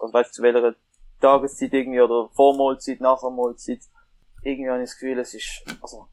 also 0.00 0.12
weißt 0.12 0.30
du, 0.30 0.34
zu 0.34 0.42
welcher 0.42 0.74
Tageszeit 1.20 1.72
irgendwie, 1.72 2.00
oder 2.00 2.28
vor 2.32 2.56
Mahlzeit, 2.56 3.00
nach 3.00 3.20
der 3.20 3.30
Mahlzeit. 3.30 3.80
Irgendwie 4.42 4.70
habe 4.70 4.82
ich 4.82 4.88
das 4.88 4.98
Gefühl, 4.98 5.18
es 5.18 5.34
ist, 5.34 5.62
also, 5.82 6.06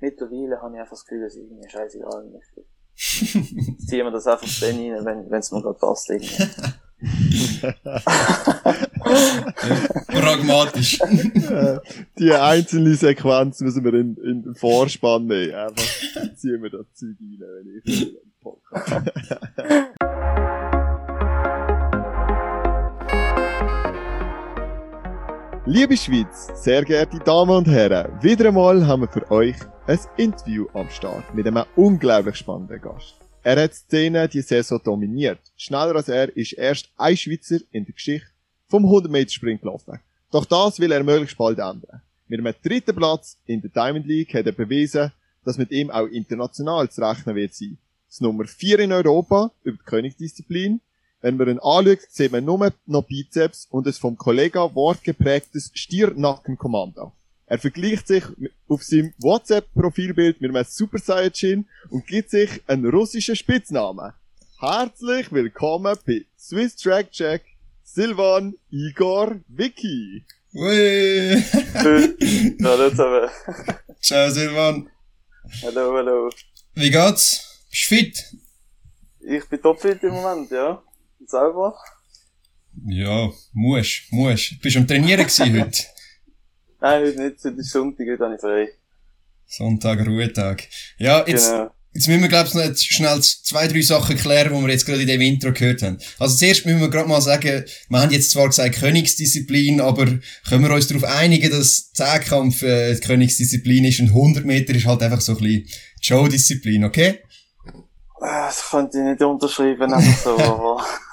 mittlerweile 0.00 0.60
habe 0.60 0.74
ich 0.74 0.80
einfach 0.80 0.90
das 0.92 1.04
Gefühl, 1.04 1.24
es 1.24 1.34
ist 1.34 1.50
irgendwie 1.50 1.68
scheißegal. 1.68 2.30
Jetzt 2.34 2.52
ziehen 3.88 4.04
wir 4.04 4.10
das 4.10 4.26
einfach 4.26 4.48
dann 4.60 4.76
rein, 4.76 5.04
wenn, 5.04 5.30
wenn 5.30 5.38
es 5.38 5.52
mir 5.52 5.62
gerade 5.62 5.78
passt, 5.78 6.10
irgendwie. 6.10 6.44
Pragmatisch. 10.08 10.98
Die 12.18 12.32
einzelne 12.32 12.94
Sequenz 12.94 13.60
müssen 13.60 13.84
wir 13.84 13.94
in, 13.94 14.16
in 14.16 14.42
den 14.42 14.54
Vorspann 14.56 15.26
nehmen. 15.26 15.54
Einfach 15.54 15.84
ziehen 16.34 16.60
wir 16.62 16.70
das 16.70 16.86
Zeug 16.94 17.16
rein, 17.20 17.38
wenn 17.40 17.82
ich 17.84 18.00
will, 18.00 18.20
Liebe 25.70 25.98
Schweiz, 25.98 26.48
sehr 26.54 26.82
geehrte 26.82 27.18
Damen 27.18 27.50
und 27.50 27.68
Herren, 27.68 28.22
wieder 28.22 28.48
einmal 28.48 28.86
haben 28.86 29.02
wir 29.02 29.08
für 29.08 29.30
euch 29.30 29.54
ein 29.86 29.98
Interview 30.16 30.66
am 30.72 30.88
Start 30.88 31.34
mit 31.34 31.46
einem 31.46 31.66
unglaublich 31.76 32.36
spannenden 32.36 32.80
Gast. 32.80 33.16
Er 33.42 33.62
hat 33.62 33.72
die 33.72 33.76
Szene 33.76 34.26
die 34.30 34.40
Saison 34.40 34.80
dominiert. 34.82 35.40
Schneller 35.58 35.94
als 35.94 36.08
er 36.08 36.34
ist 36.34 36.54
erst 36.54 36.88
ein 36.96 37.18
Schweizer 37.18 37.58
in 37.70 37.84
der 37.84 37.92
Geschichte 37.92 38.26
vom 38.68 38.86
100-Meter-Sprint 38.86 39.60
gelaufen. 39.60 40.00
Doch 40.30 40.46
das 40.46 40.80
will 40.80 40.90
er 40.90 41.04
möglichst 41.04 41.36
bald 41.36 41.58
ändern. 41.58 42.00
Mit 42.28 42.40
einem 42.40 42.54
dritten 42.64 42.96
Platz 42.96 43.36
in 43.44 43.60
der 43.60 43.68
Diamond 43.70 44.06
League 44.06 44.32
hat 44.32 44.46
er 44.46 44.52
bewiesen, 44.52 45.12
dass 45.44 45.58
mit 45.58 45.70
ihm 45.70 45.90
auch 45.90 46.06
international 46.06 46.88
zu 46.88 47.02
rechnen 47.02 47.36
wird 47.36 47.52
sein. 47.52 47.76
Das 48.08 48.22
Nummer 48.22 48.46
4 48.46 48.78
in 48.78 48.92
Europa 48.92 49.52
über 49.64 49.76
die 49.76 49.84
Königsdisziplin 49.84 50.80
wenn 51.20 51.36
man 51.36 51.48
ihn 51.48 51.58
anschaut, 51.58 52.00
sieht 52.08 52.32
man 52.32 52.44
nur 52.44 52.72
noch 52.86 53.02
Bizeps 53.02 53.66
und 53.70 53.86
ein 53.86 53.92
vom 53.92 54.16
Kollegen 54.16 54.74
wortgeprägtes 54.74 55.70
Stiernackenkommando. 55.74 57.12
Er 57.46 57.58
vergleicht 57.58 58.06
sich 58.06 58.24
auf 58.68 58.82
seinem 58.82 59.14
WhatsApp-Profilbild 59.18 60.40
mit 60.40 60.54
einem 60.54 60.64
Super 60.68 60.98
Saiyajin 60.98 61.66
und 61.90 62.06
gibt 62.06 62.30
sich 62.30 62.62
einen 62.66 62.88
russischen 62.90 63.36
Spitznamen. 63.36 64.12
Herzlich 64.60 65.32
willkommen 65.32 65.96
bei 66.06 66.26
Swiss 66.38 66.76
Track 66.76 67.10
Check, 67.10 67.42
Silvan 67.82 68.54
Igor 68.70 69.36
Vicky. 69.48 70.24
Ui. 70.54 71.42
Hallo 72.62 72.90
zusammen. 72.90 73.30
Ciao 74.00 74.30
Silvan. 74.30 74.90
Hallo, 75.62 75.94
hallo. 75.94 76.30
Wie 76.74 76.90
geht's? 76.90 77.64
Bist 77.70 77.90
du 77.90 77.94
fit? 77.94 78.24
Ich 79.20 79.48
bin 79.48 79.62
topfit 79.62 80.02
im 80.02 80.14
Moment, 80.14 80.50
ja. 80.50 80.82
Selber? 81.26 81.74
Ja, 82.86 83.30
muss, 83.52 84.02
muss. 84.10 84.54
Bist 84.62 84.76
du 84.76 84.80
am 84.80 84.86
Trainieren 84.86 85.26
gewesen 85.26 85.60
heute? 85.60 85.82
Nein, 86.80 87.02
heute 87.02 87.22
nicht, 87.22 87.44
heute 87.44 87.56
ist 87.60 87.70
Sonntag, 87.70 88.06
heute 88.08 88.24
habe 88.24 88.34
ich 88.36 88.40
frei. 88.40 88.68
Sonntag, 89.46 90.06
Ruhetag. 90.06 90.62
Ja, 90.98 91.24
jetzt, 91.26 91.50
Genau. 91.50 91.70
jetzt 91.92 92.06
müssen 92.06 92.22
wir, 92.22 92.28
glaubst 92.28 92.54
ich, 92.54 92.60
noch 92.68 92.76
schnell 92.76 93.20
zwei, 93.22 93.66
drei 93.66 93.80
Sachen 93.80 94.16
klären, 94.16 94.54
die 94.54 94.62
wir 94.62 94.70
jetzt 94.72 94.86
gerade 94.86 95.00
in 95.00 95.08
dem 95.08 95.20
Intro 95.22 95.52
gehört 95.52 95.82
haben. 95.82 95.98
Also 96.18 96.36
zuerst 96.36 96.66
müssen 96.66 96.80
wir 96.80 96.88
gerade 96.90 97.08
mal 97.08 97.20
sagen, 97.20 97.64
wir 97.88 98.00
haben 98.00 98.12
jetzt 98.12 98.30
zwar 98.30 98.46
gesagt 98.46 98.76
Königsdisziplin, 98.76 99.80
aber 99.80 100.06
können 100.48 100.64
wir 100.64 100.70
uns 100.74 100.86
darauf 100.86 101.04
einigen, 101.04 101.50
dass 101.50 101.90
Zehnkampf 101.92 102.62
äh, 102.62 102.94
die 102.94 103.00
Königsdisziplin 103.00 103.86
ist 103.86 104.00
und 104.00 104.08
100 104.10 104.44
Meter 104.44 104.74
ist 104.74 104.86
halt 104.86 105.02
einfach 105.02 105.20
so 105.20 105.32
ein 105.32 105.38
bisschen 105.38 105.68
Show-Disziplin, 106.00 106.84
okay? 106.84 107.20
Ah, 108.20 108.46
Das 108.46 108.68
könnte 108.70 108.98
ich 108.98 109.04
nicht 109.04 109.22
unterschreiben, 109.22 109.92
einfach 109.92 110.22
so, 110.22 110.38
aber 110.38 110.84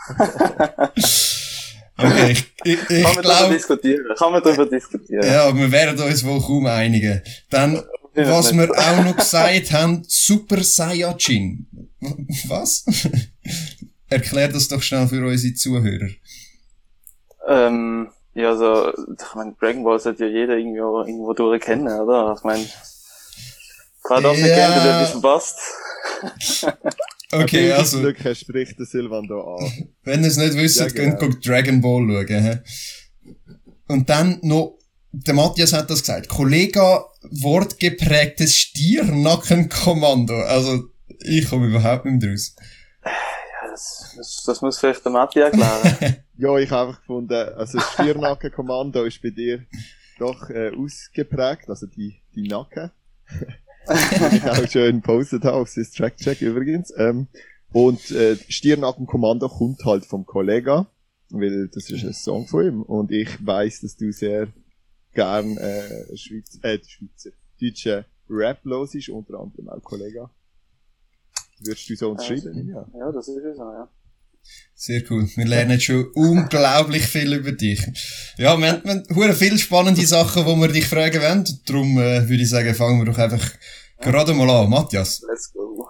Okay, 1.98 2.32
ich, 2.32 2.46
ich, 2.66 2.90
ich 2.90 3.04
kann 3.04 3.16
man 3.16 3.24
darüber 3.24 3.38
glaube, 3.40 3.54
diskutieren, 3.54 4.06
kann 4.18 4.32
man 4.34 4.44
darüber 4.44 4.66
diskutieren. 4.66 5.26
ja, 5.26 5.56
wir 5.56 5.72
werden 5.72 5.98
uns 6.02 6.26
wohl 6.26 6.42
kaum 6.42 6.66
einigen. 6.66 7.22
Dann, 7.50 7.82
was 8.16 8.54
wir 8.54 8.70
auch 8.70 9.04
noch 9.06 9.16
gesagt 9.16 9.72
haben, 9.72 10.04
Super 10.08 10.62
Saiyajin. 10.62 11.68
Was? 12.48 12.84
Erklär 14.10 14.50
das 14.50 14.68
doch 14.68 14.82
schnell 14.82 15.08
für 15.08 15.26
unsere 15.26 15.54
Zuhörer. 15.54 16.10
Ähm, 17.48 18.10
ja, 18.34 18.50
also, 18.50 18.90
ich 18.92 19.36
meine, 19.36 19.56
Dragon 19.60 19.84
Ball 19.86 20.00
sollte 20.00 20.26
ja 20.26 20.32
jeder 20.32 20.58
irgendwo, 20.58 21.00
irgendwo 21.02 21.34
durch 21.34 21.62
kennen, 21.62 21.88
oder? 21.88 22.36
Ich 22.38 22.44
meine, 22.44 22.66
gerade 24.04 24.24
das 24.24 24.38
nicht 24.38 24.48
Ja. 24.48 24.56
kennt, 24.56 24.84
der 24.86 24.96
etwas 24.98 25.12
verpasst. 25.12 25.60
Okay, 27.32 27.72
also, 27.72 28.00
Glück, 28.02 28.24
er 28.24 28.36
spricht 28.36 28.78
den 28.80 28.86
Silvan 28.86 29.28
da 29.28 29.36
an. 29.36 29.90
wenn 30.04 30.22
ihr 30.22 30.28
es 30.28 30.38
nicht 30.38 30.54
wisst, 30.56 30.80
Ja, 30.80 30.90
könnt 30.90 31.20
genau. 31.20 31.34
ihr 31.34 31.40
Dragon 31.42 31.82
Ball 31.82 32.26
schauen. 32.28 32.44
hä? 32.44 32.60
Und 33.88 34.10
dann 34.10 34.40
noch, 34.42 34.78
der 35.12 35.34
Matthias 35.34 35.74
hat 35.74 35.90
das 35.90 36.02
gesagt, 36.02 36.28
Kollega, 36.30 37.06
wortgeprägtes 37.32 38.56
Stiernackenkommando. 38.58 40.36
Also, 40.44 40.86
ich 41.20 41.50
komme 41.50 41.68
überhaupt 41.68 42.06
nicht 42.06 42.22
mehr 42.22 42.32
raus. 42.32 42.56
Ja, 43.04 43.12
das, 43.72 44.14
das, 44.18 44.44
das 44.46 44.62
muss 44.62 44.78
vielleicht 44.80 45.04
der 45.04 45.12
Matti 45.12 45.40
erklären. 45.40 46.18
Ja, 46.38 46.58
ich 46.58 46.70
habe 46.70 46.90
einfach 46.90 47.00
gefunden, 47.00 47.32
also 47.56 47.78
das 47.78 47.94
Stirnackenkommando 47.94 49.06
ist 49.06 49.22
bei 49.22 49.30
dir 49.30 49.66
doch 50.20 50.50
äh, 50.50 50.70
ausgeprägt, 50.76 51.70
also 51.70 51.88
die, 51.88 52.22
die 52.36 52.50
Nacken. 52.50 52.92
Ich 54.34 54.44
auch 54.44 54.68
schön 54.68 55.02
gepostet 55.02 55.44
habe 55.44 55.58
auf 55.58 55.74
das 55.74 55.92
Track 55.92 56.18
Check 56.18 56.42
übrigens. 56.42 56.94
Ähm, 56.98 57.28
und 57.72 58.12
äh, 58.12 58.38
Stirnackenkommando 58.48 59.50
kommt 59.50 59.84
halt 59.86 60.06
vom 60.06 60.26
Kollega, 60.26 60.88
weil 61.30 61.68
das 61.68 61.90
ist 61.90 62.04
ein 62.04 62.14
Song 62.14 62.48
von 62.48 62.66
ihm. 62.66 62.82
Und 62.82 63.12
ich 63.12 63.46
weiß, 63.46 63.82
dass 63.82 63.98
du 63.98 64.12
sehr 64.12 64.48
gern 65.14 65.58
äh, 65.58 66.16
Schweiz, 66.16 66.60
äh, 66.62 66.80
Schweizer, 66.86 67.32
deutsche 67.60 68.06
Rap 68.30 68.60
los 68.64 68.96
ist, 68.96 69.10
unter 69.10 69.40
anderem 69.40 69.70
auch 69.70 69.82
Kollega. 69.82 70.30
Würdest 71.60 71.90
du 71.90 71.96
so 71.96 72.12
uns 72.12 72.26
schreiben? 72.26 72.68
Ja. 72.68 72.88
ja, 72.98 73.12
das 73.12 73.28
ist 73.28 73.38
es 73.38 73.58
so, 73.58 73.64
ja. 73.64 73.90
Sehr 74.76 75.04
cool. 75.10 75.28
Wir 75.36 75.46
lernen 75.46 75.80
schon 75.80 76.12
unglaublich 76.14 77.04
viel 77.08 77.34
über 77.34 77.54
dich. 77.54 77.82
Ja, 78.38 78.58
wir 78.58 78.74
haben, 78.74 79.06
wir 79.08 79.28
haben 79.28 79.36
viele 79.36 79.58
spannende 79.58 80.06
Sachen, 80.06 80.46
wo 80.46 80.56
wir 80.58 80.68
dich 80.68 80.88
fragen 80.88 81.22
wollen. 81.22 81.46
Darum 81.66 81.98
äh, 81.98 82.28
würde 82.28 82.44
ich 82.44 82.50
sagen, 82.50 82.76
fangen 82.76 83.00
wir 83.00 83.06
doch 83.06 83.18
einfach 83.18 83.52
gerade 84.00 84.34
mal 84.34 84.50
an. 84.50 84.70
Matthias. 84.70 85.22
Let's 85.28 85.54
go. 85.54 85.88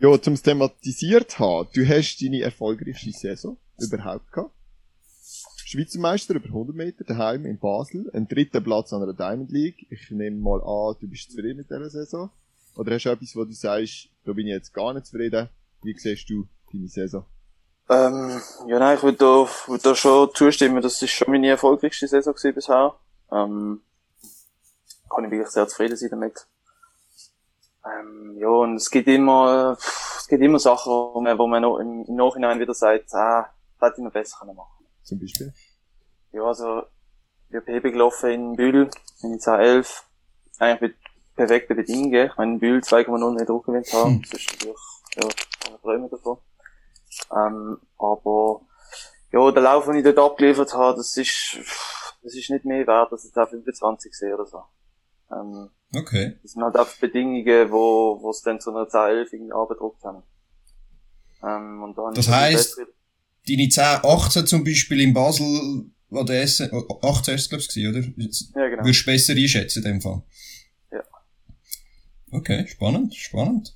Ja, 0.00 0.20
zum 0.20 0.34
thematisiert 0.34 1.38
haben, 1.38 1.68
du 1.72 1.86
hast 1.88 2.20
deine 2.20 2.42
erfolgreichste 2.42 3.12
Saison 3.12 3.56
überhaupt 3.78 4.32
gehabt. 4.32 4.50
Schweizer 5.64 5.98
Meister 5.98 6.34
über 6.34 6.46
100 6.46 6.76
Meter 6.76 7.04
daheim 7.04 7.46
in 7.46 7.58
Basel, 7.58 8.10
ein 8.12 8.28
dritter 8.28 8.60
Platz 8.60 8.92
an 8.92 9.00
der 9.00 9.14
Diamond 9.14 9.50
League. 9.50 9.86
Ich 9.90 10.10
nehme 10.10 10.36
mal 10.36 10.60
an, 10.60 10.96
du 11.00 11.08
bist 11.08 11.30
zufrieden 11.30 11.56
mit 11.56 11.70
dieser 11.70 11.90
Saison. 11.90 12.30
Oder 12.76 12.94
hast 12.94 13.04
du 13.04 13.10
etwas, 13.10 13.34
wo 13.34 13.44
du 13.44 13.52
sagst, 13.52 14.08
da 14.24 14.32
bin 14.32 14.46
ich 14.46 14.52
jetzt 14.52 14.72
gar 14.72 14.92
nicht 14.94 15.06
zufrieden? 15.06 15.48
Wie 15.82 15.94
siehst 15.96 16.28
du 16.28 16.46
deine 16.72 16.88
Saison? 16.88 17.24
Ähm, 17.90 18.40
ja, 18.66 18.78
nein, 18.78 18.96
ich 18.96 19.02
würde 19.02 19.18
da, 19.18 19.48
würd 19.66 19.84
da 19.84 19.94
schon 19.94 20.30
zustimmen, 20.34 20.80
das 20.80 21.02
ist 21.02 21.10
schon 21.10 21.30
meine 21.30 21.48
erfolgreichste 21.48 22.08
Saison 22.08 22.34
bisher. 22.54 22.94
Ähm, 23.30 23.82
kann 25.10 25.24
ich 25.24 25.30
wirklich 25.30 25.50
sehr 25.50 25.68
zufrieden 25.68 25.96
sein 25.96 26.10
damit. 26.10 26.46
Ähm, 27.84 28.36
ja, 28.38 28.48
und 28.48 28.76
es 28.76 28.90
gibt 28.90 29.08
immer, 29.08 29.76
es 29.78 30.26
gibt 30.26 30.42
immer 30.42 30.58
Sachen, 30.58 30.90
wo 30.90 31.20
man, 31.20 31.38
wo 31.38 31.46
man 31.46 31.62
noch 31.62 31.78
im, 31.78 32.04
im 32.06 32.16
Nachhinein 32.16 32.58
wieder 32.58 32.72
sagt, 32.72 33.12
ah, 33.14 33.50
das 33.78 33.90
hätte 33.90 34.00
ich 34.00 34.04
noch 34.04 34.12
besser 34.12 34.38
können 34.40 34.56
machen. 34.56 34.86
Zum 35.02 35.20
Beispiel? 35.20 35.52
Ja, 36.32 36.42
also, 36.44 36.84
ich 37.50 37.62
bin 37.64 37.74
Hebe 37.74 37.92
gelaufen 37.92 38.30
in 38.30 38.56
Bühl, 38.56 38.90
in 39.22 39.38
2011. 39.38 40.04
Eigentlich 40.58 40.80
mit 40.80 40.96
perfekten 41.36 41.76
Bedingungen. 41.76 42.26
Ich 42.26 42.36
meine, 42.36 42.52
in 42.54 42.58
Bühl 42.58 42.80
2,0 42.80 43.32
Meter 43.32 43.44
Druckgewind 43.44 43.92
haben. 43.92 44.22
Das 44.30 44.40
ist 44.40 44.52
natürlich, 44.52 44.80
ja, 45.16 45.28
kann 45.60 45.80
träumen 45.82 46.10
davon. 46.10 46.38
Ähm, 47.30 47.78
aber, 47.98 48.60
ja, 49.32 49.50
der 49.50 49.62
Lauf, 49.62 49.84
den 49.86 49.96
ich 49.96 50.04
dort 50.04 50.18
abgeliefert 50.18 50.72
habe, 50.74 50.96
das 50.96 51.16
ist, 51.16 51.58
das 52.22 52.34
ist 52.34 52.50
nicht 52.50 52.64
mehr 52.64 52.86
wert, 52.86 53.12
als 53.12 53.24
jetzt 53.24 53.36
auch 53.36 53.48
25 53.48 54.12
sehe 54.14 54.34
oder 54.34 54.46
so. 54.46 54.62
Ähm, 55.32 55.70
Okay. 55.96 56.38
das 56.42 56.52
sind 56.52 56.62
halt 56.62 56.74
einfach 56.76 56.96
Bedingungen, 56.98 57.70
wo, 57.70 58.18
wo 58.20 58.30
es 58.30 58.42
dann 58.42 58.60
zu 58.60 58.70
einer 58.70 58.88
10-11 58.88 59.32
irgendwie 59.32 59.52
abgedruckt 59.52 60.02
haben. 60.02 60.22
Ähm, 61.42 61.82
und 61.84 61.96
da 61.96 62.02
habe 62.02 62.14
Das 62.16 62.26
ich 62.26 62.32
heisst- 62.32 62.78
Deine 63.46 63.68
10, 63.68 63.82
18 64.02 64.46
zum 64.46 64.64
Beispiel 64.64 65.00
in 65.02 65.12
Basel, 65.12 65.84
oder 66.10 66.34
Essen, 66.40 66.70
oh, 66.72 66.98
18 67.02 67.34
ist 67.34 67.42
es, 67.42 67.48
glaubst 67.50 67.76
du, 67.76 67.88
oder? 67.90 68.00
Jetzt 68.16 68.52
ja, 68.56 68.68
genau. 68.68 68.84
Würdest 68.84 69.02
du 69.02 69.10
besser 69.10 69.32
einschätzen 69.34 69.78
in 69.84 69.92
dem 69.92 70.00
Fall? 70.00 70.22
Ja. 70.90 71.02
Okay, 72.32 72.66
spannend, 72.66 73.14
spannend. 73.14 73.74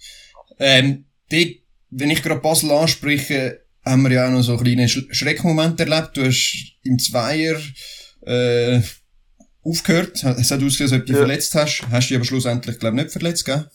Ähm, 0.58 1.04
dort, 1.30 1.48
wenn 1.90 2.10
ich 2.10 2.22
gerade 2.22 2.40
Basel 2.40 2.70
anspreche, 2.70 3.60
haben 3.84 4.02
wir 4.02 4.12
ja 4.12 4.26
auch 4.28 4.32
noch 4.32 4.42
so 4.42 4.52
einen 4.52 4.62
kleinen 4.64 4.88
Sch 4.88 5.06
Schreckmoment 5.10 5.80
erlebt. 5.80 6.16
Du 6.16 6.24
hast 6.24 6.74
im 6.84 6.98
Zweier 6.98 7.58
äh, 8.26 8.80
aufgehört. 9.62 10.22
Es 10.24 10.50
hat 10.50 10.62
ausgesehen, 10.62 10.90
als 10.90 10.92
ob 10.92 11.00
du 11.00 11.06
dich 11.06 11.12
Ja. 11.14 11.18
verletzt 11.18 11.54
hast. 11.54 11.82
Hast 11.90 12.08
dich 12.10 12.16
aber 12.16 12.24
schlussendlich, 12.24 12.78
glaube 12.78 12.96
ich, 12.96 13.04
nicht 13.04 13.12
verletzt, 13.12 13.44
gell? 13.44 13.70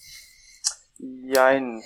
Jein. 1.33 1.81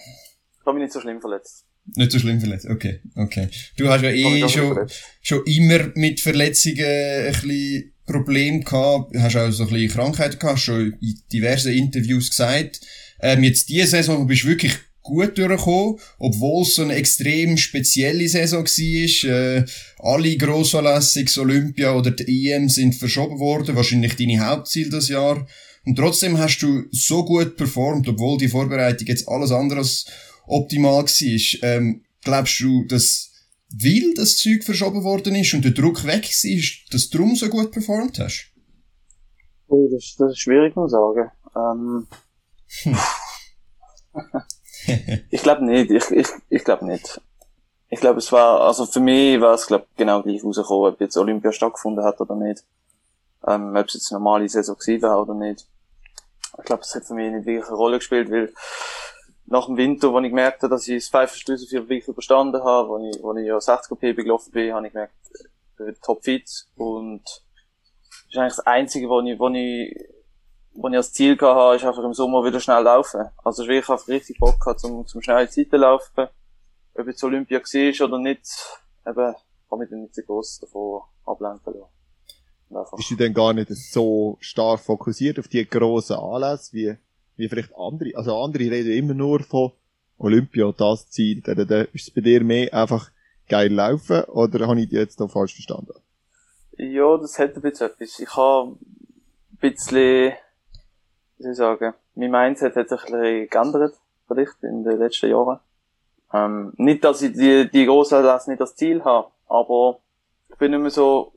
Ich 0.60 0.66
habe 0.66 0.78
mich 0.78 0.86
nicht 0.86 0.94
so 0.94 1.02
schlimm 1.02 1.22
verletzt. 1.22 1.64
Nicht 1.96 2.12
so 2.12 2.20
schlimm 2.20 2.42
verletzt, 2.42 2.66
okay, 2.66 3.00
okay. 3.16 3.48
Du 3.78 3.88
hast 3.88 4.02
ja 4.02 4.10
eh 4.10 4.50
schon, 4.50 4.90
schon 5.22 5.46
immer 5.46 5.90
mit 5.96 6.20
Verletzungen 6.20 6.84
ein 6.86 7.32
bisschen 7.32 7.94
Problem 8.06 8.62
gehabt, 8.62 9.16
hast 9.18 9.38
auch 9.38 9.50
so 9.52 9.64
ein 9.64 9.70
bisschen 9.70 9.92
Krankheiten 9.92 10.38
gehabt, 10.38 10.60
schon 10.60 10.98
in 11.02 11.22
diversen 11.32 11.72
Interviews 11.72 12.30
gesagt. 12.30 12.82
Ähm, 13.22 13.44
jetzt 13.46 13.70
diese 13.70 13.88
Saison 13.88 14.28
bist 14.28 14.44
du 14.44 14.48
wirklich 14.48 14.74
gut 15.08 15.38
durchgekommen, 15.38 16.00
obwohl 16.20 16.64
es 16.64 16.76
so 16.76 16.84
eine 16.84 16.96
extrem 16.96 17.58
spezielle 17.58 18.28
Saison 18.28 18.66
war. 18.66 19.32
Äh, 19.32 19.66
alle 20.00 20.38
Grossanlässe, 20.38 21.26
Olympia 21.42 21.96
oder 21.96 22.12
die 22.12 22.52
EM 22.52 22.70
sind 22.70 22.96
verschoben 22.96 23.40
worden, 23.40 23.76
wahrscheinlich 23.76 24.16
deine 24.16 24.46
Hauptziel 24.46 24.90
das 24.90 25.10
Jahr. 25.10 25.48
Und 25.86 25.96
trotzdem 25.96 26.38
hast 26.38 26.60
du 26.60 26.84
so 26.92 27.24
gut 27.24 27.56
performt, 27.56 28.08
obwohl 28.10 28.38
die 28.38 28.50
Vorbereitung 28.50 29.08
jetzt 29.08 29.28
alles 29.28 29.52
andere 29.52 29.80
als 29.80 30.06
optimal 30.46 31.04
war. 31.04 31.70
Ähm, 31.70 32.04
glaubst 32.22 32.60
du, 32.60 32.86
dass 32.86 33.32
weil 33.70 34.14
das 34.16 34.38
Zeug 34.38 34.64
verschoben 34.64 35.04
worden 35.04 35.36
ist 35.36 35.54
und 35.54 35.66
der 35.66 35.72
Druck 35.72 36.06
weg 36.06 36.24
war, 36.24 36.92
dass 36.92 37.10
du 37.10 37.18
darum 37.18 37.36
so 37.36 37.50
gut 37.50 37.72
performt 37.72 38.20
hast? 38.20 38.52
Oh, 39.68 39.90
das, 39.92 40.16
das 40.18 40.32
ist 40.32 40.40
schwierig 40.40 40.74
zu 40.74 40.88
sagen. 40.88 41.30
Ähm, 41.56 42.08
ich 45.30 45.44
glaube 45.44 45.66
nicht. 45.66 45.92
Ich, 45.92 46.12
ich, 46.12 46.28
ich 46.50 46.64
glaube 46.64 46.86
nicht. 46.86 47.22
Ich 47.90 48.00
glaube, 48.00 48.20
es 48.20 48.32
war, 48.32 48.62
also 48.62 48.86
für 48.86 49.00
mich 49.00 49.40
war 49.40 49.54
es, 49.54 49.68
glaube 49.68 49.86
genau 49.96 50.22
gleich 50.22 50.44
rausgekommen, 50.44 50.94
ob 50.94 51.02
jetzt 51.02 51.18
Olympia 51.18 51.52
stattgefunden 51.52 52.04
hat 52.04 52.20
oder 52.20 52.36
nicht. 52.36 52.64
Ähm, 53.46 53.76
ob 53.76 53.88
es 53.88 53.94
jetzt 53.94 54.12
eine 54.12 54.20
normale 54.20 54.50
Saison 54.50 54.76
gewesen 54.78 55.02
war 55.04 55.22
oder 55.22 55.34
nicht. 55.34 55.66
Ich 56.58 56.66
glaube, 56.66 56.82
es 56.82 56.94
hat 56.96 57.06
für 57.06 57.14
mich 57.14 57.32
nicht 57.32 57.46
wirklich 57.46 57.68
eine 57.68 57.78
Rolle 57.78 57.98
gespielt, 58.00 58.32
weil 58.32 58.54
nach 59.46 59.68
dem 59.68 59.78
Winter, 59.78 60.12
wo 60.12 60.20
ich 60.20 60.30
gemerkt 60.30 60.64
habe, 60.64 60.72
dass 60.72 60.88
ich 60.88 61.04
das 61.04 61.10
Pfeifenstöße 61.10 61.68
für 61.68 61.88
wirklich 61.88 62.08
überstanden 62.08 62.62
habe, 62.64 62.90
wo 62.90 62.98
ich, 62.98 63.24
wo 63.24 63.34
ich 63.36 63.48
ja 63.48 63.60
60 63.60 63.98
PB 63.98 64.24
gelaufen 64.24 64.52
bin, 64.52 64.74
habe 64.74 64.88
ich 64.88 64.94
gemerkt, 64.94 65.14
ich 65.32 65.78
bin 65.78 65.96
top 66.04 66.24
fit 66.24 66.50
und 66.76 67.24
das 67.24 68.34
ist 68.34 68.38
eigentlich 68.38 68.56
das 68.56 68.68
Einzige, 68.68 69.10
wo 69.10 69.22
ich, 69.22 69.40
wo 69.40 69.50
ich, 69.50 69.96
wo 70.78 70.88
ich 70.88 70.96
als 70.96 71.12
Ziel 71.12 71.36
gehabt 71.36 71.58
habe, 71.58 71.76
ist 71.76 71.84
einfach 71.84 72.04
im 72.04 72.14
Sommer 72.14 72.44
wieder 72.46 72.60
schnell 72.60 72.84
laufen. 72.84 73.26
Also 73.44 73.64
ich 73.64 73.70
wirklich 73.70 73.90
einfach 73.90 74.08
richtig 74.08 74.38
Bock 74.38 74.60
gehabt, 74.60 74.80
zum, 74.80 75.06
zum 75.06 75.22
schnell 75.22 75.50
Zeiten 75.50 75.78
laufen. 75.78 76.28
Ob 76.94 77.08
jetzt 77.08 77.24
Olympia 77.24 77.60
war 77.60 78.08
oder 78.08 78.20
nicht, 78.20 78.42
eben, 79.06 79.36
kann 79.70 79.80
mich 79.80 79.90
dann 79.90 80.02
nicht 80.02 80.16
so 80.16 80.22
groß 80.22 80.60
davon 80.62 81.02
ablenken 81.26 81.74
lassen. 82.70 82.96
Bist 82.96 83.12
du 83.12 83.16
denn 83.16 83.34
gar 83.34 83.54
nicht 83.54 83.70
so 83.70 84.38
stark 84.40 84.80
fokussiert 84.80 85.40
auf 85.40 85.48
die 85.48 85.68
grossen 85.68 86.18
Anlässe, 86.18 86.74
wie 86.74 86.98
wie 87.38 87.48
vielleicht 87.48 87.76
andere. 87.78 88.12
Also 88.16 88.38
andere 88.38 88.64
reden 88.64 88.92
immer 88.92 89.14
nur 89.14 89.40
von 89.42 89.72
Olympia, 90.18 90.74
das 90.76 91.10
Ziel. 91.10 91.42
Da, 91.42 91.56
da, 91.56 91.64
da. 91.64 91.82
Ist 91.94 92.08
es 92.08 92.12
bei 92.12 92.22
dir 92.22 92.44
mehr 92.44 92.74
einfach 92.74 93.12
geil 93.48 93.72
laufen 93.72 94.24
oder 94.26 94.68
habe 94.68 94.82
ich 94.82 94.90
dich 94.90 94.98
jetzt 94.98 95.20
noch 95.20 95.32
falsch 95.32 95.54
verstanden? 95.54 95.94
Ja, 96.78 97.18
das 97.18 97.40
hat 97.40 97.56
ein 97.56 97.62
bisschen 97.62 97.88
etwas. 97.88 98.20
Ich 98.20 98.36
habe 98.36 98.72
ein 98.72 99.58
bisschen, 99.60 100.34
soll 101.38 101.52
ich 101.52 101.58
sagen, 101.58 101.94
mein 102.16 102.32
Mindset 102.32 102.76
hat 102.76 102.90
sich 102.90 103.04
ein 103.06 103.12
bisschen 103.12 103.50
geändert, 103.50 103.96
vielleicht 104.28 104.64
in 104.64 104.84
den 104.84 104.98
letzten 104.98 105.30
Jahren. 105.30 105.60
Ähm, 106.34 106.74
nicht, 106.78 107.04
dass 107.04 107.22
ich 107.22 107.34
die, 107.34 107.70
die 107.70 107.86
Grossanlässe 107.86 108.50
nicht 108.50 108.62
als 108.62 108.76
Ziel 108.76 109.04
habe, 109.04 109.30
aber 109.48 110.00
ich 110.50 110.58
bin 110.58 110.72
nicht 110.72 110.82
mehr 110.82 110.92
so 110.92 111.34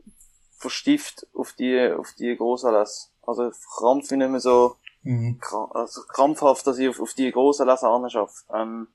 verstift 0.57 1.27
auf 1.35 1.53
die, 1.53 1.93
auf 1.93 2.13
die 2.19 2.37
Grossanlässe. 2.37 3.09
Also 3.23 3.49
ich 3.49 3.57
krampfe 3.77 4.17
nicht 4.17 4.31
mehr 4.31 4.41
so 4.41 4.77
Mhm. 5.03 5.41
Also 5.73 6.03
krampfhaft, 6.03 6.67
dass 6.67 6.79
ich 6.79 6.89
auf, 6.89 7.01
auf 7.01 7.15
die 7.15 7.31
grossen 7.31 7.67
Leser 7.67 8.11
schaffe. 8.11 8.45
Ähm, 8.53 8.89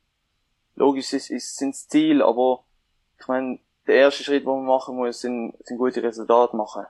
logisch 0.75 1.13
ist, 1.13 1.29
ist, 1.31 1.57
sind 1.57 1.73
das 1.73 1.87
Ziel, 1.87 2.21
aber 2.21 2.63
ich 3.19 3.27
meine, 3.27 3.59
der 3.87 3.95
erste 3.95 4.23
Schritt, 4.23 4.43
den 4.43 4.49
man 4.49 4.65
machen 4.65 4.95
muss, 4.95 5.21
sind, 5.21 5.53
sind 5.63 5.77
gute 5.77 6.03
Resultate 6.03 6.55
machen. 6.55 6.85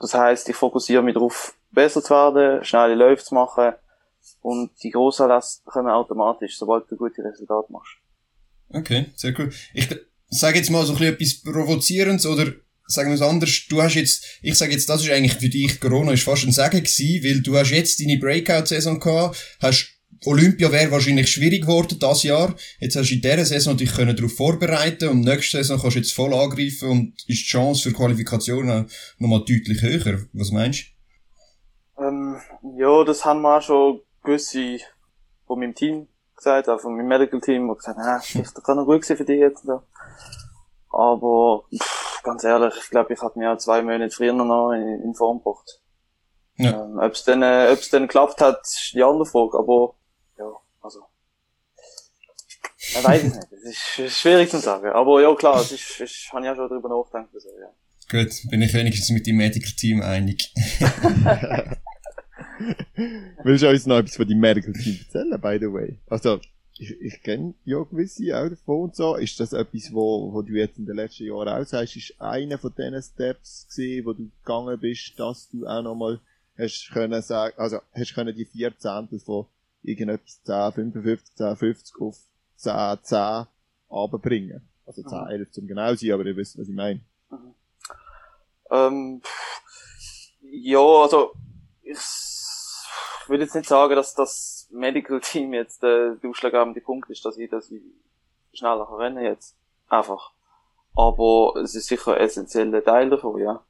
Das 0.00 0.14
heißt, 0.14 0.48
ich 0.48 0.56
fokussiere 0.56 1.02
mich 1.02 1.14
darauf, 1.14 1.54
besser 1.70 2.02
zu 2.02 2.10
werden, 2.10 2.64
schnelle 2.64 2.94
Läufe 2.94 3.24
zu 3.24 3.34
machen 3.34 3.72
und 4.40 4.70
die 4.82 4.90
grossen 4.90 5.28
Lässe 5.28 5.60
kommen 5.64 5.88
automatisch, 5.88 6.58
sobald 6.58 6.90
du 6.90 6.96
gute 6.96 7.22
Resultate 7.24 7.72
machst. 7.72 7.96
Okay, 8.70 9.06
sehr 9.16 9.38
cool. 9.38 9.50
Ich 9.74 9.88
sage 10.28 10.58
jetzt 10.58 10.70
mal 10.70 10.84
so 10.84 10.94
ein 10.94 11.02
etwas 11.02 11.40
Provozierendes 11.42 12.26
oder 12.26 12.52
sagen 12.86 13.10
wir 13.10 13.14
es 13.14 13.22
anders, 13.22 13.66
du 13.68 13.82
hast 13.82 13.94
jetzt, 13.94 14.24
ich 14.42 14.56
sage 14.56 14.72
jetzt, 14.72 14.88
das 14.88 15.02
ist 15.02 15.10
eigentlich 15.10 15.34
für 15.34 15.48
dich, 15.48 15.80
Corona 15.80 16.12
ist 16.12 16.24
fast 16.24 16.44
ein 16.44 16.52
Sagen 16.52 16.82
gewesen, 16.82 17.24
weil 17.24 17.40
du 17.40 17.56
hast 17.56 17.70
jetzt 17.70 18.00
deine 18.00 18.18
Breakout-Saison 18.18 18.98
gehabt, 18.98 19.56
hast 19.60 19.94
Olympia 20.24 20.72
wäre 20.72 20.90
wahrscheinlich 20.90 21.30
schwierig 21.30 21.62
geworden 21.62 21.98
das 22.00 22.24
Jahr. 22.24 22.56
Jetzt 22.80 22.96
hast 22.96 23.10
du 23.10 23.14
in 23.14 23.20
dieser 23.20 23.44
Saison 23.44 23.76
dich 23.76 23.92
können 23.92 24.16
darauf 24.16 24.34
vorbereiten 24.34 25.08
und 25.08 25.20
nächste 25.20 25.58
Saison 25.58 25.78
kannst 25.80 25.94
du 25.94 26.00
jetzt 26.00 26.12
voll 26.12 26.34
angreifen 26.34 26.88
und 26.88 27.12
ist 27.28 27.42
die 27.42 27.44
Chance 27.44 27.88
für 27.88 27.94
Qualifikationen 27.94 28.90
nochmal 29.18 29.44
deutlich 29.46 29.80
höher. 29.80 30.26
Was 30.32 30.50
meinst 30.50 30.80
du? 30.80 30.97
Ähm, 31.98 32.40
ja, 32.76 33.04
das 33.04 33.24
haben 33.24 33.42
wir 33.42 33.56
auch 33.56 33.62
schon 33.62 34.00
gewisse 34.22 34.78
von 35.46 35.58
meinem 35.58 35.74
Team 35.74 36.08
gesagt, 36.36 36.68
auch 36.68 36.80
von 36.80 36.96
meinem 36.96 37.08
Medical 37.08 37.40
Team, 37.40 37.68
die 37.68 37.74
gesagt 37.76 37.98
haben, 37.98 38.06
ah, 38.06 38.22
das 38.34 38.62
kann 38.62 38.76
noch 38.76 38.86
gut 38.86 39.04
sein 39.04 39.16
für 39.16 39.24
dich 39.24 39.40
jetzt. 39.40 39.64
Aber 40.90 41.64
pff, 41.74 42.22
ganz 42.22 42.44
ehrlich, 42.44 42.74
ich 42.82 42.90
glaube, 42.90 43.12
ich 43.12 43.20
hatte 43.20 43.38
mich 43.38 43.48
auch 43.48 43.58
zwei 43.58 43.82
Monate 43.82 44.14
früher 44.14 44.32
noch 44.32 44.72
in, 44.72 45.02
in 45.02 45.14
Form 45.14 45.38
gebracht. 45.38 45.80
Ja. 46.56 46.84
Ähm, 46.84 46.98
ob 46.98 47.12
es 47.12 47.24
dann, 47.24 47.42
äh, 47.42 47.70
ob's 47.72 47.90
dann 47.90 48.02
geklappt 48.02 48.40
hat, 48.40 48.62
ist 48.62 48.92
die 48.94 49.02
andere 49.02 49.26
Frage. 49.26 49.58
Aber 49.58 49.94
ja, 50.38 50.52
also 50.80 51.04
ich 52.78 53.04
weiß 53.04 53.22
es 53.24 53.34
nicht. 53.34 53.52
Es 53.52 53.98
ist 53.98 54.18
schwierig 54.18 54.50
zu 54.50 54.58
sagen. 54.58 54.90
Aber 54.90 55.20
ja, 55.20 55.34
klar, 55.34 55.60
es 55.60 55.72
ist, 55.72 56.00
ich 56.00 56.30
habe 56.32 56.46
ja 56.46 56.54
schon 56.54 56.68
darüber 56.68 56.88
nachgedacht. 56.88 57.28
Also, 57.34 57.48
ja. 57.60 57.70
Gut, 58.10 58.50
bin 58.50 58.62
ich 58.62 58.72
wenigstens 58.72 59.10
mit 59.10 59.26
dem 59.26 59.36
Medical 59.36 59.72
Team 59.72 60.00
einig. 60.02 60.52
Willst 63.44 63.62
du 63.62 63.68
uns 63.68 63.86
noch 63.86 63.98
etwas 63.98 64.16
von 64.16 64.28
deinem 64.28 64.40
Medical 64.40 64.72
Team 64.72 64.98
erzählen, 64.98 65.40
by 65.40 65.58
the 65.60 65.72
way? 65.72 65.98
Also, 66.08 66.40
ich, 66.78 67.00
ich 67.00 67.22
kenne 67.22 67.54
ja 67.64 67.82
gewisse 67.82 68.36
auch 68.38 68.48
davon 68.48 68.84
und 68.84 68.96
so. 68.96 69.16
Ist 69.16 69.38
das 69.40 69.52
etwas, 69.52 69.92
wo, 69.92 70.32
wo 70.32 70.42
du 70.42 70.52
jetzt 70.52 70.78
in 70.78 70.86
den 70.86 70.96
letzten 70.96 71.24
Jahren 71.24 71.48
auch 71.48 71.64
sagst, 71.64 71.96
ist 71.96 72.20
einer 72.20 72.58
von 72.58 72.72
diesen 72.76 73.02
Steps 73.02 73.66
gesehen, 73.68 74.06
wo 74.06 74.12
du 74.12 74.30
gegangen 74.44 74.78
bist, 74.78 75.18
dass 75.18 75.48
du 75.50 75.66
auch 75.66 75.82
nochmal 75.82 76.20
hast 76.56 76.90
können 76.90 77.22
sagen, 77.22 77.54
also 77.56 77.78
hast 77.94 78.14
können 78.14 78.34
die 78.34 78.44
vier 78.44 78.76
Zehntel 78.76 79.20
von 79.20 79.46
irgendetwas 79.82 80.42
10, 80.44 80.72
55, 80.72 81.34
10, 81.36 81.56
50 81.56 82.00
auf 82.00 82.18
10, 82.56 82.98
10 83.02 83.46
runterbringen? 83.90 84.68
Also 84.86 85.02
10, 85.02 85.26
11 85.28 85.50
zum 85.52 85.66
genau 85.66 85.94
sein, 85.94 86.12
aber 86.12 86.26
ihr 86.26 86.36
wisst, 86.36 86.58
was 86.58 86.68
ich 86.68 86.74
meine. 86.74 87.00
Mhm. 87.30 87.54
Ähm, 88.70 89.22
ja, 90.42 90.80
also 90.80 91.32
ich 91.82 91.98
würde 93.28 93.44
jetzt 93.44 93.54
nicht 93.54 93.68
sagen, 93.68 93.94
dass 93.94 94.14
das 94.14 94.68
Medical 94.70 95.20
Team 95.20 95.54
jetzt 95.54 95.82
äh, 95.82 96.16
der 96.16 96.30
ausschlaggebende 96.30 96.80
Punkt 96.80 97.10
ist, 97.10 97.24
dass 97.24 97.36
ich, 97.38 97.50
dass 97.50 97.70
ich 97.70 97.82
schneller 98.52 98.88
rennen 98.98 99.24
jetzt. 99.24 99.56
Einfach. 99.88 100.32
Aber 100.96 101.60
es 101.60 101.74
ist 101.74 101.86
sicher 101.86 102.14
ein 102.14 102.20
essentieller 102.20 102.82
Teil 102.82 103.10
davon, 103.10 103.40
ja. 103.40 103.62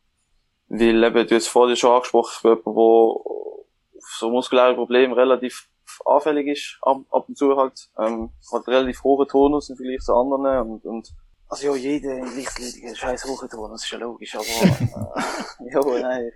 Weil 0.69 1.03
eben, 1.03 1.27
du 1.27 1.35
hast 1.35 1.49
vorhin 1.49 1.77
schon 1.77 1.93
angesprochen, 1.93 2.33
ich 2.37 2.43
bin 2.43 2.51
jemand, 2.53 2.77
wo 2.77 3.65
auf 3.97 4.17
so 4.19 4.31
muskuläre 4.31 4.75
Probleme 4.75 5.17
relativ 5.17 5.69
anfällig 6.05 6.47
ist, 6.49 6.79
ab, 6.83 7.01
ab 7.11 7.29
und 7.29 7.37
zu 7.37 7.57
halt, 7.57 7.89
ähm, 7.99 8.31
hat 8.53 8.69
relativ 8.69 9.03
hohe 9.03 9.27
Tonus 9.27 9.71
im 9.71 9.77
Vergleich 9.77 10.01
zu 10.01 10.15
anderen 10.15 10.71
und, 10.71 10.85
und 10.85 11.09
also 11.51 11.69
ja, 11.69 11.77
jeder 11.77 12.27
Lichtledige 12.27 12.95
scheiß 12.95 13.25
hohe 13.25 13.49
Tonus, 13.49 13.83
ist 13.83 13.91
ja 13.91 13.99
logisch, 13.99 14.35
aber, 14.35 14.45
äh, 15.65 15.71
ja, 15.73 16.01
nein, 16.01 16.33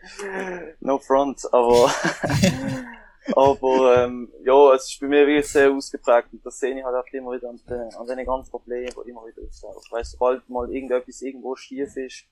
no 0.81 0.99
front, 0.99 1.43
aber, 1.53 1.91
Aber 3.37 4.05
ähm, 4.05 4.33
ja, 4.45 4.75
es 4.75 4.91
ist 4.91 5.01
bei 5.01 5.07
mir 5.07 5.27
wirklich 5.27 5.49
sehr 5.49 5.71
ausgeprägt 5.71 6.29
und 6.33 6.45
das 6.45 6.59
sehe 6.59 6.77
ich 6.77 6.85
halt 6.85 6.97
auch 6.97 7.13
immer 7.13 7.33
wieder 7.33 7.49
an, 7.49 7.61
den, 7.69 7.95
an 7.95 8.07
den 8.07 8.27
ganzen 8.27 8.51
Problemen, 8.51 8.87
die 8.87 9.11
immer 9.11 9.25
wieder 9.27 9.43
auftauchen. 9.43 9.91
Weißt, 9.91 10.13
sobald 10.13 10.49
mal 10.49 10.73
irgendetwas 10.73 11.23
irgendwo 11.23 11.55
schief 11.55 11.97
ist 11.97 12.25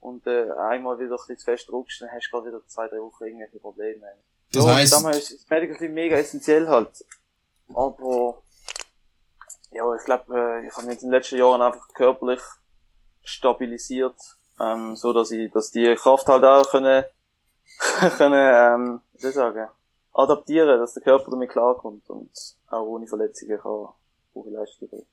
und 0.00 0.26
äh, 0.26 0.50
einmal 0.52 0.98
wieder 0.98 1.12
ein 1.12 1.16
bisschen 1.16 1.38
zu 1.38 1.44
fest 1.44 1.68
druckst, 1.68 2.00
dann 2.00 2.10
hast 2.10 2.28
du 2.28 2.30
gerade 2.30 2.48
wieder 2.48 2.66
zwei, 2.66 2.88
drei 2.88 2.98
Wochen 2.98 3.24
irgendwelche 3.24 3.58
Probleme. 3.58 4.06
Das 4.52 4.64
ja, 4.64 4.74
heißt... 4.74 4.92
Damals 4.92 5.30
ist 5.30 5.42
das 5.42 5.50
Medical 5.50 5.76
Team 5.76 5.94
mega 5.94 6.16
essentiell 6.16 6.66
halt. 6.66 7.04
Aber 7.74 8.42
ja, 9.70 9.94
ich 9.94 10.04
glaube, 10.04 10.34
äh, 10.34 10.66
ich 10.66 10.76
habe 10.76 10.86
mich 10.86 10.96
in 10.96 11.08
den 11.08 11.10
letzten 11.10 11.38
Jahren 11.38 11.60
einfach 11.60 11.88
körperlich 11.94 12.40
stabilisiert, 13.22 14.16
ähm, 14.60 14.96
so 14.96 15.12
dass 15.12 15.30
ich, 15.30 15.50
dass 15.52 15.70
die 15.70 15.94
Kraft 15.94 16.26
halt 16.26 16.44
auch 16.44 16.70
können, 16.70 17.04
können, 18.16 18.34
ähm, 18.34 19.00
wie 19.12 19.20
soll 19.20 19.30
ich 19.30 19.36
sagen, 19.36 19.68
adaptieren, 20.12 20.78
dass 20.78 20.94
der 20.94 21.02
Körper 21.02 21.30
damit 21.30 21.50
klarkommt 21.50 22.08
und 22.10 22.30
auch 22.68 22.86
ohne 22.86 23.06
Verletzungen 23.06 23.58
kann 23.58 23.88
hohe 24.34 24.50
Leistung 24.50 24.88
bringen. 24.88 25.06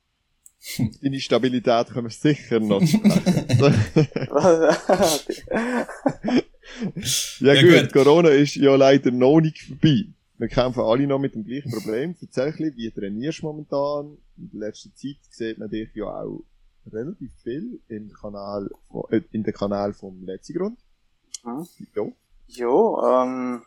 Deine 1.01 1.19
Stabilität 1.19 1.87
können 1.87 2.07
wir 2.07 2.11
sicher 2.11 2.59
noch. 2.59 2.81
ja, 7.39 7.53
ja 7.53 7.61
gut, 7.61 7.81
gut, 7.81 7.93
Corona 7.93 8.29
ist 8.29 8.55
ja 8.55 8.75
leider 8.75 9.11
noch 9.11 9.39
nicht 9.39 9.59
vorbei. 9.59 10.05
wir 10.37 10.47
kämpfen 10.47 10.81
alle 10.81 11.07
noch 11.07 11.19
mit 11.19 11.35
dem 11.35 11.45
gleichen 11.45 11.71
Problem. 11.71 12.15
Erzähl 12.21 12.47
ein 12.47 12.73
wie 12.75 12.91
trainierst 12.91 13.41
du 13.41 13.45
momentan? 13.45 14.17
In 14.37 14.49
der 14.51 14.67
letzten 14.67 14.93
Zeit 14.95 15.17
sieht 15.29 15.57
man 15.57 15.69
dich 15.69 15.89
ja 15.95 16.05
auch 16.05 16.43
relativ 16.91 17.31
viel 17.43 17.79
im 17.87 18.11
Kanal, 18.11 18.69
äh, 19.09 19.21
in 19.31 19.43
den 19.43 19.53
Kanal 19.53 19.93
vom 19.93 20.23
letzten 20.25 20.57
Grund. 20.57 20.79
Mhm. 21.43 21.67
Ja. 21.95 22.03
Ja, 22.47 23.23
ähm, 23.23 23.61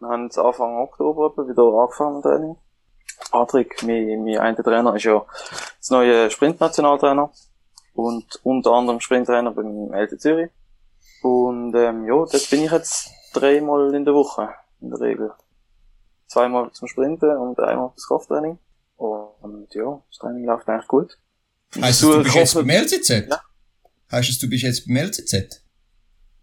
wir 0.00 0.08
haben 0.08 0.24
jetzt 0.24 0.38
Anfang 0.38 0.76
Oktober 0.76 1.48
wieder 1.48 1.62
angefangen 1.64 2.16
mit 2.16 2.24
Training. 2.24 2.56
Patrick, 3.30 3.82
mein, 3.82 4.24
mein 4.24 4.38
einer 4.38 4.62
Trainer, 4.62 4.94
ist 4.94 5.04
ja 5.04 5.24
das 5.78 5.90
neue 5.90 6.30
Sprint-Nationaltrainer 6.30 7.30
und 7.94 8.40
unter 8.44 8.72
anderem 8.72 9.00
Sprinttrainer 9.00 9.50
beim 9.50 9.92
LT 9.92 10.20
Zürich. 10.20 10.50
Und 11.22 11.74
ähm, 11.74 12.06
ja, 12.06 12.14
dort 12.14 12.50
bin 12.50 12.64
ich 12.64 12.70
jetzt 12.70 13.10
dreimal 13.34 13.92
in 13.94 14.04
der 14.04 14.14
Woche, 14.14 14.50
in 14.80 14.90
der 14.90 15.00
Regel. 15.00 15.32
Zweimal 16.28 16.70
zum 16.72 16.86
Sprinten 16.86 17.36
und 17.36 17.58
einmal 17.58 17.90
fürs 17.90 18.06
Krafttraining. 18.06 18.58
Und 18.96 19.74
ja, 19.74 20.00
das 20.08 20.18
Training 20.18 20.44
läuft 20.44 20.68
eigentlich 20.68 20.86
gut. 20.86 21.18
Heißt 21.80 22.02
Du 22.02 22.10
es, 22.10 22.16
du 22.16 22.22
bist 22.22 22.34
jetzt 22.34 22.54
beim 22.54 22.70
LCZ? 22.70 23.08
Ja. 23.28 23.40
Heißt 24.12 24.30
es, 24.30 24.38
du 24.38 24.48
bist 24.48 24.62
jetzt 24.62 24.86
beim 24.86 24.96
LCZ? 24.96 25.64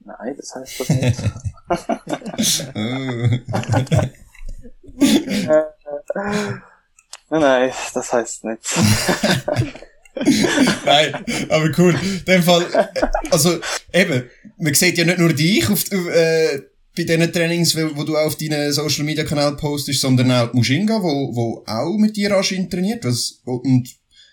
Nein, 0.05 0.35
das 0.37 0.55
heißt 0.55 0.79
das 0.79 0.89
nicht. 0.89 1.17
Nein, 7.29 7.71
das 7.93 8.13
heißt 8.13 8.43
nicht. 8.43 8.61
Nein, 10.85 11.25
aber 11.49 11.71
cool. 11.77 11.99
In 12.01 12.25
dem 12.25 12.43
Fall, 12.43 12.65
äh, 12.71 12.85
also 13.31 13.59
eben, 13.91 14.29
man 14.57 14.73
sieht 14.75 14.97
ja 14.97 15.05
nicht 15.05 15.17
nur 15.17 15.33
dich 15.33 15.69
auf, 15.69 15.91
äh, 15.91 16.61
bei 16.95 17.03
diesen 17.03 17.33
Trainings, 17.33 17.75
wo, 17.75 18.03
du 18.03 18.15
auf 18.15 18.37
deinen 18.37 18.71
Social 18.71 19.03
Media 19.03 19.25
Kanal 19.25 19.57
postest, 19.57 20.01
sondern 20.01 20.31
auch 20.31 20.53
Mushinga, 20.53 21.01
wo, 21.01 21.35
wo 21.35 21.63
auch 21.65 21.97
mit 21.97 22.15
dir 22.15 22.35
anscheinend 22.35 22.71
trainiert. 22.71 23.03
Was, 23.03 23.41
und 23.43 23.89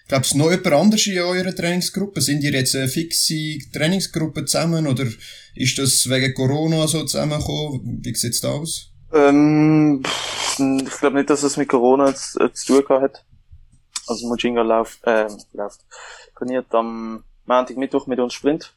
glaubst 0.06 0.34
du 0.34 0.38
noch 0.38 0.50
jemand 0.50 0.72
anderes 0.72 1.06
in 1.06 1.18
eurer 1.18 1.54
Trainingsgruppe? 1.54 2.20
Sind 2.20 2.44
ihr 2.44 2.52
jetzt 2.52 2.76
eine 2.76 2.88
fixe 2.88 3.58
Trainingsgruppe 3.72 4.44
zusammen 4.44 4.86
oder 4.86 5.06
ist 5.54 5.78
das 5.78 6.08
wegen 6.08 6.34
Corona 6.34 6.86
so 6.86 7.04
zusammengekommen? 7.04 8.00
Wie 8.02 8.14
sieht's 8.14 8.40
da 8.40 8.52
aus? 8.52 8.92
Ähm, 9.12 10.02
ich 10.58 10.98
glaube 10.98 11.16
nicht, 11.16 11.30
dass 11.30 11.42
es 11.42 11.56
mit 11.56 11.68
Corona 11.68 12.14
zu, 12.14 12.40
äh, 12.40 12.52
zu 12.52 12.82
tun 12.82 13.02
hat. 13.02 13.24
Also 14.06 14.26
Mojinga 14.28 14.62
läuft, 14.62 15.04
äh, 15.04 15.28
läuft, 15.52 15.84
trainiert 16.36 16.74
am 16.74 17.24
Montag, 17.44 17.76
Mittwoch 17.76 18.06
mit 18.06 18.18
uns 18.18 18.34
Sprint. 18.34 18.74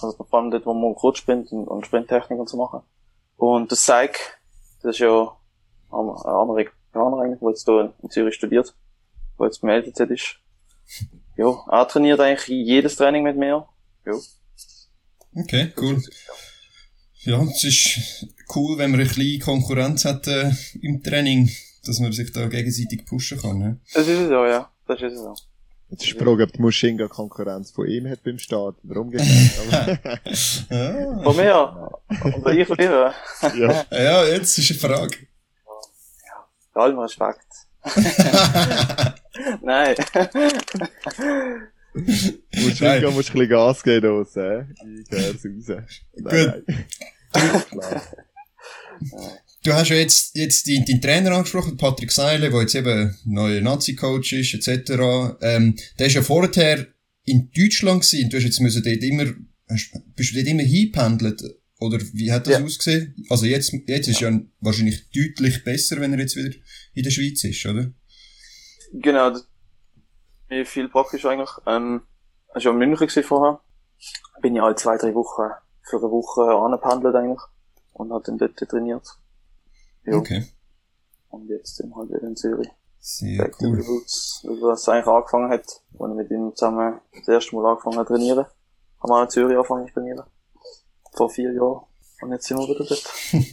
Also 0.00 0.24
vor 0.24 0.38
allem 0.38 0.50
dort, 0.50 0.66
wo 0.66 0.72
wir 0.72 0.94
Kurzsprint 0.94 1.52
und, 1.52 1.66
und 1.66 1.86
Sprinttechnik 1.86 2.38
und 2.38 2.48
so 2.48 2.56
machen. 2.56 2.80
Und 3.36 3.70
das 3.70 3.84
Seig, 3.84 4.40
das 4.82 4.96
ist 4.96 5.00
ja 5.00 5.36
ein 5.90 6.08
Amerikaner 6.24 7.18
eigentlich, 7.18 7.40
der 7.40 7.50
jetzt 7.50 7.64
hier 7.64 7.94
in 8.02 8.10
Zürich 8.10 8.34
studiert, 8.34 8.74
der 9.38 9.46
jetzt 9.46 9.62
LTZ 9.62 10.00
ist. 10.10 10.36
Ja, 11.36 11.64
er 11.70 11.88
trainiert 11.88 12.20
eigentlich 12.20 12.48
jedes 12.48 12.96
Training 12.96 13.22
mit 13.22 13.36
mir. 13.36 13.66
Ja. 14.06 14.12
Okay, 15.34 15.72
cool. 15.78 16.02
Ja, 17.24 17.42
es 17.42 17.64
ist 17.64 18.26
cool, 18.54 18.78
wenn 18.78 18.90
man 18.90 19.00
eine 19.00 19.08
kleine 19.08 19.38
Konkurrenz 19.38 20.04
hat 20.04 20.26
äh, 20.26 20.50
im 20.82 21.02
Training, 21.02 21.50
dass 21.86 22.00
man 22.00 22.12
sich 22.12 22.32
da 22.32 22.48
gegenseitig 22.48 23.06
pushen 23.06 23.40
kann. 23.40 23.58
Ne? 23.58 23.80
Das 23.94 24.06
ist 24.06 24.18
es 24.18 24.28
so, 24.28 24.44
ja. 24.44 24.70
Das 24.86 25.00
ist 25.00 25.12
es 25.12 25.20
so. 25.20 25.34
Jetzt 25.88 26.04
ist 26.04 26.14
die 26.14 26.18
Frage, 26.18 26.42
ob 26.44 26.52
die 26.52 26.60
Mushinga 26.60 27.06
Konkurrenz 27.06 27.70
von 27.70 27.86
ihm 27.86 28.08
hat 28.08 28.22
beim 28.24 28.38
Start 28.38 28.76
oder 28.84 29.00
umgekehrt. 29.00 29.28
Ah. 30.70 31.22
Von 31.22 31.36
mir. 31.36 31.90
Oder 32.40 32.52
ich 32.52 32.66
von 32.66 32.76
dir. 32.76 33.14
ja. 33.54 33.84
Ja, 33.90 34.24
jetzt 34.26 34.58
ist 34.58 34.70
eine 34.70 34.80
Frage. 34.80 35.16
Bei 36.72 36.80
allem 36.82 36.98
Respekt. 36.98 37.46
Nein. 39.62 39.94
Mushinga 41.94 43.10
musst 43.10 43.30
ein 43.30 43.38
bisschen 43.38 43.48
Gas 43.48 43.82
geben, 43.82 44.26
äh? 44.36 44.64
Ich 45.00 45.08
gehör's 45.08 45.44
raus. 45.44 45.82
Gut. 46.14 46.64
Nein. 47.74 48.00
Du 49.64 49.72
hast 49.72 49.90
ja 49.90 49.96
jetzt, 49.96 50.36
jetzt 50.36 50.66
deinen, 50.68 50.84
deinen 50.84 51.00
Trainer 51.00 51.32
angesprochen, 51.32 51.76
Patrick 51.76 52.10
Seile, 52.10 52.50
der 52.50 52.60
jetzt 52.60 52.74
eben 52.74 53.16
neuer 53.24 53.60
Nazi-Coach 53.60 54.32
ist, 54.32 54.54
etc. 54.54 55.36
Ähm, 55.40 55.76
der 55.98 56.06
ist 56.08 56.14
ja 56.14 56.22
vorher 56.22 56.88
in 57.24 57.50
Deutschland 57.56 58.02
gewesen. 58.02 58.24
und 58.24 58.32
Du 58.32 58.36
hast 58.38 58.44
jetzt 58.44 58.60
müssen 58.60 58.82
dort 58.82 59.02
immer, 59.02 59.26
hast, 59.68 59.92
bist 60.16 60.32
du 60.32 60.36
dort 60.36 60.48
immer 60.48 60.62
hingependelt? 60.62 61.42
Oder 61.78 62.00
wie 62.12 62.30
hat 62.32 62.46
das 62.46 62.58
Ja. 62.58 62.64
ausgesehen? 62.64 63.14
Also 63.28 63.46
jetzt, 63.46 63.72
jetzt 63.86 64.08
ist 64.08 64.20
ja 64.20 64.40
wahrscheinlich 64.60 65.08
deutlich 65.10 65.62
besser, 65.64 66.00
wenn 66.00 66.12
er 66.12 66.20
jetzt 66.20 66.36
wieder 66.36 66.54
in 66.94 67.02
der 67.02 67.10
Schweiz 67.10 67.42
ist, 67.44 67.64
oder? 67.66 67.92
Genau, 68.92 69.30
das 69.30 69.46
ist 70.52 70.70
viel 70.70 70.88
praktisch 70.88 71.24
eigentlich. 71.24 71.50
Ähm, 71.66 72.02
ich 72.54 72.64
war 72.64 72.72
in 72.72 72.78
München 72.78 73.22
vorher. 73.22 73.60
Bin 74.40 74.54
ja 74.54 74.64
alle 74.64 74.74
zwei, 74.74 74.96
drei 74.96 75.14
Wochen 75.14 75.50
für 75.82 75.96
eine 75.96 76.10
Woche 76.10 76.42
angependelt 76.42 77.14
eigentlich. 77.14 77.42
Und 77.92 78.12
hat 78.12 78.28
dann 78.28 78.38
dort 78.38 78.56
trainiert. 78.56 79.06
Ja. 80.04 80.16
Okay. 80.16 80.46
Und 81.28 81.48
jetzt 81.48 81.76
sind 81.76 81.90
wir 81.90 81.96
halt 81.96 82.10
wieder 82.10 82.22
in 82.22 82.36
Zürich. 82.36 82.68
Sehr 82.98 83.44
Back 83.44 83.56
cool. 83.60 83.80
Roots. 83.80 84.46
Also, 84.48 84.62
was 84.62 84.88
eigentlich 84.88 85.06
angefangen 85.06 85.50
hat, 85.50 85.66
als 85.66 86.10
ich 86.10 86.16
mit 86.16 86.30
ihm 86.30 86.52
zusammen 86.54 87.00
das 87.12 87.28
erste 87.28 87.56
Mal 87.56 87.70
angefangen 87.70 87.96
habe 87.96 88.06
zu 88.06 88.14
trainieren. 88.14 88.46
Haben 89.00 89.10
wir 89.10 89.16
auch 89.16 89.22
in 89.24 89.30
Zürich 89.30 89.56
angefangen 89.56 89.86
zu 89.88 89.94
trainieren. 89.94 90.22
Vor 91.12 91.30
vier 91.30 91.52
Jahren. 91.52 91.84
Und 92.20 92.30
jetzt 92.30 92.46
sind 92.46 92.58
wir 92.58 92.68
wieder 92.68 92.84
dort. 92.84 93.04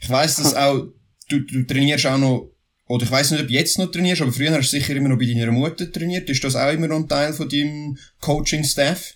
Ich 0.00 0.10
weiss, 0.10 0.36
dass 0.36 0.54
auch, 0.56 0.86
du, 1.28 1.40
du 1.40 1.64
trainierst 1.64 2.06
auch 2.06 2.18
noch, 2.18 2.50
oder 2.90 3.04
ich 3.04 3.12
weiss 3.12 3.30
nicht, 3.30 3.40
ob 3.40 3.46
du 3.46 3.52
jetzt 3.52 3.78
noch 3.78 3.88
trainierst, 3.88 4.20
aber 4.20 4.32
früher 4.32 4.50
hast 4.50 4.72
du 4.72 4.76
sicher 4.76 4.96
immer 4.96 5.10
noch 5.10 5.18
bei 5.18 5.24
deiner 5.24 5.52
Mutter 5.52 5.90
trainiert. 5.92 6.28
Ist 6.28 6.42
das 6.42 6.56
auch 6.56 6.72
immer 6.72 6.88
noch 6.88 6.96
ein 6.96 7.08
Teil 7.08 7.32
von 7.32 7.48
deinem 7.48 7.96
Coaching-Staff? 8.20 9.14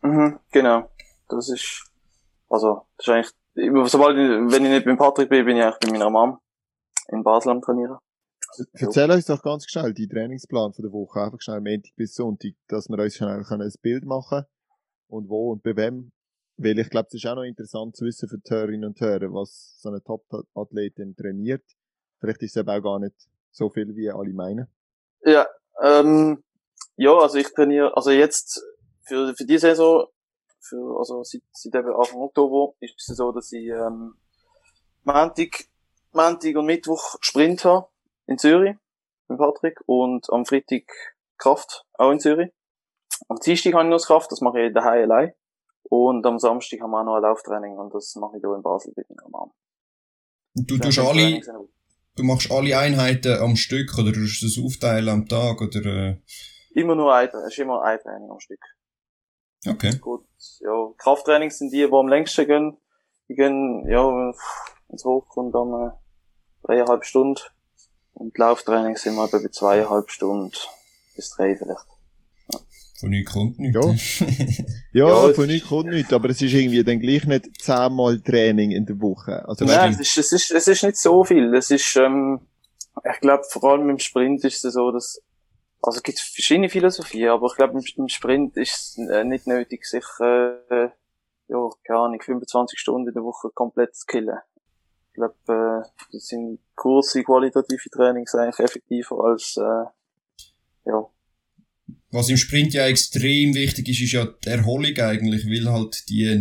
Mhm, 0.00 0.38
genau. 0.50 0.88
Das 1.28 1.50
ist, 1.50 1.84
also, 2.48 2.86
das 2.96 3.06
ist 3.06 3.12
eigentlich, 3.12 3.90
sobald 3.90 4.16
ich, 4.16 4.52
wenn 4.52 4.64
ich 4.64 4.70
nicht 4.70 4.86
beim 4.86 4.96
Patrick 4.96 5.28
bin, 5.28 5.44
bin 5.44 5.58
ich 5.58 5.62
eigentlich 5.62 5.80
bei 5.80 5.90
meiner 5.90 6.08
Mom 6.08 6.38
in 7.08 7.22
Basel 7.22 7.50
am 7.50 7.60
Trainieren. 7.60 7.98
Erzähl 8.72 9.10
uns 9.10 9.26
doch 9.26 9.42
ganz 9.42 9.66
schnell 9.68 9.92
die 9.92 10.08
Trainingsplan 10.08 10.72
von 10.72 10.82
der 10.82 10.92
Woche, 10.92 11.24
einfach 11.24 11.42
schnell 11.42 11.60
Montag 11.60 11.94
bis 11.96 12.14
Sonntag, 12.14 12.52
dass 12.68 12.88
wir 12.88 12.98
uns 12.98 13.16
schnell 13.16 13.42
können 13.42 13.62
ein 13.62 13.72
Bild 13.82 14.06
machen 14.06 14.44
können 14.44 14.46
und 15.08 15.28
wo 15.28 15.52
und 15.52 15.62
bei 15.62 15.76
wem. 15.76 16.10
Weil 16.56 16.78
ich 16.78 16.88
glaube, 16.88 17.08
es 17.08 17.14
ist 17.14 17.26
auch 17.26 17.34
noch 17.34 17.42
interessant 17.42 17.96
zu 17.96 18.06
wissen 18.06 18.30
für 18.30 18.38
die 18.38 18.50
Hörerinnen 18.50 18.88
und 18.88 19.00
Hörer, 19.00 19.30
was 19.34 19.76
so 19.78 19.90
eine 19.90 20.02
Top-Athletin 20.02 21.14
trainiert. 21.16 21.64
Vielleicht 22.24 22.42
ist 22.42 22.56
es 22.56 22.60
eben 22.60 22.70
auch 22.70 22.82
gar 22.82 22.98
nicht 22.98 23.14
so 23.50 23.68
viel, 23.68 23.94
wie 23.94 24.10
alle 24.10 24.32
meinen. 24.32 24.66
Ja, 25.26 25.46
ähm, 25.82 26.42
ja, 26.96 27.12
also 27.18 27.36
ich 27.36 27.52
trainiere, 27.52 27.94
also 27.94 28.10
jetzt, 28.12 28.64
für, 29.02 29.34
für 29.34 29.44
die 29.44 29.58
Saison, 29.58 30.06
für, 30.58 30.98
also 30.98 31.22
seit, 31.22 31.42
seit 31.52 31.74
eben 31.74 31.94
Anfang 31.94 32.22
Oktober, 32.22 32.74
ist 32.80 32.94
es 32.96 33.16
so, 33.16 33.30
dass 33.30 33.52
ich, 33.52 33.66
ähm, 33.66 34.14
Montag, 35.02 35.66
Montag 36.12 36.56
und 36.56 36.64
Mittwoch 36.64 37.16
Sprint 37.20 37.62
habe, 37.66 37.88
in 38.26 38.38
Zürich, 38.38 38.76
mit 39.28 39.38
Patrick, 39.38 39.80
und 39.84 40.32
am 40.32 40.46
Freitag 40.46 40.84
Kraft, 41.36 41.84
auch 41.92 42.10
in 42.10 42.20
Zürich. 42.20 42.52
Am 43.28 43.36
Dienstag 43.36 43.74
habe 43.74 43.84
ich 43.84 43.90
noch 43.90 43.96
das 43.96 44.06
Kraft, 44.06 44.32
das 44.32 44.40
mache 44.40 44.62
ich 44.62 44.72
daheim 44.72 45.10
allein. 45.10 45.34
Und 45.90 46.24
am 46.24 46.38
Samstag 46.38 46.80
haben 46.80 46.92
wir 46.92 47.00
auch 47.00 47.04
noch 47.04 47.16
ein 47.16 47.22
Lauftraining, 47.22 47.76
und 47.76 47.92
das 47.92 48.14
mache 48.16 48.38
ich 48.38 48.42
hier 48.42 48.54
in 48.54 48.62
Basel 48.62 48.94
bei 48.96 49.04
meiner 49.10 49.28
Mom. 49.28 49.52
Und 50.56 50.70
du 50.70 50.78
tust 50.78 50.98
alle, 50.98 51.10
Training 51.10 51.42
sind- 51.42 51.68
du 52.16 52.22
machst 52.22 52.50
alle 52.50 52.78
Einheiten 52.78 53.38
am 53.40 53.56
Stück, 53.56 53.96
oder 53.98 54.12
du 54.12 54.20
tust 54.20 54.42
das 54.42 54.62
aufteilen 54.62 55.08
am 55.08 55.28
Tag, 55.28 55.60
oder, 55.60 55.84
äh, 55.84 56.16
Immer 56.74 56.96
nur 56.96 57.14
ein, 57.14 57.28
es 57.28 57.52
ist 57.52 57.58
immer 57.58 57.82
ein 57.82 57.98
Training 58.00 58.30
am 58.30 58.40
Stück. 58.40 58.60
okay. 59.68 59.96
Gut, 60.00 60.26
ja, 60.60 60.90
Krafttrainings 60.98 61.58
sind 61.58 61.72
die, 61.72 61.86
die 61.86 61.92
am 61.92 62.08
längsten 62.08 62.46
gehen. 62.46 62.76
Die 63.28 63.34
gehen, 63.34 63.88
ja, 63.88 64.04
wenn 64.04 64.34
es 64.92 65.04
hochkommt, 65.04 65.54
dann 65.54 65.72
äh, 65.72 65.90
dreieinhalb 66.64 67.04
Stunden. 67.04 67.40
Und 68.12 68.36
Lauftrainings 68.36 69.02
sind 69.02 69.14
wir 69.14 69.24
etwa 69.24 69.38
bei 69.38 69.48
zweieinhalb 69.48 70.10
Stunden 70.10 70.52
bis 71.14 71.30
drei 71.30 71.56
vielleicht. 71.56 71.86
Von 73.00 73.10
nichts 73.10 73.32
kommt 73.32 73.58
nichts. 73.58 74.20
Ja. 74.20 74.26
Ja, 74.92 75.08
Ja, 75.08 75.34
von 75.34 75.46
nichts 75.46 75.68
kommt 75.68 75.90
nichts, 75.90 76.12
aber 76.12 76.30
es 76.30 76.40
ist 76.40 76.52
irgendwie 76.52 76.84
dann 76.84 77.00
gleich 77.00 77.26
nicht 77.26 77.60
zehnmal 77.60 78.20
Training 78.20 78.70
in 78.70 78.86
der 78.86 79.00
Woche. 79.00 79.46
Also, 79.48 79.64
Nein, 79.64 79.92
es 79.92 80.00
ist, 80.00 80.16
es 80.18 80.32
ist, 80.32 80.50
es 80.52 80.68
ist 80.68 80.84
nicht 80.84 80.96
so 80.96 81.24
viel. 81.24 81.52
Es 81.54 81.70
ist, 81.72 81.96
ähm, 81.96 82.40
ich 83.12 83.20
glaube, 83.20 83.42
vor 83.50 83.64
allem 83.64 83.90
im 83.90 83.98
Sprint 83.98 84.44
ist 84.44 84.64
es 84.64 84.74
so, 84.74 84.92
dass, 84.92 85.20
also 85.82 85.96
es 85.96 86.02
gibt 86.04 86.20
verschiedene 86.20 86.68
Philosophien, 86.68 87.30
aber 87.30 87.48
ich 87.48 87.56
glaube, 87.56 87.72
im, 87.72 87.84
im 87.96 88.08
Sprint 88.08 88.56
ist 88.56 88.98
es 88.98 89.08
äh, 89.10 89.24
nicht 89.24 89.48
nötig, 89.48 89.84
sich, 89.84 90.04
äh, 90.20 90.88
ja, 91.48 91.68
keine 91.84 91.98
Ahnung, 91.98 92.22
25 92.22 92.78
Stunden 92.78 93.08
in 93.08 93.14
der 93.14 93.24
Woche 93.24 93.50
komplett 93.52 93.96
zu 93.96 94.06
killen. 94.06 94.38
Ich 95.08 95.14
glaube, 95.14 95.34
äh, 95.48 95.88
das 96.12 96.26
sind 96.26 96.60
kurze, 96.76 97.24
qualitative 97.24 97.90
Trainings 97.90 98.34
eigentlich 98.36 98.60
effektiver 98.60 99.24
als, 99.24 99.56
äh, 99.56 99.84
ja, 100.86 101.08
Was 102.10 102.28
im 102.28 102.36
Sprint 102.36 102.72
ja 102.74 102.86
extrem 102.86 103.54
wichtig 103.54 103.88
ist, 103.88 104.00
ist 104.00 104.12
ja 104.12 104.26
die 104.26 104.48
Erholung 104.48 104.96
eigentlich, 104.98 105.46
weil 105.46 105.70
halt 105.70 106.08
die 106.08 106.40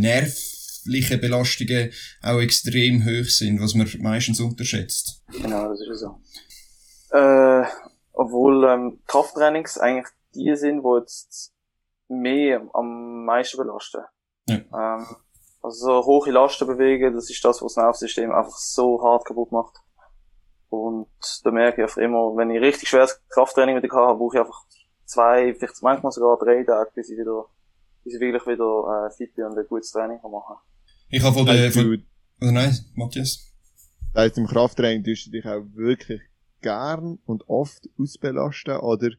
körperliche 0.83 1.17
Belastungen 1.17 1.91
auch 2.21 2.39
extrem 2.39 3.05
hoch 3.05 3.29
sind, 3.29 3.59
was 3.61 3.73
man 3.73 3.89
meistens 3.99 4.39
unterschätzt. 4.39 5.23
Genau, 5.31 5.69
das 5.69 5.81
ist 5.81 5.87
ja 5.87 5.95
so. 5.95 6.19
Äh, 7.17 7.65
obwohl 8.13 8.65
ähm, 8.65 8.99
Krafttrainings 9.07 9.77
eigentlich 9.77 10.07
die 10.35 10.55
sind, 10.55 10.83
wo 10.83 10.97
jetzt 10.97 11.53
mehr 12.07 12.67
am 12.73 13.25
meisten 13.25 13.57
belasten. 13.57 14.01
Ja. 14.47 14.55
Ähm, 14.55 15.05
also 15.61 16.01
so 16.01 16.05
hohe 16.05 16.31
Lasten 16.31 16.67
bewegen, 16.67 17.13
das 17.13 17.29
ist 17.29 17.43
das, 17.45 17.61
was 17.61 17.75
das 17.75 17.83
Nervensystem 17.83 18.31
einfach 18.31 18.57
so 18.57 19.01
hart 19.01 19.25
kaputt 19.25 19.51
macht. 19.51 19.77
Und 20.69 21.07
da 21.43 21.51
merke 21.51 21.81
ich 21.81 21.83
einfach 21.83 22.01
immer, 22.01 22.35
wenn 22.35 22.49
ich 22.49 22.59
richtig 22.59 22.89
schweres 22.89 23.21
Krafttraining 23.29 23.81
wieder 23.81 23.95
habe, 23.95 24.17
brauche 24.17 24.35
ich 24.35 24.41
einfach 24.41 24.63
zwei, 25.05 25.53
vielleicht 25.53 25.81
manchmal 25.81 26.11
sogar 26.11 26.37
drei 26.37 26.63
Tage, 26.63 26.91
bis 26.95 27.09
ich 27.09 27.17
wieder, 27.17 27.45
bis 28.03 28.15
ich 28.15 28.19
wirklich 28.19 28.45
wieder 28.45 29.07
äh, 29.07 29.15
fit 29.15 29.35
bin 29.35 29.45
und 29.45 29.57
ein 29.57 29.67
gutes 29.67 29.91
Training 29.91 30.19
kann 30.21 30.31
machen. 30.31 30.55
Ich 31.09 31.23
habe 31.23 31.35
von 31.35 31.45
der, 31.45 31.55
Also, 31.55 31.81
von, 31.81 32.05
oder 32.41 32.51
nein, 32.51 32.77
Matthias? 32.95 33.51
Das 34.13 34.23
heisst, 34.23 34.37
im 34.37 34.47
Krafttraining 34.47 35.03
tust 35.03 35.27
du 35.27 35.31
dich 35.31 35.45
auch 35.45 35.63
wirklich 35.73 36.21
gern 36.61 37.19
und 37.25 37.47
oft 37.49 37.89
ausbelasten 37.99 38.77
oder 38.77 39.09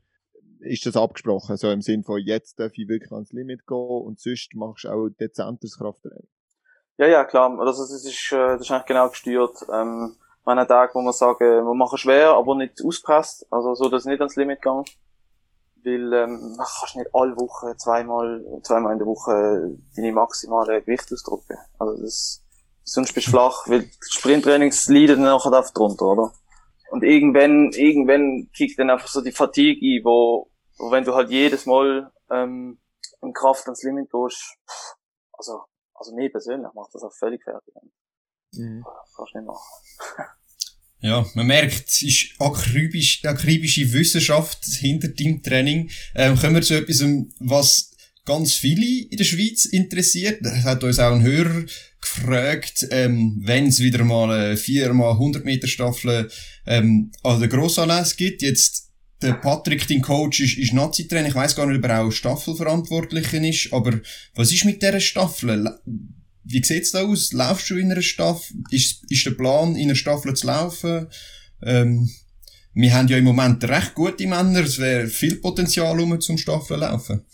ist 0.60 0.86
das 0.86 0.96
abgesprochen? 0.96 1.56
So 1.56 1.70
im 1.70 1.82
Sinn 1.82 2.04
von, 2.04 2.20
jetzt 2.20 2.58
darf 2.58 2.72
ich 2.74 2.88
wirklich 2.88 3.12
ans 3.12 3.32
Limit 3.32 3.66
gehen 3.66 3.76
und 3.76 4.18
sonst 4.18 4.54
machst 4.54 4.84
du 4.84 4.88
auch 4.88 5.08
dezentes 5.08 5.78
Krafttraining. 5.78 6.28
Ja, 6.96 7.06
ja, 7.06 7.24
klar. 7.24 7.50
Also 7.58 7.82
das 7.82 8.04
ist, 8.04 8.32
äh, 8.32 8.36
das 8.36 8.62
ist 8.62 8.70
eigentlich 8.70 8.86
genau 8.86 9.08
gesteuert. 9.08 9.56
Ähm, 9.72 10.16
man 10.44 10.58
hat 10.58 10.68
Tage, 10.68 10.94
wo 10.94 11.02
man 11.02 11.12
sagen, 11.12 11.64
wir 11.64 11.74
machen 11.74 11.98
schwer, 11.98 12.30
aber 12.30 12.54
nicht 12.54 12.82
auspresst. 12.84 13.46
Also 13.50 13.74
so, 13.74 13.88
dass 13.88 14.02
es 14.02 14.06
nicht 14.06 14.20
ans 14.20 14.36
Limit 14.36 14.62
geht. 14.62 14.96
Weil, 15.84 16.12
ähm, 16.14 16.56
man 16.56 16.66
kannst 16.66 16.96
nicht 16.96 17.10
alle 17.12 17.36
Wochen, 17.36 17.78
zweimal, 17.78 18.42
zweimal 18.62 18.92
in 18.92 18.98
der 18.98 19.06
Woche 19.06 19.76
deine 19.96 20.12
maximale 20.12 20.80
Gewicht 20.80 21.12
ausdrücken. 21.12 21.58
Also 21.78 22.02
das, 22.02 22.42
sonst 22.84 23.12
bist 23.12 23.26
du 23.26 23.32
flach, 23.32 23.68
weil 23.68 23.90
Sprinttrainings 24.00 24.88
leiden 24.88 25.22
dann 25.22 25.36
nachher 25.36 25.62
drunter, 25.74 26.06
oder? 26.06 26.32
Und 26.90 27.02
irgendwann, 27.02 27.70
irgendwann 27.72 28.48
kickt 28.54 28.78
dann 28.78 28.90
einfach 28.90 29.08
so 29.08 29.20
die 29.20 29.32
Fatigue 29.32 30.00
ein, 30.00 30.04
wo, 30.04 30.50
wo 30.78 30.90
wenn 30.90 31.04
du 31.04 31.14
halt 31.14 31.30
jedes 31.30 31.66
Mal, 31.66 32.10
ähm, 32.30 32.78
in 33.20 33.32
Kraft 33.32 33.64
ans 33.64 33.82
Limit 33.82 34.10
gehst, 34.10 34.56
pff, 34.68 34.96
also, 35.32 35.64
also 35.94 36.14
mir 36.14 36.30
persönlich 36.30 36.72
macht 36.74 36.94
das 36.94 37.02
auch 37.02 37.12
völlig 37.12 37.42
fertig. 37.42 37.74
Mhm. 38.52 38.84
Kannst 39.16 39.34
nicht 39.34 39.46
machen. 39.46 39.64
Ja, 41.04 41.26
man 41.34 41.46
merkt, 41.46 41.90
es 41.90 42.00
ist 42.00 42.28
akribisch, 42.38 43.22
akribische 43.26 43.92
Wissenschaft 43.92 44.64
hinter 44.64 45.08
dem 45.08 45.42
Training. 45.42 45.90
Ähm, 46.14 46.34
kommen 46.34 46.54
wir 46.54 46.62
zu 46.62 46.78
etwas, 46.78 47.04
was 47.40 47.90
ganz 48.24 48.54
viele 48.54 49.06
in 49.10 49.18
der 49.18 49.24
Schweiz 49.24 49.66
interessiert. 49.66 50.38
Das 50.40 50.62
hat 50.62 50.82
uns 50.82 50.98
auch 50.98 51.12
ein 51.12 51.22
Hörer 51.22 51.64
gefragt, 52.00 52.88
ähm, 52.90 53.38
wenn 53.44 53.66
es 53.66 53.80
wieder 53.80 54.02
mal 54.02 54.32
eine 54.32 54.54
4x100 54.54 55.44
Meter 55.44 55.66
Staffel 55.66 56.30
ähm, 56.66 57.12
an 57.22 57.38
der 57.38 57.50
Grossanlässe 57.50 58.16
gibt. 58.16 58.40
Jetzt, 58.40 58.88
der 59.20 59.34
Patrick, 59.34 59.86
dein 59.86 60.00
Coach, 60.00 60.40
ist, 60.40 60.56
ist 60.56 60.72
Nazi-Trainer. 60.72 61.28
Ich 61.28 61.34
weiss 61.34 61.54
gar 61.54 61.66
nicht, 61.66 61.84
ob 61.84 61.84
er 61.84 62.00
auch 62.00 62.10
Staffelverantwortlicher 62.12 63.42
ist. 63.46 63.74
Aber 63.74 64.00
was 64.34 64.52
ist 64.52 64.64
mit 64.64 64.80
dieser 64.80 65.00
Staffel? 65.00 65.70
Wie 66.44 66.62
sieht's 66.62 66.92
da 66.92 67.02
aus? 67.02 67.32
Laufst 67.32 67.70
du 67.70 67.76
in 67.76 67.90
einer 67.90 68.02
Staffel? 68.02 68.56
Ist, 68.70 69.10
ist 69.10 69.26
der 69.26 69.32
Plan, 69.32 69.76
in 69.76 69.88
einer 69.88 69.94
Staffel 69.94 70.34
zu 70.34 70.46
laufen? 70.46 71.08
Ähm, 71.62 72.10
wir 72.74 72.92
haben 72.92 73.08
ja 73.08 73.16
im 73.16 73.24
Moment 73.24 73.64
recht 73.64 73.94
gute 73.94 74.26
Männer. 74.26 74.60
Es 74.60 74.78
wäre 74.78 75.06
viel 75.06 75.36
Potenzial, 75.40 75.98
um 76.00 76.20
zum 76.20 76.36
Staffeln 76.36 76.80
laufen. 76.80 77.24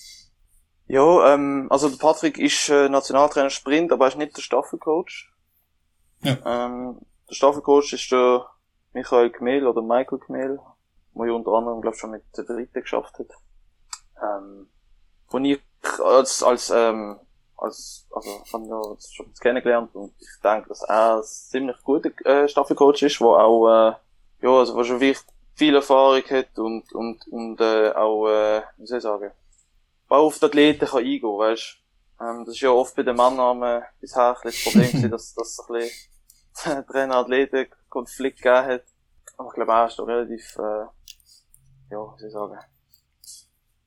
Ja, 0.86 1.34
ähm, 1.34 1.66
also 1.70 1.88
der 1.88 1.96
Patrick 1.96 2.38
ist 2.38 2.68
äh, 2.68 2.88
Nationaltrainer 2.88 3.50
Sprint, 3.50 3.92
aber 3.92 4.06
er 4.06 4.08
ist 4.08 4.18
nicht 4.18 4.36
der 4.36 4.42
Staffelcoach. 4.42 5.30
Ja. 6.22 6.36
Ähm, 6.44 6.98
der 7.28 7.34
Staffelcoach 7.34 7.92
ist 7.92 8.10
der 8.12 8.46
Michael 8.92 9.30
Gmehl 9.30 9.66
oder 9.66 9.82
Michael 9.82 10.18
Gmehl, 10.18 10.58
der 11.14 11.26
ja 11.26 11.32
unter 11.32 11.52
anderem, 11.52 11.80
glaube 11.80 11.96
schon 11.96 12.10
mit 12.10 12.24
der 12.36 12.44
Dritten 12.44 12.82
geschafft 12.82 13.18
hat. 13.18 13.28
Ähm, 14.22 14.68
wo 15.28 15.38
ich 15.38 15.60
als, 16.04 16.42
als, 16.42 16.70
ähm, 16.74 17.18
als, 17.60 18.06
also, 18.10 18.42
ich 18.44 18.52
habe 18.52 18.66
ja 18.66 18.80
das 18.94 19.12
schon 19.12 19.32
kennengelernt 19.40 19.94
und 19.94 20.14
ich 20.18 20.40
denke, 20.42 20.68
dass 20.68 20.82
er 20.82 21.16
ein 21.16 21.22
ziemlich 21.22 21.76
guter 21.82 22.10
äh, 22.24 22.48
Staffelcoach 22.48 23.02
ist, 23.02 23.20
wo 23.20 23.34
auch, 23.34 23.68
äh, 23.68 23.92
ja, 24.42 24.50
also, 24.50 24.74
wo 24.74 24.84
schon 24.84 25.00
wirklich 25.00 25.24
viel 25.54 25.74
Erfahrung 25.74 26.22
hat 26.22 26.58
und, 26.58 26.92
und, 26.92 27.26
und, 27.28 27.60
äh, 27.60 27.92
auch, 27.92 28.28
äh, 28.28 28.62
wie 28.78 28.86
soll 28.86 28.98
ich 28.98 29.02
sagen, 29.02 29.30
auch 30.08 30.26
auf 30.26 30.38
die 30.38 30.46
Athleten 30.46 30.86
kann 30.86 30.98
eingehen, 30.98 31.22
weißt 31.22 31.76
ähm, 32.20 32.44
Das 32.44 32.54
ist 32.54 32.60
ja 32.60 32.70
oft 32.70 32.96
bei 32.96 33.02
den 33.02 33.16
Männern 33.16 33.82
bisher 34.00 34.30
ein 34.30 34.36
das 34.42 34.62
Problem 34.62 34.90
gewesen, 34.90 35.10
dass, 35.10 35.34
dass 35.34 35.48
es 35.50 35.60
ein 35.60 35.74
bisschen 35.74 36.86
Trainer-Athleten-Konflikt 36.90 38.42
gegeben 38.42 38.66
hat. 38.66 38.84
Aber 39.36 39.48
ich 39.48 39.54
glaube, 39.54 39.72
er 39.72 39.86
ist 39.86 39.98
da 39.98 40.02
relativ, 40.02 40.56
äh, 40.56 41.92
ja, 41.92 42.14
wie 42.16 42.20
soll 42.20 42.26
ich 42.26 42.32
sagen, 42.32 42.58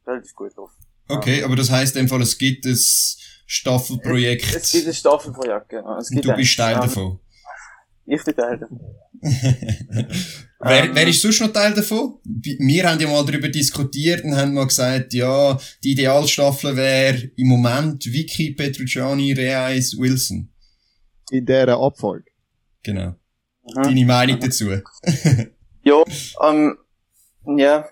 relativ 0.07 0.35
gut 0.35 0.57
drauf. 0.57 0.71
Okay, 1.09 1.43
aber 1.43 1.55
das 1.55 1.69
heisst 1.69 1.95
in 1.95 2.03
dem 2.05 2.09
Fall, 2.09 2.21
es 2.21 2.37
gibt 2.37 2.65
ein 2.65 2.77
Staffelprojekt. 3.53 4.55
Es 4.55 4.71
gibt 4.71 4.87
ein 4.87 4.93
Staffelprojekt, 4.93 5.69
genau. 5.69 5.97
Es 5.97 6.09
und 6.09 6.15
gibt 6.15 6.27
du 6.27 6.35
bist 6.35 6.57
Teil 6.57 6.73
ähm, 6.73 6.81
davon. 6.81 7.19
Ich 8.05 8.23
bin 8.23 8.35
Teil 8.35 8.57
davon. 8.57 8.79
Wer, 10.65 10.83
Ähm, 10.85 10.91
wer 10.95 11.07
ist 11.07 11.21
sonst 11.21 11.41
noch 11.41 11.51
Teil 11.51 11.73
davon? 11.73 12.19
Wir 12.23 12.89
haben 12.89 12.99
ja 12.99 13.07
mal 13.07 13.25
darüber 13.25 13.49
diskutiert 13.49 14.23
und 14.23 14.35
haben 14.35 14.53
mal 14.53 14.65
gesagt, 14.65 15.13
ja, 15.13 15.59
die 15.83 15.91
Idealstaffel 15.91 16.75
wäre 16.75 17.17
im 17.35 17.47
Moment 17.47 18.05
Vicky, 18.05 18.51
Petrucciani, 18.51 19.33
Reis, 19.33 19.97
Wilson. 19.97 20.49
In 21.31 21.45
dieser 21.45 21.77
Abfolge. 21.77 22.31
Genau. 22.81 23.15
Mhm. 23.63 23.83
Deine 23.83 24.05
Meinung 24.05 24.39
dazu? 24.39 24.71
Ja, 25.85 26.01
ähm, 26.41 26.77
ja. 27.57 27.89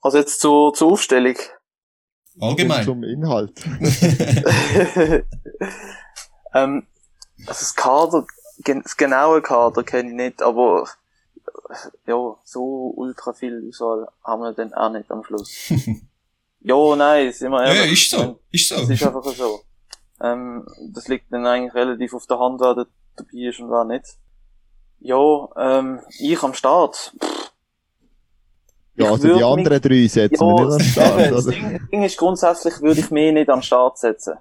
Also 0.00 0.18
jetzt 0.18 0.40
zur, 0.40 0.72
zur 0.74 0.92
Aufstellung. 0.92 1.34
Allgemein. 2.40 2.84
zum 2.84 3.02
Inhalt. 3.04 3.60
ähm, 6.54 6.86
also 7.46 7.60
das 7.60 7.74
Kader, 7.74 8.26
das 8.64 8.96
genaue 8.96 9.42
Kader 9.42 9.82
kenne 9.82 10.10
ich 10.10 10.14
nicht, 10.14 10.42
aber 10.42 10.88
ja, 12.06 12.36
so 12.44 12.92
ultra 12.96 13.32
viel 13.32 13.68
Auswahl 13.68 14.08
haben 14.24 14.42
wir 14.42 14.52
dann 14.52 14.72
auch 14.74 14.90
nicht 14.90 15.10
am 15.10 15.24
Schluss. 15.24 15.50
ja, 16.60 16.96
nein, 16.96 17.32
sind 17.32 17.50
wir 17.50 17.66
ja, 17.66 17.74
ehrlich. 17.74 18.04
ist 18.04 18.10
so. 18.10 18.40
Ist 18.50 18.70
Das 18.70 18.86
so. 18.86 18.92
ist 18.92 19.02
einfach 19.02 19.24
so. 19.24 19.60
Ähm, 20.20 20.66
das 20.92 21.08
liegt 21.08 21.32
dann 21.32 21.46
eigentlich 21.46 21.74
relativ 21.74 22.14
auf 22.14 22.26
der 22.26 22.38
Hand, 22.38 22.60
wer 22.60 22.74
da 22.74 22.86
dabei 23.16 23.48
ist 23.48 23.60
und 23.60 23.70
wer 23.70 23.84
nicht. 23.84 24.16
Ja, 25.00 25.48
ähm, 25.56 26.00
ich 26.18 26.42
am 26.42 26.54
Start. 26.54 27.12
Ja, 29.04 29.10
also 29.12 29.22
die 29.22 29.28
würd 29.28 29.36
mich- 29.36 29.44
anderen 29.44 29.80
drei 29.82 30.06
setzen 30.06 30.40
wir 30.40 30.64
nicht 30.64 30.72
an 30.72 30.78
den 30.78 30.86
Start, 30.88 31.20
eben, 31.20 31.34
das? 31.34 31.88
Ding, 31.90 32.02
ist 32.04 32.16
grundsätzlich 32.16 32.80
würde 32.80 33.00
ich 33.00 33.10
mich 33.10 33.32
nicht 33.32 33.48
an 33.48 33.58
den 33.58 33.62
Start 33.62 33.98
setzen. 33.98 34.34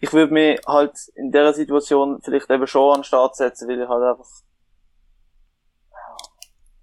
Ich 0.00 0.12
würde 0.12 0.32
mich 0.32 0.60
halt 0.66 0.92
in 1.14 1.30
dieser 1.30 1.54
Situation 1.54 2.20
vielleicht 2.22 2.50
eben 2.50 2.66
schon 2.66 2.94
an 2.94 3.00
den 3.00 3.04
Start 3.04 3.36
setzen, 3.36 3.68
weil 3.68 3.80
ich 3.80 3.88
halt 3.88 4.02
einfach, 4.02 4.28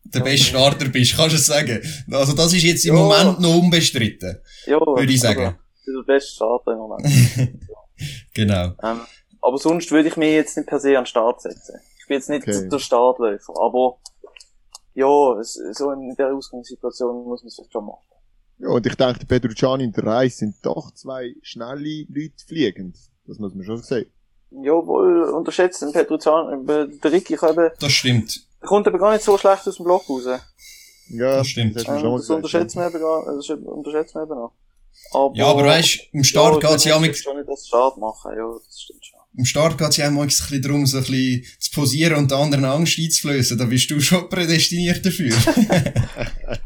Der 0.03 0.19
beste 0.21 0.47
Starter 0.47 0.85
bist, 0.89 1.15
kannst 1.15 1.33
du 1.33 1.37
es 1.37 1.45
sagen. 1.45 1.81
Also 2.11 2.33
das 2.35 2.51
ist 2.53 2.63
jetzt 2.63 2.85
im 2.85 2.95
Ja. 2.95 3.01
Moment 3.01 3.39
noch 3.39 3.55
unbestritten. 3.55 4.41
ja, 4.65 4.79
Würde 4.79 5.11
ich 5.13 5.19
sagen. 5.21 5.45
Also, 5.85 6.01
der 6.01 6.13
beste 6.13 6.31
Starter 6.35 6.71
im 6.73 6.77
Moment. 6.79 7.07
Genau. 8.33 8.71
ähm, 8.81 9.01
aber 9.43 9.57
sonst 9.59 9.91
würde 9.91 10.09
ich 10.09 10.17
mich 10.17 10.33
jetzt 10.33 10.57
nicht 10.57 10.67
per 10.67 10.79
se 10.79 10.97
an 10.97 11.03
den 11.03 11.05
Start 11.05 11.39
setzen. 11.41 11.75
Ich 11.99 12.07
bin 12.07 12.15
jetzt 12.17 12.29
nicht 12.29 12.47
Okay. 12.47 12.67
der 12.67 12.79
Startläufer, 12.79 13.53
aber 13.61 13.97
ja, 14.93 15.39
es, 15.39 15.53
so 15.73 15.91
in 15.91 16.15
der 16.15 16.33
Ausgangssituation 16.35 17.23
muss 17.25 17.41
man 17.41 17.47
es 17.47 17.55
vielleicht 17.55 17.71
schon 17.73 17.85
machen. 17.85 18.03
Ja, 18.59 18.69
und 18.69 18.85
ich 18.85 18.95
denke, 18.95 19.19
der 19.19 19.25
Petrucciani 19.25 19.85
und 19.85 19.97
der 19.97 20.05
Reis 20.05 20.37
sind 20.37 20.55
doch 20.63 20.91
zwei 20.93 21.35
schnelle 21.41 22.05
Leute 22.09 22.45
fliegend. 22.45 22.95
Das 23.25 23.39
muss 23.39 23.53
man 23.55 23.65
schon 23.65 23.81
sehen. 23.81 24.11
Jawohl, 24.51 25.23
unterschätzt 25.29 25.81
den 25.81 25.93
Petruzan, 25.93 26.67
äh, 26.67 26.87
der 26.87 27.11
Ricky 27.11 27.35
kann 27.37 27.53
eben, 27.53 27.69
Das 27.79 27.91
stimmt. 27.91 28.45
kommt 28.59 28.85
aber 28.87 28.99
gar 28.99 29.13
nicht 29.13 29.23
so 29.23 29.37
schlecht 29.37 29.65
aus 29.67 29.77
dem 29.77 29.85
Block 29.85 30.07
raus. 30.09 30.25
Ja, 31.09 31.37
Das 31.37 31.47
stimmt. 31.47 31.75
mir 31.75 31.79
Ähm, 31.81 31.85
schon 31.85 32.03
mal 32.03 32.11
das 32.17 32.21
gesagt, 32.21 32.35
unterschätzen 32.37 32.79
wir 32.79 32.87
eben 32.87 32.99
gar, 32.99 33.25
das 33.35 33.49
unterschätzen 33.49 34.15
wir 34.15 34.23
eben 34.23 34.35
noch. 34.35 34.51
Aber, 35.13 35.35
Ja, 35.35 35.47
aber 35.47 35.63
weißt, 35.65 36.09
im 36.11 36.23
Start 36.23 36.61
ja, 36.61 36.69
geht's 36.69 36.83
ja 36.83 36.99
mit 36.99 37.15
schon 37.17 37.37
nicht 37.37 37.49
das 37.49 37.65
Start 37.65 37.97
machen, 37.97 38.31
ja, 38.35 38.53
das 38.67 38.81
stimmt 38.81 39.05
schon. 39.05 39.19
Im 39.37 39.45
Start 39.45 39.77
geht's 39.77 39.97
ja 39.97 40.07
auch 40.07 40.11
mal 40.11 40.23
ein 40.23 40.27
bisschen 40.27 40.61
darum, 40.61 40.85
so 40.85 40.97
ein 40.97 41.03
bisschen 41.03 41.43
zu 41.59 41.71
posieren 41.71 42.17
und 42.17 42.31
den 42.31 42.37
anderen 42.37 42.65
Angst 42.65 42.99
einzuflößen. 42.99 43.57
Da 43.57 43.65
bist 43.65 43.89
du 43.89 43.99
schon 44.01 44.29
prädestiniert 44.29 45.05
dafür. 45.05 45.35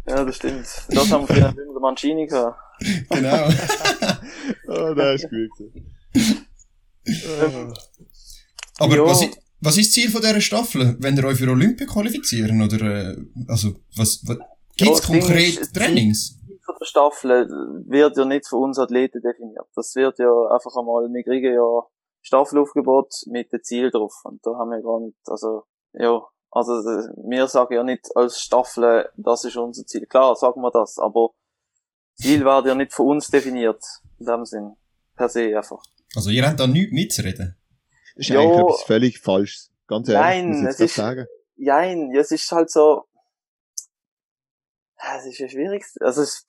Ja, 0.07 0.23
das 0.23 0.37
stimmt. 0.37 0.65
Das 0.89 1.11
haben 1.11 1.27
wir 1.27 1.35
früher 1.35 1.47
mit 1.49 1.57
dem 1.57 1.81
Mancini 1.81 2.25
gehabt. 2.25 2.57
genau. 3.09 3.49
Oh, 4.67 4.93
das 4.93 5.23
ist 5.23 5.29
gut. 5.29 5.71
Ah. 7.41 7.73
Aber 8.77 9.05
was, 9.05 9.27
was 9.59 9.77
ist 9.77 9.87
das 9.87 9.93
Ziel 9.93 10.09
von 10.09 10.21
dieser 10.21 10.41
Staffel? 10.41 10.95
Wenn 10.99 11.17
ihr 11.17 11.25
euch 11.25 11.37
für 11.37 11.49
Olympia 11.49 11.85
qualifizieren? 11.85 12.61
Oder, 12.61 13.11
äh, 13.11 13.17
also, 13.47 13.75
was, 13.95 14.21
was 14.25 14.37
gibt's 14.77 15.01
das 15.01 15.09
Ding 15.09 15.19
konkret 15.19 15.49
ist, 15.49 15.59
das 15.59 15.71
Trainings? 15.73 16.37
von 16.65 16.75
der 16.79 16.85
Staffel 16.85 17.49
wird 17.87 18.17
ja 18.17 18.25
nicht 18.25 18.47
von 18.47 18.63
uns 18.63 18.79
Athleten 18.79 19.21
definiert. 19.21 19.67
Das 19.75 19.95
wird 19.95 20.17
ja 20.19 20.31
einfach 20.51 20.75
einmal, 20.75 21.07
wir 21.11 21.23
kriegen 21.23 21.53
ja 21.53 21.83
Staffelaufgebot 22.25 23.13
mit 23.27 23.53
dem 23.53 23.63
Ziel 23.63 23.91
drauf. 23.91 24.13
Und 24.23 24.45
da 24.45 24.51
haben 24.57 24.71
wir 24.71 24.81
gar 24.81 24.99
nicht, 24.99 25.17
also, 25.27 25.63
ja, 25.93 26.21
also 26.49 26.73
wir 26.73 27.47
sagen 27.47 27.73
ja 27.73 27.83
nicht 27.83 28.09
als 28.15 28.39
Staffel, 28.39 29.09
das 29.15 29.45
ist 29.45 29.57
unser 29.57 29.85
Ziel. 29.85 30.07
Klar, 30.07 30.35
sagen 30.35 30.61
wir 30.61 30.71
das, 30.71 30.97
aber 30.97 31.31
Ziel 32.15 32.43
wird 32.43 32.65
ja 32.65 32.73
nicht 32.73 32.93
von 32.93 33.09
uns 33.09 33.27
definiert, 33.29 33.83
in 34.19 34.25
dem 34.25 34.45
Sinn. 34.45 34.75
Per 35.15 35.29
se 35.29 35.55
einfach. 35.55 35.83
Also 36.15 36.29
ihr 36.29 36.47
habt 36.47 36.59
da 36.59 36.65
nichts 36.65 36.91
mitzureden? 36.91 37.57
Das 38.15 38.27
ist 38.27 38.29
jo, 38.29 38.39
eigentlich 38.39 38.59
etwas 38.59 38.83
völlig 38.83 39.19
Falsches. 39.19 39.71
Ganz 39.87 40.09
ehrlich, 40.09 40.23
nein, 40.23 40.47
muss 40.49 40.61
ich 40.61 40.69
es 40.69 40.79
ist, 40.79 40.95
sagen. 40.95 41.27
Nein, 41.57 42.15
es 42.15 42.31
ist 42.31 42.51
halt 42.51 42.71
so, 42.71 43.07
es 45.17 45.25
ist 45.25 45.37
ja 45.37 45.47
schwierig. 45.47 45.85
Also 45.99 46.23
es, 46.23 46.45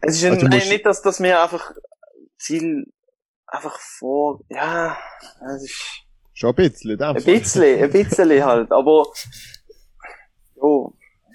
es 0.00 0.16
ist 0.16 0.24
also 0.24 0.46
nein, 0.46 0.68
nicht, 0.68 0.84
dass, 0.84 1.00
dass 1.02 1.22
wir 1.22 1.40
einfach 1.40 1.72
Ziel 2.38 2.92
einfach 3.48 3.78
vor, 3.80 4.40
ja, 4.48 4.96
es 5.54 5.64
ist, 5.64 6.04
Schon 6.38 6.50
ein 6.50 6.54
bisschen, 6.54 7.02
Ein 7.02 7.14
bisschen, 7.16 7.82
ein 7.82 7.90
bisschen 7.90 8.44
halt, 8.44 8.70
aber, 8.70 9.06
jo. 10.54 10.94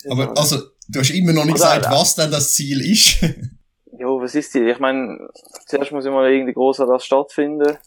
Aber, 0.09 0.27
halt. 0.27 0.37
also, 0.37 0.61
du 0.87 0.99
hast 1.01 1.09
immer 1.09 1.33
noch 1.33 1.43
nicht 1.43 1.61
also, 1.61 1.65
gesagt, 1.65 1.91
was 1.91 2.15
denn 2.15 2.31
das 2.31 2.53
Ziel 2.53 2.89
ist. 2.89 3.21
jo, 3.99 4.21
was 4.21 4.33
ist 4.33 4.53
Ziel? 4.53 4.69
Ich 4.69 4.79
meine, 4.79 5.27
zuerst 5.65 5.91
muss 5.91 6.05
immer 6.05 6.25
irgendwie 6.27 6.53
großer 6.53 6.85
das 6.85 7.03
stattfinden. 7.03 7.77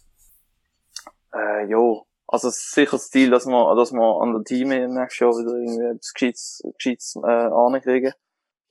Äh, 1.33 1.71
jo. 1.71 2.07
Also, 2.27 2.49
es 2.49 2.59
ist 2.59 2.75
sicher 2.75 2.99
das 2.99 3.09
Ziel, 3.09 3.31
dass 3.31 3.47
wir, 3.47 3.75
dass 3.77 3.93
wir 3.93 4.21
an 4.21 4.35
der 4.35 4.45
Team 4.45 4.73
im 4.73 4.93
nächsten 4.93 5.25
Jahr 5.25 5.33
wieder 5.33 5.57
irgendwie 5.57 5.97
etwas 5.97 6.13
Gescheites, 6.13 6.63
Gescheites, 6.77 7.17
äh, 7.25 7.31
ankriegen. 7.31 8.13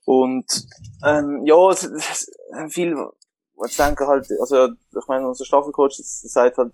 Und, 0.06 0.68
ähm, 1.04 1.42
ja, 1.46 1.70
es, 1.72 1.82
es, 1.82 2.32
viel, 2.70 2.96
ich 3.66 3.78
denke 3.78 4.08
halt, 4.08 4.28
also, 4.40 4.68
ich 4.68 5.08
meine, 5.08 5.28
unser 5.28 5.46
Staffelcoach 5.46 5.96
sagt 6.02 6.58
halt, 6.58 6.74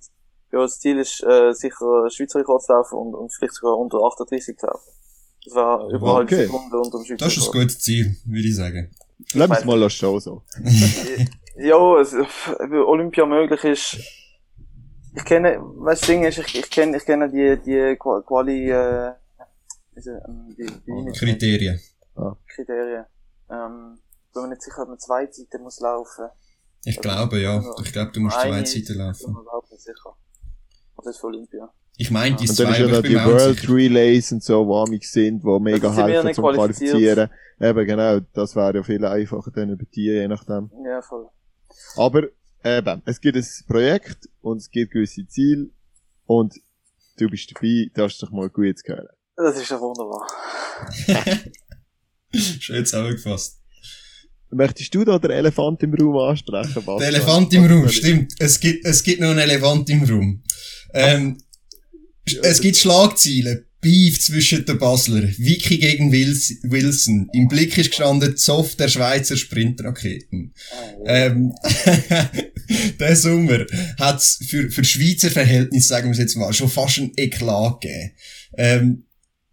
ja, 0.52 0.60
das 0.60 0.80
Ziel 0.80 1.00
ist, 1.00 1.24
äh, 1.24 1.54
sicher 1.54 2.10
Schweizer 2.10 2.40
Rekord 2.40 2.64
zu 2.64 2.74
laufen 2.74 2.96
und, 2.96 3.16
und 3.16 3.34
vielleicht 3.34 3.54
sogar 3.54 3.78
unter 3.78 4.00
38 4.00 4.58
zu 4.58 4.66
laufen. 4.66 4.92
Das 5.46 5.56
war 5.56 5.90
über 5.90 6.16
eine 6.16 6.24
okay. 6.24 6.46
Sekunde 6.46 6.78
unter 6.78 6.98
dem 7.00 7.06
Schweizer 7.06 7.26
Das 7.26 7.38
ist 7.38 7.48
ein 7.48 7.52
gutes 7.52 7.80
Ziel, 7.80 8.16
würde 8.26 8.48
ich 8.48 8.56
sagen. 8.56 8.92
Lass 9.34 9.50
uns 9.50 9.66
mal 9.66 9.80
das 9.80 9.94
Show 9.94 10.20
so. 10.20 10.44
ja, 11.58 12.00
es, 12.00 12.16
Olympia 12.60 13.26
möglich 13.26 13.64
ist, 13.64 13.98
ich 15.16 15.26
kenne, 15.26 15.60
was 15.78 16.00
das 16.00 16.08
Ding 16.08 16.24
ist, 16.24 16.38
ich, 16.38 16.56
ich 16.56 16.70
kenne, 16.70 16.98
ich 16.98 17.06
kenne 17.06 17.30
die, 17.30 17.58
die 17.64 17.98
Quali, 17.98 18.72
äh, 18.72 19.14
ähm, 19.96 20.56
die, 20.58 20.66
die 20.66 21.12
Kriterien. 21.14 21.80
Ah. 22.16 22.36
Kriterien. 22.48 23.06
Ähm, 23.50 24.00
bin 24.34 24.44
mir 24.44 24.50
nicht 24.50 24.62
sicher, 24.62 24.84
ob 24.84 24.90
man 24.90 25.00
zwei 25.00 25.26
Zeiten 25.28 25.64
muss 25.64 25.80
laufen. 25.80 26.30
Ich 26.84 27.00
glaube, 27.00 27.40
ja. 27.42 27.64
Ich 27.84 27.94
glaube, 27.94 28.12
du 28.12 28.22
musst 28.22 28.40
zwei 28.40 28.64
Zeiten 28.64 28.98
laufen. 28.98 29.20
Ich 29.20 29.26
bin 29.26 29.34
mir 29.34 29.42
überhaupt 29.42 29.72
nicht 29.72 29.82
sicher. 29.82 30.16
Das 30.98 31.06
ist 31.08 31.20
für 31.20 31.28
Olympia. 31.28 31.70
Ich 31.98 32.10
meine, 32.10 32.36
die 32.36 32.50
Und 32.50 32.60
dann 32.60 32.72
ist 32.72 32.80
ja 32.80 32.88
noch 32.88 33.02
die 33.02 33.16
World 33.16 33.70
Relays 33.70 34.32
und 34.32 34.44
so, 34.44 34.66
wo 34.66 34.78
amig 34.78 35.08
sind, 35.08 35.44
wo 35.44 35.60
mega 35.60 35.94
helfen 35.94 36.34
zum 36.34 36.46
Qualifizieren. 36.46 37.30
Eben, 37.60 37.86
genau, 37.86 38.20
das 38.34 38.56
wäre 38.56 38.78
ja 38.78 38.84
viel 38.84 39.06
einfacher 39.06 39.52
dann 39.52 39.70
über 39.70 39.86
die, 39.86 40.06
je 40.06 40.28
nachdem. 40.28 40.72
Ja, 40.84 41.02
voll. 41.02 41.30
Aber, 41.96 42.24
eben, 42.64 43.02
es 43.06 43.22
gibt 43.22 43.38
ein 43.38 43.46
Projekt 43.68 44.30
und 44.42 44.58
es 44.58 44.72
gibt 44.72 44.94
gewisse 44.94 45.28
Ziele 45.28 45.70
und 46.26 46.56
du 47.18 47.30
bist 47.30 47.54
dabei, 47.54 47.92
das 47.94 48.14
ist 48.14 48.24
doch 48.24 48.32
mal 48.32 48.50
gut 48.50 48.80
zu 48.80 48.88
hören. 48.88 49.08
Das 49.36 49.58
ist 49.62 49.70
doch 49.70 49.82
wunderbar. 49.82 50.28
Schön 52.34 52.86
zusammengefasst. 52.86 53.61
Möchtest 54.54 54.94
du 54.94 55.06
da 55.06 55.18
den 55.18 55.32
Elefant 55.32 55.82
im 55.84 55.94
Raum 55.94 56.18
ansprechen, 56.18 56.84
Bas? 56.86 57.00
Der 57.00 57.08
Elefant 57.08 57.54
im 57.54 57.66
Raum, 57.66 57.88
stimmt. 57.90 58.34
Es 58.40 58.60
gibt, 58.60 58.86
es 58.86 59.04
gibt 59.04 59.22
noch 59.22 59.30
einen 59.30 59.40
Elefant 59.40 59.90
im 59.90 60.04
Raum. 60.04 60.44
Ähm, 60.94 61.38
es 62.44 62.60
gibt 62.62 62.78
Schlagzeilen. 62.78 63.66
Beef 63.82 64.22
zwischen 64.22 64.64
den 64.64 64.78
Basler. 64.78 65.24
Vicky 65.38 65.80
gegen 65.80 66.12
Wilson. 66.12 67.30
Im 67.34 67.48
Blick 67.48 67.78
ist 67.80 67.90
gestanden 67.90 68.38
Zoff 68.38 68.76
der 68.76 68.88
Schweizer 68.88 69.36
Sprintraketen. 69.36 70.54
Ähm, 71.06 71.52
der 73.00 73.16
Sommer 73.16 73.66
hat's 74.00 74.38
für, 74.48 74.70
für 74.70 74.84
Schweizer 74.84 75.32
Verhältnisse, 75.32 75.88
sagen 75.88 76.12
wir 76.12 76.20
jetzt 76.20 76.38
mal, 76.38 76.54
schon 76.54 76.70
fast 76.70 77.00
ein 77.00 77.12
Eklat 77.16 77.82
gegeben. 77.82 78.12
Ähm, 78.56 79.04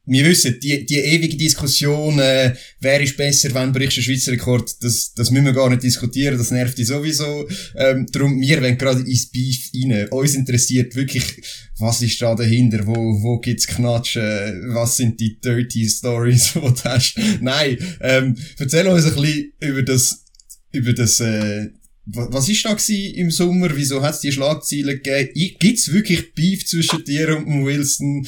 wir 0.09 0.25
wissen, 0.25 0.59
die, 0.61 0.87
die 0.87 0.97
ewige 0.97 1.37
Diskussion, 1.37 2.19
äh, 2.19 2.55
wer 2.81 3.01
ist 3.01 3.17
besser, 3.17 3.51
wann 3.53 3.73
brichst 3.73 3.99
du 3.99 4.03
Schweizer 4.03 4.33
Rekord, 4.33 4.83
das, 4.83 5.13
das 5.13 5.31
müssen 5.31 5.45
wir 5.45 5.53
gar 5.53 5.69
nicht 5.69 5.83
diskutieren, 5.83 6.39
das 6.39 6.51
nervt 6.51 6.79
dich 6.79 6.87
sowieso. 6.87 7.47
Ähm, 7.77 8.07
darum, 8.11 8.41
wir 8.41 8.63
wollen 8.63 8.79
gerade 8.79 9.03
ins 9.03 9.27
Beef 9.27 9.71
rein. 9.75 10.09
Uns 10.09 10.35
interessiert 10.35 10.97
wirklich, 10.97 11.23
was 11.79 12.01
ist 12.01 12.21
da 12.23 12.35
dahinter, 12.35 12.87
wo, 12.87 12.95
wo 12.95 13.39
gibt's 13.39 13.67
Knatschen, 13.67 14.73
was 14.73 14.97
sind 14.97 15.21
die 15.21 15.39
dirty 15.39 15.87
Stories, 15.87 16.53
die 16.55 16.61
du 16.61 16.85
hast. 16.85 17.15
Nein, 17.41 17.77
ähm, 18.01 18.37
erzähl 18.59 18.87
uns 18.87 19.05
ein 19.05 19.15
bisschen 19.15 19.53
über 19.61 19.83
das, 19.83 20.25
über 20.73 20.95
das, 20.95 21.21
äh, 21.21 21.69
was 22.07 22.49
ist 22.49 22.65
da 22.65 22.75
im 22.89 23.31
Sommer? 23.31 23.69
Wieso 23.75 24.01
hat 24.01 24.15
es 24.15 24.21
die 24.21 24.33
Schlagzeilen 24.33 25.03
gegeben? 25.03 25.57
Gibt's 25.61 25.93
wirklich 25.93 26.33
Beef 26.33 26.67
zwischen 26.67 27.05
dir 27.05 27.37
und 27.37 27.67
Wilson? 27.67 28.27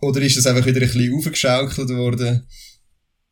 Oder 0.00 0.20
ist 0.20 0.36
das 0.36 0.46
einfach 0.46 0.66
wieder 0.66 0.80
ein 0.80 0.86
bisschen 0.86 1.16
aufgeschaukelt 1.16 1.88
worden? 1.90 2.48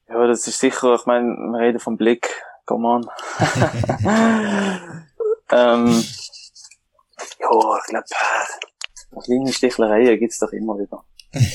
Ja, 0.09 0.27
das 0.27 0.47
ist 0.47 0.59
sicher, 0.59 0.95
ich 0.95 1.07
meine, 1.07 1.27
wir 1.27 1.61
reden 1.61 1.79
vom 1.79 1.97
Blick, 1.97 2.29
come 2.67 2.89
on. 2.89 3.03
ähm, 5.53 6.05
ja, 7.41 7.79
ich 7.79 7.87
glaube, 7.87 8.05
kleine 9.25 9.53
Stichlereien 9.53 10.19
gibt's 10.19 10.39
doch 10.39 10.53
immer 10.53 10.79
wieder. 10.79 11.05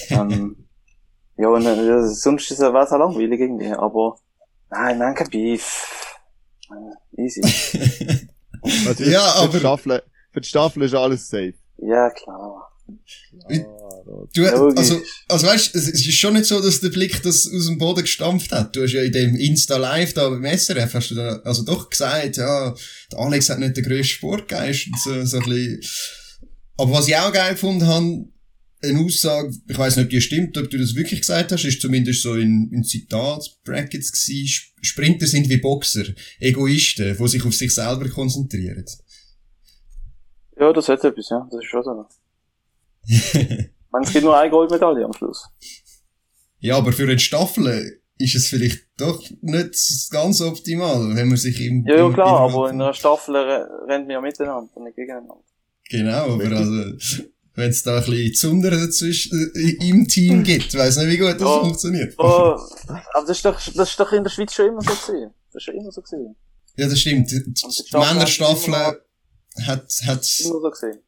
ähm, 0.10 0.68
ja, 1.38 1.48
und, 1.50 1.66
äh, 1.66 2.08
sonst 2.08 2.52
ist 2.52 2.60
es 2.60 2.64
auch 2.64 2.74
langweilig 2.74 3.40
irgendwie, 3.40 3.72
aber 3.72 4.18
nein, 4.70 4.98
nein, 5.00 5.16
kein 5.16 5.30
Beef. 5.30 6.16
Easy. 7.18 7.42
also 8.88 9.04
ja, 9.04 9.22
aber... 9.36 9.44
Für 9.44 9.50
die, 9.52 9.60
Staffel, 9.60 10.04
für 10.32 10.42
die 10.42 10.48
Staffel 10.48 10.84
ist 10.84 10.96
alles 10.96 11.30
safe. 11.30 11.54
Ja, 11.78 12.10
klar. 12.10 12.72
Du, 14.34 14.46
also, 14.46 15.02
also 15.28 15.48
weißt, 15.48 15.76
es 15.76 15.88
ist 15.88 16.14
schon 16.14 16.34
nicht 16.36 16.46
so, 16.46 16.62
dass 16.62 16.80
der 16.80 16.90
Blick 16.90 17.24
das 17.24 17.52
aus 17.52 17.66
dem 17.66 17.80
Boden 17.80 18.02
gestampft 18.02 18.52
hat. 18.52 18.76
Du 18.76 18.84
hast 18.84 18.92
ja 18.92 19.02
in 19.02 19.12
dem 19.12 19.36
Insta 19.36 19.78
Live 19.78 20.14
da 20.14 20.30
beim 20.30 20.46
SRF, 20.46 20.94
hast 20.94 21.12
du 21.12 21.16
da, 21.16 21.38
also 21.44 21.64
doch 21.64 21.90
gesagt, 21.90 22.38
ja, 22.38 22.76
der 23.12 23.20
Alex 23.20 23.50
hat 23.50 23.60
nicht 23.60 23.78
den 23.78 23.84
grössten 23.84 24.14
Sportgeist 24.14 24.88
und 24.88 25.00
so, 25.00 25.26
so 25.26 25.38
ein 25.38 25.50
bisschen. 25.50 25.82
Aber 26.78 26.92
was 26.92 27.08
ich 27.08 27.16
auch 27.16 27.34
geil 27.34 27.54
gefunden 27.54 27.88
habe, 27.88 28.26
eine 28.84 29.00
Aussage, 29.00 29.52
ich 29.68 29.78
weiß 29.78 29.96
nicht, 29.96 30.06
ob 30.06 30.10
die 30.12 30.22
stimmt, 30.22 30.58
ob 30.58 30.70
du 30.70 30.78
das 30.78 30.94
wirklich 30.94 31.22
gesagt 31.22 31.52
hast, 31.52 31.66
ist 31.66 31.82
zumindest 31.82 32.22
so 32.22 32.36
in, 32.36 32.70
in 32.72 32.84
Zitat-Brackets 32.84 34.12
gewesen, 34.12 34.72
Sprinter 34.82 35.26
sind 35.26 35.50
wie 35.50 35.58
Boxer, 35.58 36.06
Egoisten, 36.40 37.18
die 37.18 37.28
sich 37.28 37.44
auf 37.44 37.56
sich 37.56 37.74
selber 37.74 38.08
konzentrieren. 38.10 38.86
Ja, 40.60 40.72
das 40.72 40.90
hat 40.90 41.04
etwas, 41.04 41.30
ja, 41.30 41.48
das 41.52 41.64
ist 41.64 41.70
schon 41.70 41.84
so 41.84 42.08
meine, 43.96 44.06
es 44.06 44.14
gibt 44.14 44.26
nur 44.26 44.38
eine 44.38 44.50
Goldmedaille 44.50 45.06
am 45.06 45.14
Schluss. 45.14 45.48
Ja, 46.60 46.78
aber 46.78 46.92
für 46.92 47.04
eine 47.04 47.20
Staffel 47.20 48.02
ist 48.18 48.36
es 48.36 48.48
vielleicht 48.48 48.88
doch 48.98 49.22
nicht 49.42 50.12
ganz 50.12 50.42
optimal, 50.42 51.16
wenn 51.16 51.28
man 51.28 51.38
sich 51.38 51.60
im... 51.62 51.86
Ja, 51.86 51.98
ja 51.98 52.10
klar, 52.12 52.42
aber 52.42 52.70
in 52.70 52.82
einer 52.82 52.94
Staffel 52.94 53.36
rennt 53.36 54.08
man 54.08 54.12
ja 54.12 54.22
miteinander, 54.22 54.72
nicht 54.82 54.96
gegeneinander. 54.96 55.44
Genau, 55.90 56.34
aber 56.34 56.44
also, 56.46 56.98
wenn 57.54 57.70
es 57.70 57.84
da 57.84 57.98
ein 57.98 58.06
bisschen 58.06 58.34
Zunder 58.34 58.72
dazwischen, 58.72 59.52
äh, 59.56 59.88
im 59.88 60.08
Team 60.08 60.44
gibt, 60.44 60.74
weiss 60.76 60.98
nicht, 60.98 61.10
wie 61.10 61.18
gut 61.18 61.40
das 61.40 61.48
oh, 61.48 61.64
funktioniert. 61.66 62.16
Oh, 62.18 62.58
aber 62.88 63.28
das 63.28 63.38
ist 63.38 63.46
doch, 63.46 63.54
das 63.76 63.90
ist 63.90 64.00
doch 64.00 64.12
in 64.12 64.24
der 64.24 64.32
Schweiz 64.32 64.54
schon 64.54 64.68
immer 64.68 64.82
so 64.82 64.92
gewesen. 64.92 65.34
Das 65.52 65.62
ist 65.62 65.64
schon 65.64 65.76
immer 65.76 65.92
so 65.92 66.02
gewesen. 66.02 66.36
Ja, 66.78 66.88
das 66.88 67.00
stimmt. 67.00 67.32
Die, 67.32 67.44
die 67.44 67.98
Männerstaffel 67.98 68.74
hat, 68.74 69.06
hat, 69.68 70.42
immer 70.42 70.62
so 70.62 70.70
gesehen 70.72 71.00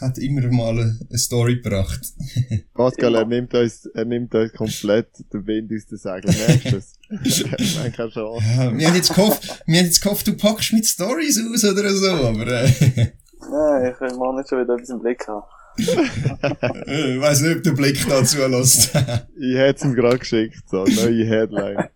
hat 0.00 0.18
immer 0.18 0.46
mal 0.48 0.78
eine 0.78 1.18
Story 1.18 1.56
gebracht. 1.56 2.00
Pascal, 2.74 3.14
er 3.14 3.26
nimmt 3.26 3.54
uns, 3.54 3.86
er 3.86 4.04
nimmt 4.04 4.34
uns 4.34 4.52
komplett 4.52 5.08
den 5.32 5.46
Wind 5.46 5.72
aus 5.72 5.86
den 5.86 5.98
Segeln. 5.98 6.36
Merkst 6.46 6.64
du 6.64 6.70
das? 6.72 7.74
Nein, 7.76 7.92
keine 7.92 8.10
Chance. 8.10 8.44
Ja, 8.46 8.76
wir 8.76 8.86
haben 8.88 8.96
jetzt 8.96 9.14
gehofft, 9.14 9.62
wir 9.66 9.78
haben 9.78 9.86
jetzt 9.86 10.00
gehofft, 10.00 10.26
du 10.26 10.36
packst 10.36 10.72
mit 10.72 10.86
Stories 10.86 11.38
aus 11.38 11.64
oder 11.64 11.90
so, 11.90 12.10
aber, 12.10 12.46
äh. 12.46 13.12
Nein, 13.50 13.92
ich 13.92 14.00
will 14.00 14.16
mal 14.16 14.36
nicht 14.36 14.48
schon 14.48 14.62
wieder 14.62 14.74
etwas 14.74 14.90
im 14.90 15.00
Blick 15.00 15.26
haben. 15.26 15.42
ich 15.76 17.20
weiss 17.20 17.40
nicht, 17.40 17.56
ob 17.56 17.62
der 17.62 17.72
Blick 17.72 18.06
dazu 18.08 18.46
lässt. 18.46 18.94
ich 19.40 19.56
hätte 19.56 19.86
ihm 19.86 19.94
gerade 19.94 20.18
geschickt, 20.18 20.62
so, 20.70 20.84
neue 20.84 21.26
Headline. 21.26 21.88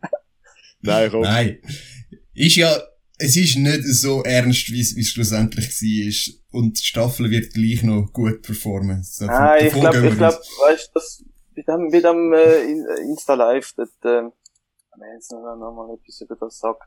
Nein, 0.81 1.11
komm. 1.11 1.23
Nein. 1.23 1.59
Ist 2.35 2.57
ja, 2.57 2.75
es 3.19 3.37
ist 3.37 3.57
nicht 3.57 3.85
so 3.85 4.23
ernst, 4.23 4.71
wie 4.71 4.81
es 4.81 5.09
schlussendlich 5.09 5.69
war. 5.69 6.61
Und 6.61 6.79
die 6.79 6.85
Staffel 6.85 7.31
wird 7.31 7.55
gleich 7.55 7.83
noch 7.83 8.13
gut 8.13 8.43
performen. 8.43 9.03
So, 9.03 9.27
ah, 9.27 9.57
ich 9.57 9.73
glaube, 9.73 10.07
ich 10.07 10.17
glaube, 10.17 10.37
weißt 10.37 10.91
du, 10.95 11.01
bei 11.55 11.63
dem, 11.63 11.91
bei 11.91 12.01
dem 12.01 12.33
äh, 12.33 13.01
Insta 13.03 13.35
Live, 13.35 13.73
dort, 13.77 13.89
äh, 14.03 14.31
wenn 14.99 15.09
ich 15.09 15.15
jetzt 15.15 15.33
noch, 15.33 15.57
noch 15.57 15.73
mal 15.73 15.95
etwas 15.95 16.21
über 16.21 16.37
das 16.37 16.59
sage, 16.59 16.79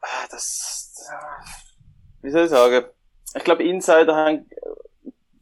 ah, 0.00 0.26
das, 0.30 1.08
wie 2.22 2.30
soll 2.30 2.44
ich 2.44 2.50
sagen? 2.50 2.86
Ich 3.34 3.44
glaube, 3.44 3.64
Insider 3.64 4.14
haben, 4.14 4.46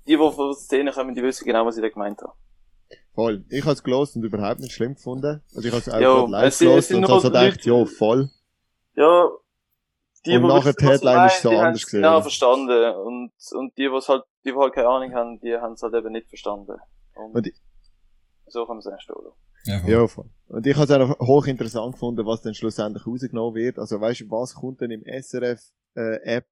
die, 0.06 0.12
die 0.12 0.16
von 0.16 0.34
der 0.36 0.54
Szene 0.54 0.92
kommen, 0.92 1.14
die 1.14 1.22
wissen 1.22 1.44
genau, 1.44 1.66
was 1.66 1.76
ich 1.76 1.82
da 1.82 1.88
gemeint 1.88 2.20
habe. 2.22 2.32
Voll. 3.14 3.44
Ich 3.50 3.62
habe 3.62 3.72
es 3.72 3.82
gelost 3.82 4.16
und 4.16 4.24
überhaupt 4.24 4.60
nicht 4.60 4.72
schlimm 4.72 4.94
gefunden. 4.94 5.42
Also 5.54 5.68
ich 5.68 5.74
habe 5.74 5.82
es 5.82 5.88
auch 5.88 6.00
Jo, 6.00 6.26
live 6.26 6.58
gelost 6.58 6.92
und 6.92 7.08
habe 7.08 7.20
so 7.20 7.28
gedacht, 7.28 7.64
ja, 7.66 7.84
voll. 7.84 8.30
Ja, 8.96 9.30
die, 10.26 10.36
Und 10.36 10.46
nachher 10.48 10.72
die 10.74 10.84
Headline 10.86 11.26
ist 11.26 11.42
so 11.42 11.50
anders 11.50 11.84
gesehen. 11.84 12.02
Genau 12.02 12.20
verstanden. 12.20 12.94
Und, 12.96 13.32
und 13.52 13.76
die, 13.78 13.90
was 13.90 14.08
halt, 14.08 14.22
die, 14.44 14.50
die 14.52 14.56
halt 14.56 14.74
keine 14.74 14.88
Ahnung 14.88 15.14
haben, 15.14 15.40
die 15.40 15.54
haben 15.56 15.72
es 15.72 15.82
halt 15.82 15.94
eben 15.94 16.12
nicht 16.12 16.28
verstanden. 16.28 16.76
Und, 17.14 17.34
Und 17.36 17.46
ich- 17.46 17.54
so 18.46 18.66
kann 18.66 18.76
man 18.76 18.78
es 18.78 18.86
erst 18.86 19.10
oder? 19.10 19.32
Ja, 19.64 19.78
voll. 19.80 19.90
Ja, 19.90 20.06
voll. 20.08 20.30
Und 20.48 20.66
ich 20.66 20.76
habe 20.76 20.84
es 20.84 20.90
auch 20.90 21.18
hochinteressant 21.26 21.92
gefunden, 21.92 22.26
was 22.26 22.42
dann 22.42 22.54
schlussendlich 22.54 23.06
rausgenommen 23.06 23.54
wird. 23.54 23.78
Also 23.78 24.00
weißt 24.00 24.22
du, 24.22 24.30
was 24.30 24.54
kommt 24.54 24.80
denn 24.80 24.90
im 24.90 25.02
SRF-App 25.04 26.46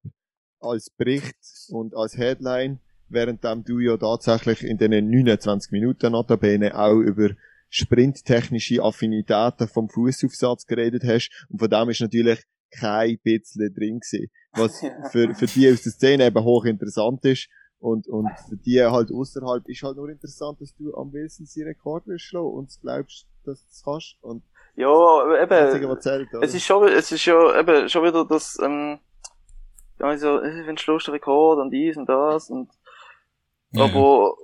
als 0.61 0.89
Bericht 0.91 1.35
und 1.69 1.95
als 1.95 2.17
Headline, 2.17 2.79
während 3.07 3.43
du 3.67 3.79
ja 3.79 3.97
tatsächlich 3.97 4.63
in 4.63 4.77
den 4.77 5.09
29 5.09 5.71
Minuten 5.71 6.11
notabene 6.11 6.77
auch 6.77 6.93
über 6.99 7.29
sprinttechnische 7.69 8.81
Affinitäten 8.83 9.67
vom 9.67 9.89
Fußaufsatz 9.89 10.65
geredet 10.65 11.03
hast. 11.05 11.29
Und 11.49 11.59
von 11.59 11.69
dem 11.69 11.89
ist 11.89 12.01
natürlich 12.01 12.43
kein 12.71 13.19
bisschen 13.23 13.73
drin 13.73 13.99
gewesen. 13.99 14.29
Was 14.53 14.79
für, 15.11 15.33
für 15.33 15.45
die 15.47 15.71
aus 15.71 15.83
der 15.83 15.91
Szene 15.91 16.25
eben 16.27 16.43
hochinteressant 16.43 17.23
ist. 17.25 17.49
Und, 17.79 18.07
und 18.07 18.29
für 18.49 18.57
die 18.57 18.83
halt 18.83 19.09
außerhalb 19.11 19.67
ist 19.69 19.83
halt 19.83 19.95
nur 19.95 20.09
interessant, 20.09 20.59
dass 20.59 20.75
du 20.75 20.93
am 20.95 21.13
Wilson 21.13 21.45
seinen 21.45 21.67
Rekord 21.67 22.07
wirst 22.07 22.25
schlagen 22.25 22.51
und 22.51 22.77
glaubst, 22.81 23.25
dass 23.45 23.61
du 23.61 23.69
es 23.71 23.83
kannst. 23.83 24.17
Und 24.21 24.43
Ja, 24.75 24.89
aber 24.89 25.37
das 25.37 25.51
Einzige, 25.51 25.85
eben, 25.85 25.95
was 25.95 26.03
zählt, 26.03 26.27
es 26.41 26.53
ist 26.53 26.65
schon, 26.65 26.87
es 26.89 27.11
ist 27.11 27.25
ja 27.25 27.57
eben 27.57 27.87
schon 27.87 28.03
wieder 28.03 28.25
das, 28.25 28.57
ähm, 28.61 28.99
ja, 29.99 30.17
so, 30.17 30.41
äh, 30.41 30.67
wenn 30.67 30.77
schlägst 30.77 31.07
du 31.07 31.11
Rekord 31.11 31.59
und 31.59 31.71
dies 31.71 31.95
und 31.95 32.07
das 32.09 32.49
und, 32.49 32.69
Ja, 33.71 33.85
aber, 33.85 34.35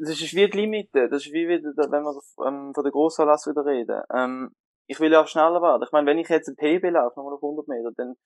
das 0.00 0.20
ist 0.20 0.34
wie 0.34 0.50
die 0.50 0.58
Limite, 0.58 1.08
das 1.08 1.24
ist 1.24 1.32
wie 1.32 1.48
wieder, 1.48 1.72
wenn 1.90 2.02
wir 2.02 2.20
ähm, 2.46 2.72
von 2.74 2.84
der 2.84 2.92
Grossanlass 2.92 3.46
wieder 3.46 3.64
reden, 3.64 4.02
ähm, 4.14 4.50
ich 4.88 4.98
will 4.98 5.12
ja 5.12 5.22
auch 5.22 5.28
schneller 5.28 5.62
werden. 5.62 5.82
Ich 5.84 5.92
meine, 5.92 6.06
wenn 6.06 6.18
ich 6.18 6.28
jetzt 6.28 6.48
ein 6.48 6.56
PB 6.56 6.90
laufe, 6.90 7.16
nochmal 7.20 7.34
auf 7.34 7.42
100 7.42 7.68
Meter, 7.68 7.90
dann, 7.96 8.16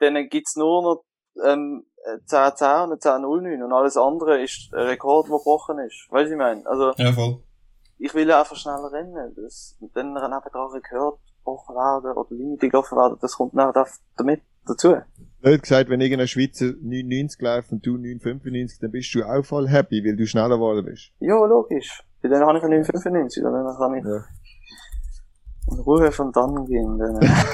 dann 0.00 0.28
gibt's 0.28 0.56
nur 0.56 0.82
noch, 0.82 1.04
ähm, 1.44 1.84
10-10 2.26 2.90
und 2.92 3.02
10-0-9 3.02 3.62
und 3.64 3.72
alles 3.72 3.96
andere 3.96 4.42
ist 4.42 4.72
ein 4.72 4.86
Rekord, 4.86 5.26
der 5.28 5.36
gebrochen 5.36 5.78
ist. 5.80 6.06
Weißt 6.10 6.28
du, 6.28 6.32
ich 6.34 6.38
meine? 6.38 6.66
Also, 6.66 6.92
ja, 6.96 7.12
voll. 7.12 7.42
ich 7.98 8.14
will 8.14 8.28
ja 8.28 8.40
einfach 8.40 8.56
schneller 8.56 8.90
rennen. 8.90 9.34
Das, 9.36 9.76
und 9.80 9.94
dann 9.96 10.14
nebenan 10.14 10.40
Rekord 10.72 11.18
gebrochen 11.38 11.74
werden 11.76 12.12
oder 12.16 12.34
Limite 12.34 12.68
gelaufen 12.68 12.96
werden, 12.96 13.18
das 13.20 13.36
kommt 13.36 13.54
nachher 13.54 13.72
da- 13.72 13.86
damit 14.16 14.40
dazu. 14.66 14.96
Blöd 15.42 15.62
gesagt, 15.62 15.90
wenn 15.90 16.00
irgendein 16.00 16.26
Schweizer 16.28 16.66
9,90 16.66 17.42
läuft 17.42 17.70
und 17.72 17.84
du 17.86 17.96
9,95, 17.98 18.80
dann 18.80 18.90
bist 18.90 19.14
du 19.14 19.22
auch 19.22 19.44
voll 19.44 19.68
happy, 19.68 20.02
weil 20.04 20.16
du 20.16 20.26
schneller 20.26 20.56
geworden 20.56 20.84
bist. 20.86 21.12
Ja, 21.20 21.44
logisch. 21.44 22.02
Bei 22.22 22.28
denen 22.28 22.46
habe 22.46 22.58
ich 22.58 22.64
einen 22.64 22.80
995, 22.80 23.44
und 23.44 23.52
dann 23.52 23.76
kann 23.76 23.94
ich 23.94 24.04
Ja. 24.04 24.24
In 25.70 25.78
Ruhe 25.80 26.12
von 26.12 26.32
dann 26.32 26.66
gehen. 26.66 26.98
Dann, 26.98 27.18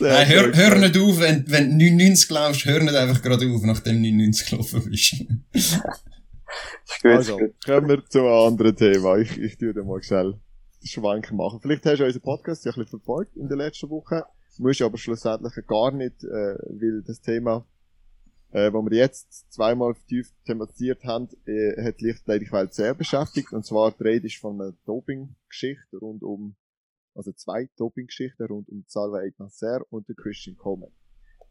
Nein, 0.00 0.28
hör, 0.28 0.54
hör 0.54 0.76
nicht 0.76 0.96
auf, 0.96 1.20
wenn, 1.20 1.44
wenn 1.48 1.78
du 1.78 1.84
99 1.84 2.28
glaubst, 2.28 2.64
hör 2.66 2.80
nicht 2.80 2.94
einfach 2.94 3.22
gerade 3.22 3.46
auf, 3.52 3.62
nachdem 3.62 4.02
du 4.02 4.10
99 4.10 4.50
gelaufen 4.50 4.82
bist. 4.88 5.16
gut, 7.02 7.12
Also, 7.12 7.38
kommen 7.64 7.88
wir 7.88 8.04
zu 8.06 8.20
einem 8.20 8.28
anderen 8.28 8.76
Thema. 8.76 9.16
Ich, 9.16 9.36
ich 9.38 9.58
tue 9.58 9.74
dir 9.74 9.82
mal 9.82 10.02
schnell 10.02 10.34
den 10.82 10.86
Schwank 10.86 11.32
machen. 11.32 11.58
Vielleicht 11.60 11.84
hast 11.86 11.98
du 11.98 12.04
unseren 12.04 12.22
Podcast 12.22 12.64
ja 12.64 12.72
ein 12.72 12.76
bisschen 12.76 13.00
verfolgt 13.00 13.36
in 13.36 13.48
der 13.48 13.56
letzten 13.56 13.90
Woche. 13.90 14.24
Musst 14.58 14.82
aber 14.82 14.98
schlussendlich 14.98 15.54
gar 15.66 15.90
nicht, 15.92 16.22
äh, 16.24 16.26
weil 16.26 17.02
das 17.06 17.20
Thema, 17.20 17.64
äh, 18.50 18.72
wo 18.72 18.82
wir 18.82 18.96
jetzt 18.96 19.52
zweimal 19.52 19.94
vertieft 19.94 20.32
thematisiert 20.44 21.04
haben, 21.04 21.28
äh, 21.46 21.82
hat 21.84 22.00
die 22.00 22.06
Lichtathletik-Welt 22.06 22.74
sehr 22.74 22.94
beschäftigt. 22.94 23.52
Und 23.52 23.66
zwar 23.66 23.92
die 23.92 24.02
Rede 24.02 24.26
ist 24.26 24.36
von 24.36 24.60
einer 24.60 24.72
Doping-Geschichte 24.86 25.98
rund 25.98 26.22
um, 26.22 26.56
also 27.14 27.32
zwei 27.32 27.68
Doping-Geschichten 27.76 28.44
rund 28.46 28.68
um 28.68 28.84
Salva 28.86 29.20
Nasser 29.38 29.80
und 29.90 30.08
den 30.08 30.16
Christian 30.16 30.56
Coleman. 30.56 30.92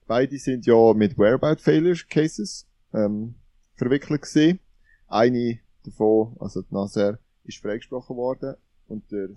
Beide 0.08 0.38
sind 0.38 0.66
ja 0.66 0.94
mit 0.94 1.18
Whereabout-Failure-Cases 1.18 2.68
ähm, 2.94 3.36
verwickelt 3.76 4.22
gewesen. 4.22 4.60
Eine 5.08 5.60
davon, 5.84 6.36
also 6.40 6.64
Nasser, 6.70 7.20
ist 7.44 7.60
freigesprochen 7.60 8.16
worden 8.16 8.56
und 8.88 9.10
der 9.12 9.30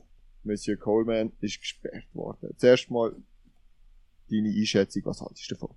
Monsieur 0.42 0.76
Coleman 0.76 1.32
ist 1.40 1.60
gesperrt 1.60 2.06
worden. 2.14 2.54
Zuerst 2.56 2.90
mal 2.90 3.14
deine 4.30 4.48
Einschätzung, 4.48 5.02
was 5.04 5.20
haltest 5.20 5.50
du 5.50 5.54
davon? 5.54 5.76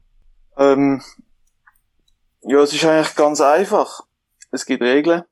Ähm, 0.58 1.02
ja, 2.46 2.60
es 2.62 2.74
ist 2.74 2.86
eigentlich 2.86 3.16
ganz 3.16 3.42
einfach. 3.42 4.02
Es 4.52 4.66
gibt 4.66 4.84
Regeln. 4.84 5.24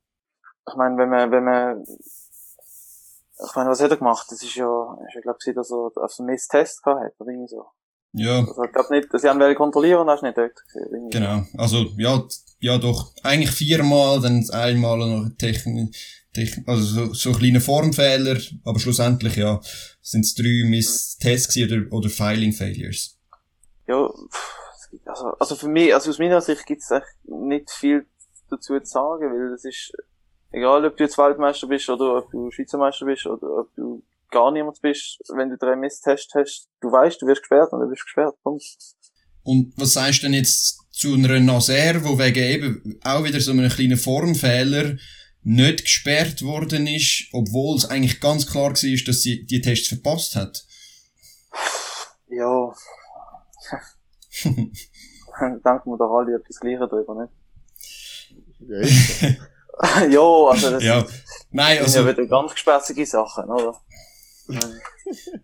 Ich 0.68 0.76
meine, 0.76 0.98
wenn 0.98 1.10
man, 1.10 1.32
wenn 1.32 1.44
man, 1.44 1.84
ich 1.84 3.56
meine, 3.56 3.70
was 3.70 3.82
hat 3.82 3.92
er 3.92 3.98
gemacht? 3.98 4.28
Das 4.30 4.42
ist 4.44 4.56
ja, 4.56 4.66
ja, 4.66 5.22
glaube 5.22 5.40
ich, 5.46 5.56
dass 5.56 5.72
er 5.72 5.92
auf 5.96 6.12
so 6.12 6.24
einen 6.24 6.32
Misstest 6.32 6.84
gehabt 6.84 7.04
hat, 7.04 7.14
oder 7.20 7.32
irgendwie 7.32 7.50
so. 7.50 7.66
Ja, 8.14 8.40
Also, 8.40 8.64
ich 8.64 8.72
glaube 8.74 8.94
nicht, 8.94 9.08
sie 9.14 9.30
haben 9.30 9.40
wollen 9.40 9.56
kontrollieren 9.56 10.02
und 10.02 10.10
hast 10.10 10.22
nicht 10.22 10.38
dort 10.38 10.54
gesehen. 10.66 11.10
genau. 11.10 11.44
Also, 11.58 11.86
ja, 11.98 12.22
ja 12.60 12.78
doch, 12.78 13.14
eigentlich 13.24 13.52
viermal, 13.52 14.20
dann 14.22 14.48
einmal 14.50 14.98
noch 14.98 15.30
Technik, 15.38 15.96
Techn 16.34 16.64
also 16.68 16.84
so, 16.84 17.14
so 17.14 17.32
kleine 17.32 17.62
Formfehler, 17.62 18.38
aber 18.66 18.80
schlussendlich, 18.80 19.36
ja, 19.38 19.60
sind 20.02 20.26
es 20.26 20.36
drei 20.36 20.64
Miss-Tests 20.66 21.54
gewesen 21.54 21.88
oder, 21.88 21.98
oder 21.98 22.10
Filing-Failures. 22.10 23.18
Ja, 23.88 24.08
pff, 24.08 24.61
also, 25.06 25.28
also 25.40 25.56
für 25.56 25.68
mich, 25.68 25.94
also 25.94 26.10
aus 26.10 26.20
meiner 26.20 26.42
Sicht 26.42 26.66
gibt 26.66 26.82
es 26.82 26.92
echt 26.92 27.06
nicht 27.24 27.70
viel 27.72 28.06
dazu 28.50 28.80
zu 28.80 28.86
sagen, 28.86 29.32
weil 29.32 29.54
es 29.54 29.66
ist, 29.66 29.94
egal 30.52 30.86
ob 30.86 30.98
du 30.98 31.04
jetzt 31.04 31.18
Weltmeister 31.18 31.68
bist 31.68 31.90
oder 31.90 32.18
ob 32.18 32.32
du 32.32 32.52
Schweizer 32.52 32.78
Meister 32.78 33.06
bist 33.06 33.26
oder 33.26 33.60
ob 33.60 33.76
du 33.76 34.04
gar 34.30 34.52
niemand 34.52 34.82
bist, 34.82 35.20
wenn 35.36 35.50
du 35.50 35.58
drei 35.58 35.76
Misstests 35.76 36.34
hast, 36.36 36.70
du 36.82 36.92
weißt, 36.92 37.22
du 37.22 37.28
wirst 37.28 37.42
gesperrt 37.42 37.72
und 37.74 37.82
du 37.82 37.90
wirst 37.90 38.04
gesperrt. 38.04 38.36
Punkt. 38.44 38.64
Und 39.44 39.74
was 39.76 39.94
sagst 39.94 40.22
du 40.22 40.28
denn 40.28 40.36
jetzt 40.36 40.80
zu 40.92 41.14
einer 41.14 41.40
Naser, 41.40 42.04
wo 42.04 42.18
wegen 42.18 42.44
eben 42.44 43.00
auch 43.04 43.24
wieder 43.24 43.40
so 43.40 43.52
einem 43.52 43.70
kleinen 43.70 43.98
Formfehler 43.98 44.98
nicht 45.44 45.84
gesperrt 45.84 46.44
worden 46.44 46.86
ist, 46.88 47.28
obwohl 47.34 47.78
es 47.78 47.90
eigentlich 47.90 48.22
ganz 48.22 48.46
klar 48.46 48.72
war, 48.72 49.04
dass 49.06 49.22
sie 49.22 49.46
die 49.46 49.62
Tests 49.62 49.88
verpasst 49.88 50.36
hat? 50.36 50.64
Ja. 52.28 52.74
Denken 54.44 55.90
wir 55.92 55.98
doch 55.98 56.18
alle 56.20 56.36
etwas 56.36 56.60
Gleiches 56.60 56.90
drüber, 56.90 57.16
nicht? 57.22 57.34
ja, 60.12 60.22
also 60.50 60.72
das 60.72 60.84
Ja, 60.84 61.06
nein, 61.52 61.78
sind 61.86 61.96
ja 61.96 62.02
also, 62.02 62.08
wieder 62.08 62.26
ganz 62.28 62.52
gespässige 62.54 63.06
Sachen, 63.06 63.46
oder? 63.46 63.76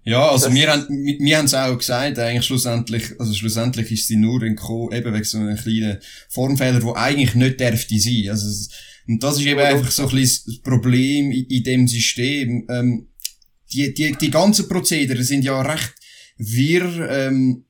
ja, 0.04 0.30
also 0.30 0.46
das- 0.48 0.56
wir 0.56 0.72
haben, 0.72 0.88
wir, 0.90 1.38
haben 1.38 1.46
es 1.46 1.54
auch 1.54 1.78
gesagt, 1.78 2.20
eigentlich 2.20 2.46
schlussendlich, 2.46 3.20
also 3.20 3.34
schlussendlich 3.34 3.92
ist 3.92 4.08
sie 4.08 4.18
nur 4.18 4.42
entkommen, 4.44 4.92
eben 4.92 5.14
wegen 5.14 5.24
so 5.24 5.38
einem 5.38 5.58
kleinen 5.58 6.00
Formfehler, 6.30 6.80
der 6.80 6.96
eigentlich 6.96 7.36
nicht 7.36 7.60
dürfte 7.60 8.00
sein. 8.00 8.26
Also, 8.30 8.70
und 9.08 9.24
das 9.24 9.38
ist 9.40 9.46
eben 9.46 9.60
Ja, 9.60 9.68
einfach 9.68 9.92
so 9.92 10.04
ein 10.04 10.10
bisschen 10.16 10.52
das 10.54 10.62
Problem 10.62 11.32
in, 11.32 11.46
in 11.46 11.64
dem 11.64 11.88
System. 11.88 12.68
Ähm, 12.70 13.08
die, 13.72 13.94
die, 13.94 14.14
die 14.14 14.32
ganzen 14.32 14.68
Prozedere 14.68 15.24
sind 15.24 15.44
ja 15.44 15.62
recht 15.62 15.94
wirr, 16.38 17.10
ähm, 17.10 17.66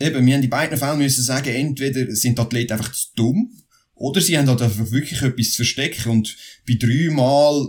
eben, 0.00 0.26
wir 0.26 0.34
haben 0.34 0.42
die 0.42 0.48
beiden 0.48 0.78
Fälle 0.78 0.96
müssen 0.96 1.22
sagen, 1.22 1.48
entweder 1.48 2.14
sind 2.14 2.38
die 2.38 2.42
Athleten 2.42 2.72
einfach 2.72 2.92
zu 2.92 3.08
dumm, 3.14 3.52
oder 3.94 4.20
sie 4.20 4.38
haben 4.38 4.48
halt 4.48 4.62
einfach 4.62 4.90
wirklich 4.90 5.22
etwas 5.22 5.50
zu 5.50 5.56
verstecken 5.56 6.10
und 6.10 6.36
bei 6.66 6.74
dreimal 6.74 7.68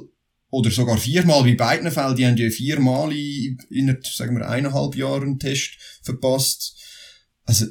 oder 0.51 0.71
sogar 0.71 0.97
viermal 0.97 1.43
bei 1.43 1.55
beiden 1.55 1.91
Fällen, 1.91 2.15
die 2.15 2.25
haben 2.25 2.37
ja 2.37 2.49
viermal 2.49 3.11
in, 3.11 3.57
in 3.69 3.97
sagen 4.03 4.37
wir, 4.37 4.47
eineinhalb 4.47 4.95
Jahren 4.95 5.23
einen 5.23 5.39
Test 5.39 5.71
verpasst. 6.01 6.75
Also, 7.45 7.65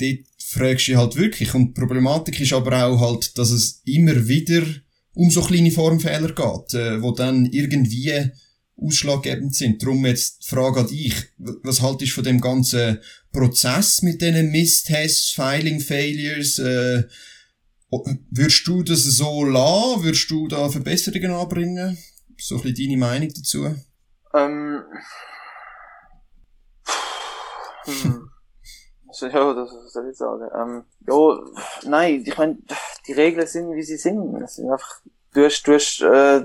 dort 0.00 0.18
fragst 0.38 0.88
du 0.88 0.96
halt 0.96 1.16
wirklich. 1.16 1.54
Und 1.54 1.68
die 1.68 1.80
Problematik 1.80 2.40
ist 2.40 2.52
aber 2.52 2.84
auch 2.84 3.00
halt, 3.00 3.36
dass 3.38 3.50
es 3.50 3.82
immer 3.84 4.26
wieder 4.26 4.62
um 5.14 5.30
so 5.30 5.42
kleine 5.42 5.70
Formfehler 5.70 6.32
geht, 6.32 6.74
äh, 6.74 7.00
wo 7.00 7.12
dann 7.12 7.46
irgendwie 7.46 8.30
ausschlaggebend 8.76 9.54
sind. 9.54 9.82
Darum 9.82 10.04
jetzt 10.06 10.44
die 10.44 10.54
Frage 10.54 10.80
an 10.80 10.86
dich. 10.86 11.14
Was 11.38 11.82
haltest 11.82 12.12
du 12.12 12.14
von 12.16 12.24
dem 12.24 12.40
ganzen 12.40 13.00
Prozess 13.32 14.02
mit 14.02 14.20
diesen 14.20 14.50
Misstests, 14.50 15.30
Filing 15.30 15.80
Failures? 15.80 16.58
Äh, 16.58 17.04
würdest 18.30 18.66
du 18.66 18.82
das 18.82 19.04
so 19.04 19.44
lassen? 19.44 20.04
Würdest 20.04 20.30
du 20.30 20.48
da 20.48 20.68
Verbesserungen 20.68 21.32
anbringen? 21.32 21.98
So 22.36 22.56
ein 22.56 22.62
bisschen 22.62 22.88
deine 22.88 22.98
Meinung 22.98 23.32
dazu? 23.34 23.74
Ähm. 24.34 24.82
Hm. 27.86 28.30
Ja, 29.20 29.54
das 29.54 29.70
was 29.70 29.92
soll 29.92 30.10
ich 30.10 30.16
sagen. 30.16 30.48
Ähm, 30.54 30.84
ja, 31.06 31.88
nein, 31.88 32.24
ich 32.26 32.36
meine, 32.36 32.58
die 33.06 33.12
Regeln 33.12 33.46
sind, 33.46 33.74
wie 33.74 33.82
sie 33.82 33.96
sind. 33.96 34.42
Es 34.42 34.56
sind 34.56 34.70
einfach, 34.70 35.00
du 35.34 35.44
hast, 35.44 35.62
du 35.64 35.74
hast, 35.74 36.00
äh, 36.00 36.44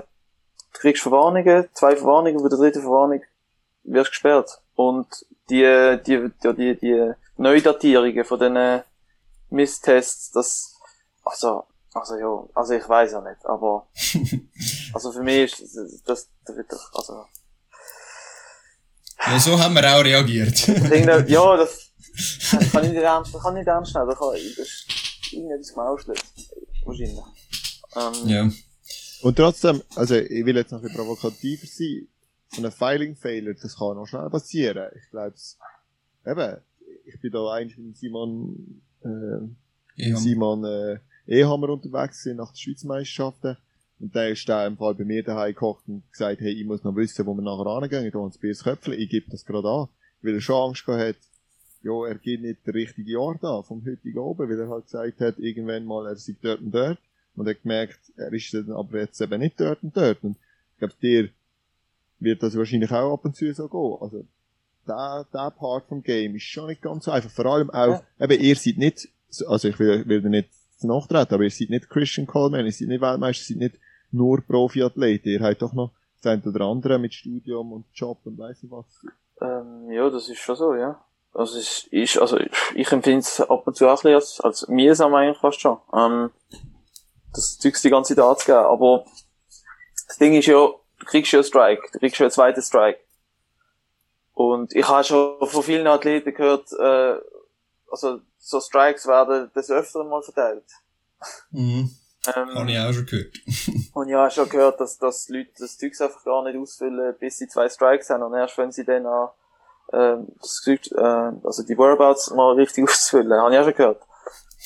du 0.72 0.78
kriegst 0.80 1.02
Verwarnungen, 1.02 1.68
zwei 1.74 1.96
Verwarnungen, 1.96 2.42
bei 2.42 2.48
der 2.48 2.58
dritten 2.58 2.82
Verwarnung 2.82 3.22
wirst 3.84 4.08
du 4.08 4.10
gesperrt. 4.10 4.60
Und 4.74 5.06
die, 5.48 5.98
die, 6.06 6.30
die, 6.42 6.54
die, 6.54 6.78
die 6.78 7.12
Neudatierungen 7.36 8.24
von 8.24 8.38
diesen 8.38 8.82
Misstests, 9.50 10.30
das, 10.30 10.76
also, 11.24 11.64
also 11.92 12.16
ja, 12.16 12.48
also 12.54 12.74
ich 12.74 12.88
weiß 12.88 13.12
ja 13.12 13.20
nicht, 13.20 13.44
aber, 13.44 13.88
also 14.94 15.12
für 15.12 15.22
mich 15.22 15.60
ist 15.60 15.76
das, 15.76 16.02
das, 16.04 16.28
das 16.44 16.56
wird 16.56 16.72
doch, 16.72 16.92
also, 16.94 17.24
Ja, 19.26 19.38
so 19.38 19.58
haben 19.58 19.74
wir 19.74 19.96
auch 19.96 20.04
reagiert. 20.04 20.66
Ja, 21.28 21.56
das, 21.56 21.90
das 22.52 22.70
kann 22.72 22.84
ich 22.84 22.92
nicht 22.92 23.02
ernst, 23.02 23.34
das 23.34 23.42
kann 23.42 23.56
ich 23.56 23.60
nicht 23.60 23.68
ernst 23.68 23.94
nehmen, 23.94 24.08
das 24.08 24.18
kann, 24.18 24.32
das 24.32 24.58
ist 24.58 24.86
irgendetwas 25.32 25.68
gemauschelt. 25.74 26.22
Wahrscheinlich. 26.84 27.18
Ähm, 27.96 28.28
ja. 28.28 28.50
Und 29.22 29.36
trotzdem, 29.36 29.82
also 29.96 30.14
ich 30.14 30.44
will 30.44 30.56
jetzt 30.56 30.72
noch 30.72 30.78
ein 30.78 30.82
bisschen 30.82 30.96
provokativer 30.96 31.66
sein. 31.66 32.08
So 32.48 32.64
ein 32.64 32.72
Filing-Failure, 32.72 33.54
das 33.54 33.76
kann 33.76 33.96
noch 33.96 34.06
schnell 34.06 34.28
passieren. 34.30 34.90
Ich 34.96 35.10
glaube, 35.10 35.34
eben, 36.26 36.56
ich 37.06 37.20
bin 37.20 37.32
da 37.32 37.52
eigentlich 37.52 37.78
mit 37.78 37.96
Simon, 37.96 38.82
äh. 39.04 40.14
Simon 40.16 40.64
äh, 40.64 40.98
Ehammer 41.26 41.68
unterwegs 41.70 42.22
gewesen 42.22 42.38
nach 42.38 42.52
den 42.52 42.56
Schweizmeisterschaften. 42.56 43.56
Und 44.00 44.14
der 44.14 44.30
ist 44.30 44.48
da 44.48 44.66
im 44.66 44.78
Fall 44.78 44.94
bei 44.94 45.04
mir 45.04 45.22
daheim 45.22 45.52
gekocht 45.52 45.84
und 45.86 46.10
gesagt, 46.10 46.40
hey, 46.40 46.52
ich 46.52 46.66
muss 46.66 46.82
noch 46.82 46.96
wissen, 46.96 47.26
wo 47.26 47.34
wir 47.34 47.42
nachher 47.42 47.66
rangehen, 47.66 48.10
da 48.10 48.18
uns 48.18 48.38
Biers 48.38 48.64
Köpfle, 48.64 48.96
ich 48.96 49.10
gebe 49.10 49.30
das 49.30 49.44
gerade 49.44 49.68
an. 49.68 49.88
Weil 50.22 50.34
er 50.34 50.40
schon 50.40 50.70
Angst 50.70 50.86
gehabt 50.86 51.02
hat, 51.02 51.16
ja, 51.82 52.06
er 52.06 52.14
geht 52.16 52.40
nicht 52.40 52.66
der 52.66 52.74
richtige 52.74 53.20
Ort 53.20 53.44
an, 53.44 53.62
vom 53.64 53.84
heutigen 53.84 54.18
oben, 54.18 54.48
weil 54.48 54.58
er 54.58 54.68
halt 54.68 54.86
gesagt 54.86 55.20
hat, 55.20 55.38
irgendwann 55.38 55.84
mal, 55.84 56.06
er 56.06 56.16
sei 56.16 56.34
dort 56.40 56.60
und 56.60 56.72
dort. 56.74 56.98
Und 57.40 57.46
er 57.46 57.54
hat 57.54 57.62
gemerkt, 57.62 57.98
er 58.16 58.32
ist 58.34 58.52
dann 58.52 58.70
aber 58.72 58.98
jetzt 58.98 59.20
eben 59.20 59.40
nicht 59.40 59.58
dort 59.58 59.82
und 59.82 59.96
dort. 59.96 60.22
Und 60.22 60.36
ich 60.74 60.78
glaube, 60.78 60.94
dir 61.00 61.30
wird 62.18 62.42
das 62.42 62.54
wahrscheinlich 62.54 62.92
auch 62.92 63.14
ab 63.14 63.24
und 63.24 63.34
zu 63.34 63.50
so 63.54 63.66
gehen. 63.66 63.96
Also, 63.98 64.26
der, 64.86 65.26
der 65.32 65.50
Part 65.50 65.86
vom 65.88 66.02
Game 66.02 66.36
ist 66.36 66.42
schon 66.42 66.66
nicht 66.66 66.82
ganz 66.82 67.06
so 67.06 67.10
einfach. 67.10 67.30
Vor 67.30 67.46
allem 67.46 67.70
auch, 67.70 68.02
eben, 68.20 68.40
ihr 68.40 68.56
seid 68.56 68.76
nicht, 68.76 69.08
also 69.46 69.68
ich 69.68 69.78
will, 69.78 70.06
will 70.06 70.20
nicht 70.22 70.50
nachtreten, 70.82 71.34
aber 71.34 71.44
ihr 71.44 71.50
seid 71.50 71.70
nicht 71.70 71.88
Christian 71.88 72.26
Coleman, 72.26 72.66
ihr 72.66 72.72
seid 72.72 72.88
nicht 72.88 73.00
Weltmeister, 73.00 73.54
ihr 73.54 73.54
seid 73.54 73.72
nicht 73.72 73.82
nur 74.12 74.42
Profiathleten. 74.42 75.32
Ihr 75.32 75.40
habt 75.40 75.62
doch 75.62 75.72
noch 75.72 75.92
das 76.20 76.32
eine 76.32 76.42
oder 76.42 76.66
andere 76.66 76.98
mit 76.98 77.14
Studium 77.14 77.72
und 77.72 77.86
Job 77.94 78.18
und 78.24 78.36
weiss 78.36 78.62
nicht 78.62 78.70
was. 78.70 78.84
Ähm, 79.40 79.90
ja, 79.90 80.10
das 80.10 80.28
ist 80.28 80.40
schon 80.40 80.56
so, 80.56 80.74
ja. 80.74 81.02
Also 81.32 81.58
es 81.58 81.86
ist, 81.90 82.18
also 82.18 82.38
ich, 82.38 82.50
ich 82.74 82.92
empfinde 82.92 83.20
es 83.20 83.40
ab 83.40 83.66
und 83.66 83.76
zu 83.76 83.86
auch 83.86 83.90
ein 83.90 83.94
bisschen 83.94 84.14
als, 84.14 84.40
als 84.40 84.68
mühsam 84.68 85.14
eigentlich 85.14 85.38
fast 85.38 85.60
schon. 85.60 85.78
Ähm, 85.94 86.30
das 87.34 87.58
Zeugs 87.58 87.82
die 87.82 87.90
ganze 87.90 88.14
Zeit 88.14 88.24
anzugeben. 88.24 88.64
Aber 88.64 89.04
das 90.06 90.18
Ding 90.18 90.34
ist 90.34 90.46
ja, 90.46 90.54
du 90.54 91.06
kriegst 91.06 91.32
ja 91.32 91.38
einen 91.38 91.44
Strike, 91.44 91.82
du 91.92 91.98
kriegst 91.98 92.18
ja 92.18 92.24
einen 92.24 92.32
zweiten 92.32 92.62
Strike. 92.62 93.00
Und 94.34 94.74
ich 94.74 94.88
habe 94.88 95.04
schon 95.04 95.46
von 95.46 95.62
vielen 95.62 95.86
Athleten 95.86 96.32
gehört, 96.32 96.72
äh, 96.72 97.14
also 97.90 98.20
so 98.38 98.60
Strikes 98.60 99.06
werden 99.06 99.50
des 99.54 99.70
Öfteren 99.70 100.08
mal 100.08 100.22
verteilt. 100.22 100.64
Mhm. 101.50 101.90
Ähm, 102.26 102.54
Habe 102.54 102.70
ich 102.70 102.78
auch 102.78 102.92
schon 102.92 103.06
gehört. 103.06 103.34
Und 103.94 104.08
ja, 104.08 104.26
ich 104.26 104.36
habe 104.36 104.46
schon 104.46 104.48
gehört, 104.48 104.80
dass, 104.80 104.98
dass 104.98 105.28
Leute 105.28 105.50
das 105.58 105.78
Zeugs 105.78 106.00
einfach 106.00 106.24
gar 106.24 106.44
nicht 106.44 106.58
ausfüllen, 106.58 107.14
bis 107.18 107.38
sie 107.38 107.48
zwei 107.48 107.68
Strikes 107.68 108.10
haben. 108.10 108.22
Und 108.22 108.34
erst 108.34 108.58
wenn 108.58 108.72
sie 108.72 108.84
dann 108.84 109.06
an, 109.06 109.28
ähm, 109.92 110.28
das 110.40 110.60
Zeug, 110.62 110.80
äh, 110.92 111.00
also 111.00 111.62
die 111.62 111.76
Whereabouts 111.76 112.30
mal 112.30 112.54
richtig 112.54 112.84
auszufüllen, 112.88 113.32
habe 113.32 113.54
ich 113.54 113.60
auch 113.60 113.64
schon 113.64 113.74
gehört. 113.74 114.02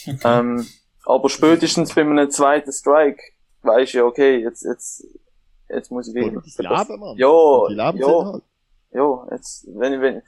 Okay. 0.06 0.18
Ähm, 0.24 0.66
aber 1.06 1.28
spätestens 1.28 1.94
bei 1.94 2.02
einem 2.02 2.30
zweiten 2.30 2.72
Strike 2.72 3.20
weisst 3.62 3.94
du 3.94 3.98
ja, 3.98 4.04
okay, 4.04 4.38
jetzt, 4.38 4.64
jetzt, 4.64 5.06
jetzt 5.68 5.90
muss 5.90 6.08
ich 6.08 6.14
wirklich. 6.14 6.56
die 6.56 6.62
Leben, 6.62 7.00
Mann. 7.00 7.16
Ja, 7.16 7.68
Die 7.68 7.74
Leben 7.74 7.98
ja. 7.98 8.32
halt. 8.32 8.42
Ja, 8.92 9.26
jetzt, 9.32 9.66
wenn 9.74 9.94
ich, 9.94 10.00
wenn, 10.00 10.22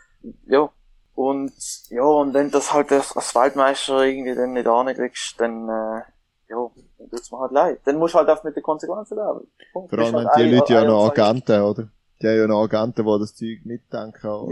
ja. 0.47 0.69
Und, 1.15 1.53
ja, 1.89 2.03
und 2.03 2.35
wenn 2.35 2.51
das 2.51 2.75
halt 2.75 2.93
als 2.93 3.17
als 3.17 3.35
Waldmeister 3.35 4.05
irgendwie 4.05 4.35
dann 4.35 4.53
nicht 4.53 4.67
ankriegst, 4.67 5.41
dann, 5.41 5.67
äh, 5.67 6.03
ja, 6.51 6.71
dann 6.99 7.11
tut's 7.11 7.33
mir 7.33 7.39
halt 7.39 7.53
leid. 7.53 7.81
Dann 7.85 7.97
musst 7.97 8.15
du 8.15 8.19
halt 8.19 8.29
auch 8.29 8.45
mit 8.45 8.55
den 8.55 8.63
Konsequenzen 8.63 9.17
leben. 9.17 9.51
Punkt. 9.73 9.91
Vor 9.91 9.99
allem 9.99 10.15
halt 10.15 10.29
haben 10.29 10.43
die 10.43 10.55
Leute 10.55 10.75
ja 10.75 10.85
noch 10.85 11.09
Agenten, 11.09 11.63
oder? 11.63 11.89
Die 12.23 12.27
haben 12.29 12.37
ja 12.39 12.47
noch 12.47 12.63
Agenten, 12.65 13.05
die 13.05 13.19
das 13.21 13.35
Zeug 13.35 13.59
mitdenken 13.65 14.27
und 14.27 14.51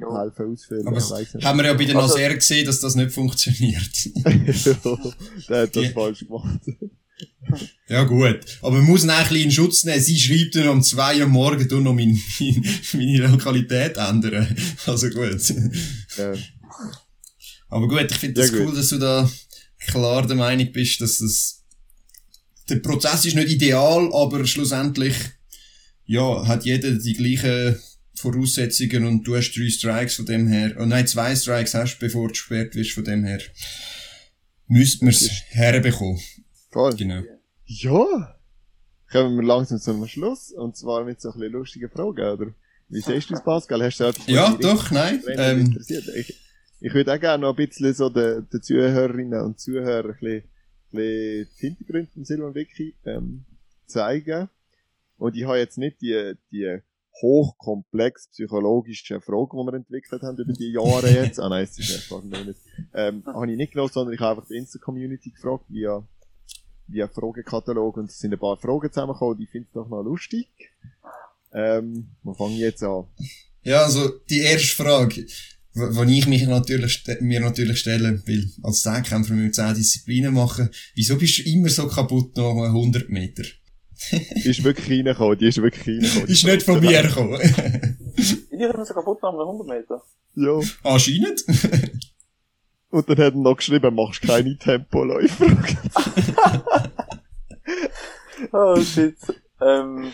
Ja, 0.00 0.08
ja. 0.08 0.22
helfen 0.22 0.52
ausfüllen. 0.52 0.86
Aber 0.88 1.00
haben 1.00 1.58
wir 1.58 1.64
ja 1.66 1.74
bei 1.74 1.84
den 1.84 1.96
Also- 1.96 2.16
Naser 2.16 2.34
gesehen, 2.34 2.66
dass 2.66 2.80
das 2.80 2.96
nicht 2.96 3.12
funktioniert. 3.12 3.88
Der 5.48 5.62
hat 5.62 5.76
das 5.76 5.82
Die- 5.82 5.88
falsch 5.90 6.20
gemacht. 6.26 6.60
ja 7.88 8.02
gut, 8.04 8.40
aber 8.62 8.76
man 8.78 8.86
muss 8.86 9.04
ihn 9.04 9.10
auch 9.10 9.14
ein 9.18 9.28
bisschen 9.28 9.44
in 9.44 9.50
Schutz 9.52 9.84
nehmen. 9.84 10.00
Sie 10.00 10.18
schreibt 10.18 10.56
dann 10.56 10.68
um 10.68 10.82
zwei 10.82 11.20
Uhr 11.20 11.26
morgen 11.26 11.68
du 11.68 11.80
noch 11.80 11.92
mein, 11.94 12.18
mein, 12.40 12.64
meine 12.94 13.26
Lokalität 13.28 13.96
ändern. 13.96 14.56
Also 14.86 15.08
gut. 15.10 15.40
Ja. 16.18 16.32
Aber 17.68 17.88
gut, 17.88 18.06
ich 18.10 18.16
finde 18.18 18.40
Ja, 18.40 18.46
das 18.48 18.56
gut. 18.56 18.66
cool, 18.68 18.74
dass 18.74 18.88
du 18.88 18.98
da 18.98 19.30
klar 19.86 20.26
der 20.26 20.36
Meinung 20.36 20.72
bist, 20.72 21.00
dass 21.00 21.18
das, 21.18 21.62
der 22.68 22.76
Prozess 22.76 23.24
ist 23.24 23.36
nicht 23.36 23.50
ideal, 23.50 24.10
aber 24.12 24.44
schlussendlich, 24.46 25.14
ja, 26.04 26.46
hat 26.46 26.64
jeder 26.64 26.92
die 26.92 27.14
gleichen 27.14 27.76
Voraussetzungen 28.14 29.06
und 29.06 29.24
du 29.24 29.36
hast 29.36 29.52
drei 29.52 29.68
Strikes 29.68 30.16
von 30.16 30.26
dem 30.26 30.46
her, 30.46 30.76
oh 30.78 30.84
nein, 30.84 31.06
zwei 31.06 31.34
Strikes 31.34 31.74
hast, 31.74 31.98
bevor 31.98 32.28
du 32.28 32.32
gesperrt 32.32 32.74
wirst 32.74 32.92
von 32.92 33.04
dem 33.04 33.24
her. 33.24 33.40
Müssten 34.68 35.06
wir 35.06 35.12
es 35.12 35.30
herbekommen. 35.48 36.20
Voll. 36.70 36.94
Genau. 36.96 37.22
Ja. 37.66 38.36
Kommen 39.10 39.36
wir 39.36 39.44
langsam 39.44 39.78
zum 39.78 40.06
Schluss. 40.06 40.52
Und 40.52 40.76
zwar 40.76 41.04
mit 41.04 41.20
so 41.20 41.30
ein 41.30 41.38
bisschen 41.38 41.52
lustigen 41.52 41.90
Fragen, 41.90 42.24
oder? 42.24 42.54
Wie 42.88 43.00
siehst 43.00 43.30
du 43.30 43.34
das, 43.34 43.44
Pascal? 43.44 43.82
Hast 43.82 44.00
du 44.00 44.04
etwas, 44.04 44.26
was 44.26 44.34
Ja, 44.34 44.56
doch, 44.60 44.90
nein. 44.90 45.22
Ähm? 45.28 45.78
Ich, 46.14 46.40
ich 46.80 46.94
würde 46.94 47.14
auch 47.14 47.20
gerne 47.20 47.42
noch 47.42 47.56
ein 47.56 47.66
bisschen 47.66 47.92
so 47.94 48.08
den, 48.08 48.48
den 48.50 48.62
Zuhörerinnen 48.62 49.40
und 49.40 49.60
Zuhörern 49.60 50.12
ein 50.12 50.18
bisschen, 50.20 50.36
ein 50.36 50.42
bisschen 50.90 51.48
die 51.56 51.66
Hintergründe 51.66 52.10
von 52.12 52.24
Silvan 52.24 52.54
Wiki, 52.54 52.94
ähm, 53.04 53.44
zeigen. 53.86 54.48
Und 55.22 55.36
ich 55.36 55.44
habe 55.44 55.58
jetzt 55.58 55.78
nicht 55.78 56.00
die, 56.00 56.34
die 56.50 56.78
hochkomplex 57.22 58.30
psychologischen 58.32 59.20
Fragen, 59.20 59.56
die 59.56 59.70
wir 59.70 59.74
entwickelt 59.74 60.20
haben 60.22 60.36
über 60.36 60.52
die 60.52 60.72
Jahre 60.72 61.10
jetzt. 61.10 61.38
ah 61.38 61.48
nein, 61.48 61.62
es 61.62 61.78
ist 61.78 62.10
gar 62.10 62.24
nicht. 62.24 62.58
Ähm, 62.92 63.22
habe 63.24 63.48
ich 63.48 63.56
nicht 63.56 63.72
genommen, 63.72 63.92
sondern 63.92 64.14
ich 64.14 64.20
habe 64.20 64.40
einfach 64.40 64.48
die 64.48 64.56
Insta-Community 64.56 65.30
gefragt, 65.30 65.66
via, 65.68 66.04
via 66.88 67.06
Fragekatalog 67.06 67.98
und 67.98 68.10
es 68.10 68.18
sind 68.18 68.32
ein 68.32 68.40
paar 68.40 68.56
Fragen 68.56 68.90
zusammengekommen, 68.92 69.38
die 69.38 69.46
finde 69.46 69.68
ich 69.68 69.74
doch 69.74 69.88
noch 69.88 70.02
lustig. 70.02 70.48
Ähm, 71.52 72.16
wir 72.24 72.34
fangen 72.34 72.56
jetzt 72.56 72.82
an. 72.82 73.04
Ja, 73.62 73.84
also 73.84 74.08
die 74.28 74.40
erste 74.40 74.82
Frage, 74.82 75.24
wo 75.74 75.98
wo 75.98 76.02
ich 76.02 76.26
mich 76.26 76.48
natürlich, 76.48 77.04
mir 77.20 77.38
natürlich 77.38 77.78
stellen 77.78 78.26
will, 78.26 78.50
als 78.64 78.82
Zehnkämpfer 78.82 79.34
mit 79.34 79.54
10 79.54 79.74
Disziplinen 79.74 80.34
machen, 80.34 80.70
wieso 80.96 81.16
bist 81.16 81.38
du 81.38 81.42
immer 81.48 81.68
so 81.68 81.86
kaputt 81.86 82.36
nach 82.36 82.56
100 82.56 83.08
Meter? 83.08 83.44
Die 84.10 84.48
ist 84.50 84.64
wirklich 84.64 84.90
reingekommen, 84.90 85.38
die 85.38 85.48
ist 85.48 85.62
wirklich 85.62 85.86
reingekommen. 85.86 86.28
Ist 86.28 86.44
nicht 86.44 86.62
von 86.62 86.80
mir 86.80 87.02
gekommen. 87.02 87.38
Die 88.16 88.22
sind 88.22 88.86
so 88.86 88.94
kaputt 88.94 89.22
nach 89.22 89.30
einem 89.30 89.40
100 89.40 89.66
Meter. 89.66 90.02
Ja. 90.34 90.60
Anscheinend. 90.82 91.44
Und 92.90 93.08
dann 93.08 93.16
hat 93.16 93.34
er 93.34 93.38
noch 93.38 93.56
geschrieben, 93.56 93.94
machst 93.94 94.22
keine 94.22 94.56
Tempoläufe. 94.58 95.46
Oh 98.50 98.76
shit. 98.80 99.16
Ähm, 99.60 100.12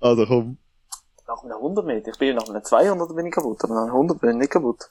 also 0.00 0.26
komm. 0.26 0.56
nach 1.26 1.42
einem 1.42 1.56
100 1.56 1.84
Meter. 1.84 2.10
Ich 2.10 2.18
bin 2.18 2.34
nach 2.34 2.48
einem 2.48 2.64
200 2.64 3.14
bin 3.14 3.26
ich 3.26 3.32
kaputt, 3.32 3.62
aber 3.64 3.74
nach 3.74 3.82
einem 3.82 3.92
100 3.92 4.20
bin 4.20 4.30
ich 4.30 4.36
nicht 4.36 4.50
kaputt. 4.50 4.90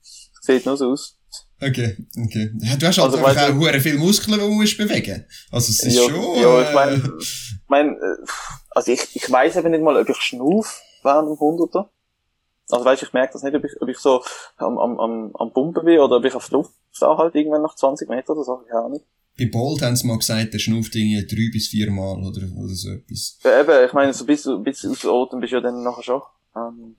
Sieht 0.00 0.64
nur 0.64 0.76
so 0.76 0.92
aus. 0.92 1.18
Okay, 1.60 1.96
okay. 2.26 2.50
Ja, 2.60 2.76
du 2.76 2.86
hast 2.86 2.98
halt 2.98 3.12
Also, 3.12 3.24
einfach 3.24 3.42
auch 3.42 3.48
du- 3.48 3.58
hure 3.58 3.80
viel 3.80 3.96
Muskeln, 3.96 4.38
die 4.38 4.46
musst 4.48 4.76
bewegen. 4.76 5.24
Also 5.50 5.70
es 5.70 5.82
ist 5.82 5.94
ja, 5.96 6.02
schon... 6.02 6.40
ja, 6.42 6.60
äh, 6.60 6.68
ich 6.68 6.74
meine, 6.74 7.12
ich 7.18 7.54
mein, 7.68 7.88
äh, 7.94 8.16
also 8.70 8.92
ich, 8.92 9.16
ich 9.16 9.30
weiss 9.30 9.56
eben 9.56 9.70
nicht 9.70 9.82
mal, 9.82 9.96
ob 9.96 10.08
ich 10.08 10.16
schnauf 10.16 10.80
während 11.02 11.28
dem 11.28 11.36
100er. 11.36 11.88
Also 12.70 12.84
weißt, 12.84 13.02
ich 13.02 13.12
merke 13.12 13.32
das 13.34 13.42
nicht, 13.42 13.54
ob 13.54 13.64
ich, 13.64 13.72
ob 13.80 13.88
ich 13.88 13.98
so 13.98 14.22
am, 14.56 14.78
am, 14.78 14.98
am, 14.98 15.36
am 15.36 15.52
Pumpen 15.52 15.84
bin 15.84 15.98
oder 16.00 16.16
ob 16.16 16.24
ich 16.24 16.34
auf 16.34 16.48
der 16.48 16.58
Luft 16.58 16.72
halt 17.00 17.34
irgendwann 17.34 17.62
nach 17.62 17.76
20 17.76 18.08
Metern 18.08 18.36
oder 18.36 18.44
so, 18.44 18.62
ich 18.66 18.72
auch 18.72 18.88
nicht. 18.88 19.04
Bei 19.36 19.46
Bolt 19.50 19.82
haben 19.82 19.96
sie 19.96 20.06
mal 20.06 20.18
gesagt, 20.18 20.54
der 20.54 20.58
schnauft 20.58 20.94
irgendwie 20.94 21.26
drei 21.26 21.50
bis 21.52 21.68
vier 21.68 21.90
Mal 21.90 22.18
oder, 22.18 22.42
oder 22.56 22.74
so 22.74 22.90
etwas. 22.90 23.38
Ja, 23.42 23.60
eben, 23.60 23.86
ich 23.86 23.92
meine, 23.92 24.14
so 24.14 24.24
bis, 24.24 24.48
bis 24.62 24.84
aus 24.86 25.04
Atem 25.04 25.40
bist 25.40 25.52
du 25.52 25.56
ja 25.56 25.60
dann 25.62 25.82
nachher 25.82 26.02
schon. 26.04 26.22
Ähm, 26.56 26.96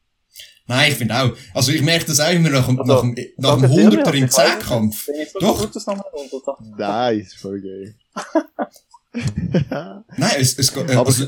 Nein, 0.68 0.91
ich 0.91 0.97
finde 0.97 1.16
auch. 1.16 1.32
Also 1.53 1.72
ich 1.72 1.82
merke 1.82 2.05
das 2.05 2.20
auch 2.20 2.32
immer 2.32 2.49
nach, 2.49 2.66
dem- 2.68 2.80
Also, 2.80 2.93
nach, 2.93 3.01
dem- 3.01 3.16
nach 3.38 3.55
dem 3.59 3.61
sag 3.61 3.70
es 3.70 3.76
dir, 3.76 3.89
100er 4.03 4.13
im 4.13 4.30
Zehnkampf. 4.30 5.07
Doch. 5.39 5.57
kaputt, 5.57 5.76
dass 5.76 5.86
noch 5.86 5.95
mal 5.97 6.03
100er. 6.16 6.76
Nein, 6.78 7.20
ist 7.20 7.36
voll 7.36 7.61
geil. 7.61 7.95
Nein, 10.18 10.32
es, 10.39 10.57
es 10.57 10.74
geht, 10.74 10.89
äh, 10.89 10.95
also, 10.95 11.26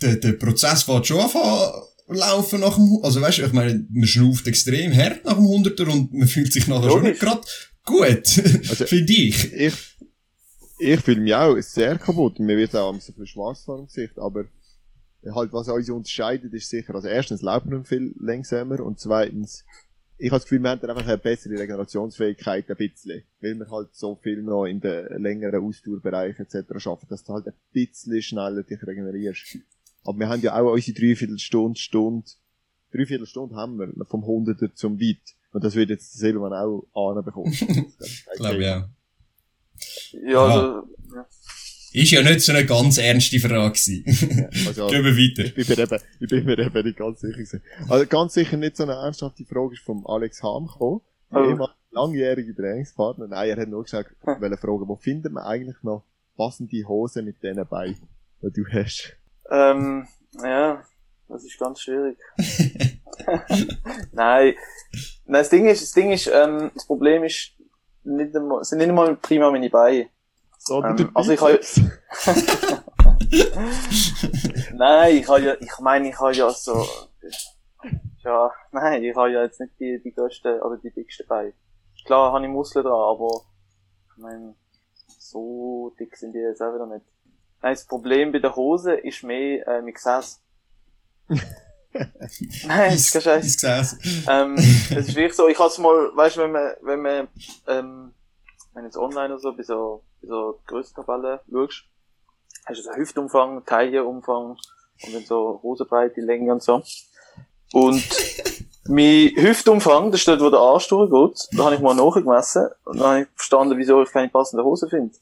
der, 0.00 0.16
der 0.16 0.32
Prozess 0.32 0.82
fährt 0.84 1.06
schon 1.06 1.20
an 1.20 1.30
laufen 2.08 2.60
nach 2.60 2.74
dem, 2.74 2.98
also 3.02 3.20
weißt 3.20 3.38
du, 3.38 3.42
ich 3.46 3.52
meine, 3.52 3.86
man 3.90 4.06
schnauft 4.06 4.46
extrem 4.46 4.92
hart 4.94 5.24
nach 5.24 5.34
dem 5.34 5.44
100er 5.46 5.86
und 5.88 6.12
man 6.12 6.28
fühlt 6.28 6.52
sich 6.52 6.66
nachher 6.66 6.90
schon 6.90 7.04
Logisch. 7.04 7.10
nicht 7.10 7.20
gerade 7.20 7.40
gut. 7.84 8.68
Also- 8.70 8.86
Finde 8.86 9.12
ich. 9.12 9.52
ich, 9.52 9.74
ich 10.78 11.00
fühle 11.00 11.20
mich 11.20 11.34
auch 11.34 11.56
sehr 11.60 11.96
kaputt. 11.98 12.38
Mir 12.40 12.56
wird 12.56 12.74
auch 12.74 12.92
ein 12.92 12.98
bisschen 12.98 13.26
schwarz 13.26 13.62
vor 13.64 13.76
dem 13.78 13.86
Gesicht, 13.86 14.18
aber 14.18 14.44
halt, 15.34 15.52
was 15.52 15.68
uns 15.68 15.90
unterscheidet, 15.90 16.52
ist 16.52 16.68
sicher, 16.68 16.94
also 16.94 17.08
erstens 17.08 17.42
laufen 17.42 17.70
wir 17.70 17.84
viel 17.84 18.14
langsamer 18.18 18.80
und 18.80 18.98
zweitens, 18.98 19.64
ich 20.18 20.30
habe 20.30 20.38
das 20.38 20.44
Gefühl, 20.44 20.62
wir 20.62 20.70
haben 20.70 20.80
dann 20.80 20.90
einfach 20.90 21.06
eine 21.06 21.18
bessere 21.18 21.58
Regenerationsfähigkeit 21.58 22.70
ein 22.70 22.76
bisschen, 22.76 23.22
weil 23.40 23.54
wir 23.54 23.70
halt 23.70 23.94
so 23.94 24.16
viel 24.16 24.42
noch 24.42 24.66
in 24.66 24.80
den 24.80 25.22
längeren 25.22 25.64
Ausdauerbereichen 25.64 26.46
etc. 26.46 26.68
schaffen, 26.78 27.06
dass 27.08 27.24
du 27.24 27.32
halt 27.32 27.46
ein 27.46 27.54
bisschen 27.72 28.22
schneller 28.22 28.62
dich 28.62 28.82
regenerierst. 28.82 29.58
Aber 30.04 30.18
wir 30.18 30.28
haben 30.28 30.42
ja 30.42 30.60
auch 30.60 30.72
unsere 30.72 30.98
Dreiviertelstunde, 30.98 31.78
Stunde, 31.78 32.26
Dreiviertelstunde 32.92 33.56
haben 33.56 33.78
wir 33.78 34.04
vom 34.06 34.24
Hunderter 34.26 34.74
zum 34.74 35.00
Weit. 35.00 35.34
Und 35.52 35.64
das 35.64 35.74
wird 35.74 35.90
jetzt 35.90 36.12
Silvan 36.14 36.52
auch 36.52 36.86
anbekommen. 36.94 37.52
Glaube 38.36 38.62
ja. 38.62 38.88
Ja, 40.24 40.44
also, 40.44 40.88
ja. 41.14 41.26
Ist 41.92 42.10
ja 42.10 42.22
nicht 42.22 42.40
so 42.40 42.52
eine 42.52 42.64
ganz 42.64 42.98
ernste 42.98 43.38
Frage 43.38 43.72
gewesen. 43.72 44.04
Ja, 44.38 44.68
also, 44.68 44.86
Gehen 44.88 45.04
wir 45.04 45.16
weiter. 45.16 45.44
Ich 45.44 45.54
bin 45.54 45.66
mir 45.68 45.78
eben, 45.78 45.98
ich 46.20 46.28
bin 46.28 46.44
mir 46.44 46.58
eben 46.58 46.86
nicht 46.86 46.98
ganz 46.98 47.20
sicher 47.20 47.32
gewesen. 47.32 47.62
Also 47.88 48.06
ganz 48.06 48.34
sicher 48.34 48.56
nicht 48.56 48.76
so 48.76 48.84
eine 48.84 48.92
ernsthafte 48.94 49.44
Frage 49.44 49.74
ist 49.74 49.82
vom 49.82 50.06
Alex 50.06 50.42
Ham 50.42 50.66
gekommen. 50.66 51.00
Oh. 51.30 51.38
Ehemalige 51.38 51.82
langjährige 51.92 52.54
Trainingspartner. 52.54 53.28
Nein, 53.28 53.50
er 53.50 53.56
hat 53.62 53.68
nur 53.68 53.84
gesagt, 53.84 54.16
wollte 54.24 54.56
fragen, 54.56 54.88
wo 54.88 54.96
findet 54.96 55.32
man 55.32 55.44
eigentlich 55.44 55.76
noch 55.82 56.04
passende 56.36 56.82
Hosen 56.88 57.24
mit 57.24 57.42
denen 57.42 57.66
bei, 57.68 57.94
die 58.42 58.52
du 58.52 58.64
hast? 58.72 59.16
Ähm, 59.50 60.06
ja, 60.42 60.82
das 61.28 61.44
ist 61.44 61.58
ganz 61.58 61.80
schwierig. 61.80 62.18
Nein. 64.12 64.54
Nein, 65.24 65.42
das 65.42 65.50
Ding 65.50 65.66
ist, 65.68 65.82
das 65.82 65.92
Ding 65.92 66.10
ist, 66.10 66.26
ähm, 66.32 66.70
das 66.74 66.86
Problem 66.86 67.24
ist, 67.24 67.52
nicht 68.04 68.34
einmal, 68.34 68.64
sind 68.64 68.78
nicht 68.78 68.88
einmal 68.88 69.16
prima 69.16 69.50
meine 69.50 69.70
Beine. 69.70 70.08
So, 70.64 70.82
Ähm, 70.84 71.10
also 71.14 71.32
ich 71.32 71.40
habe-. 71.40 71.60
Nein, 74.74 75.16
ich 75.16 75.28
habe 75.28 75.40
ja, 75.40 75.54
ich 75.58 75.78
meine, 75.80 76.08
ich 76.08 76.20
habe 76.20 76.32
ja 76.32 76.50
so, 76.50 76.86
ja, 78.22 78.52
nein, 78.70 79.02
ich 79.02 79.16
habe 79.16 79.32
ja 79.32 79.42
jetzt 79.42 79.58
nicht 79.60 79.72
die, 79.80 80.00
die 80.02 80.12
grössten 80.12 80.60
oder 80.60 80.76
die 80.76 80.90
dicksten 80.90 81.26
Beine. 81.26 81.52
Klar 82.04 82.32
habe 82.32 82.44
ich 82.44 82.50
Muskeln 82.50 82.84
dran, 82.84 82.94
aber, 82.94 83.42
ich 84.10 84.16
meine, 84.22 84.54
so 85.18 85.92
dick 85.98 86.16
sind 86.16 86.34
die 86.34 86.38
jetzt 86.38 86.62
auch 86.62 86.72
wieder 86.74 86.86
nicht. 86.86 87.04
Nein, 87.62 87.74
das 87.74 87.84
Problem 87.84 88.30
bei 88.32 88.38
der 88.38 88.54
Hose 88.54 88.94
ist 88.94 89.24
mehr, 89.24 89.66
äh, 89.66 89.82
mit 89.82 89.96
Gesäß. 89.96 90.40
nein, 92.66 92.94
ist 92.94 93.12
kein 93.12 93.22
Scheiß. 93.22 93.96
Ähm, 94.28 94.54
es 94.56 95.08
ist 95.08 95.16
wirklich 95.16 95.34
so, 95.34 95.48
ich 95.48 95.58
hab's 95.58 95.78
mal, 95.78 96.10
weißt 96.14 96.36
du, 96.36 96.42
wenn 96.42 96.52
man, 96.52 96.72
wenn 96.82 97.00
man, 97.00 97.28
ähm, 97.66 98.14
wenn 98.74 98.84
jetzt 98.84 98.96
online 98.96 99.34
oder 99.34 99.38
so, 99.38 99.52
bei 99.52 99.62
so, 99.62 100.02
bei 100.20 100.28
so 100.28 100.60
Größentabellen 100.66 101.40
schaust, 101.50 101.84
hast 102.66 102.78
du 102.78 102.82
so 102.82 102.92
Hüftumfang, 102.92 103.64
Taillenumfang 103.64 104.56
und 105.04 105.14
dann 105.14 105.24
so 105.24 105.60
Hosenbreite, 105.62 106.20
Länge 106.20 106.52
und 106.52 106.62
so. 106.62 106.82
Und 107.72 108.02
mein 108.88 109.30
Hüftumfang, 109.36 110.10
das 110.10 110.20
steht, 110.20 110.40
wo 110.40 110.50
der 110.50 110.60
Arsch 110.60 110.88
durchgeht, 110.88 111.48
da 111.56 111.64
habe 111.64 111.74
ich 111.74 111.80
mal 111.80 111.94
nachgemessen 111.94 112.68
und 112.84 112.98
dann 112.98 113.06
habe 113.06 113.20
ich 113.22 113.28
verstanden, 113.34 113.78
wieso 113.78 114.02
ich 114.02 114.10
keine 114.10 114.28
passende 114.28 114.64
Hose 114.64 114.88
finde. 114.88 115.14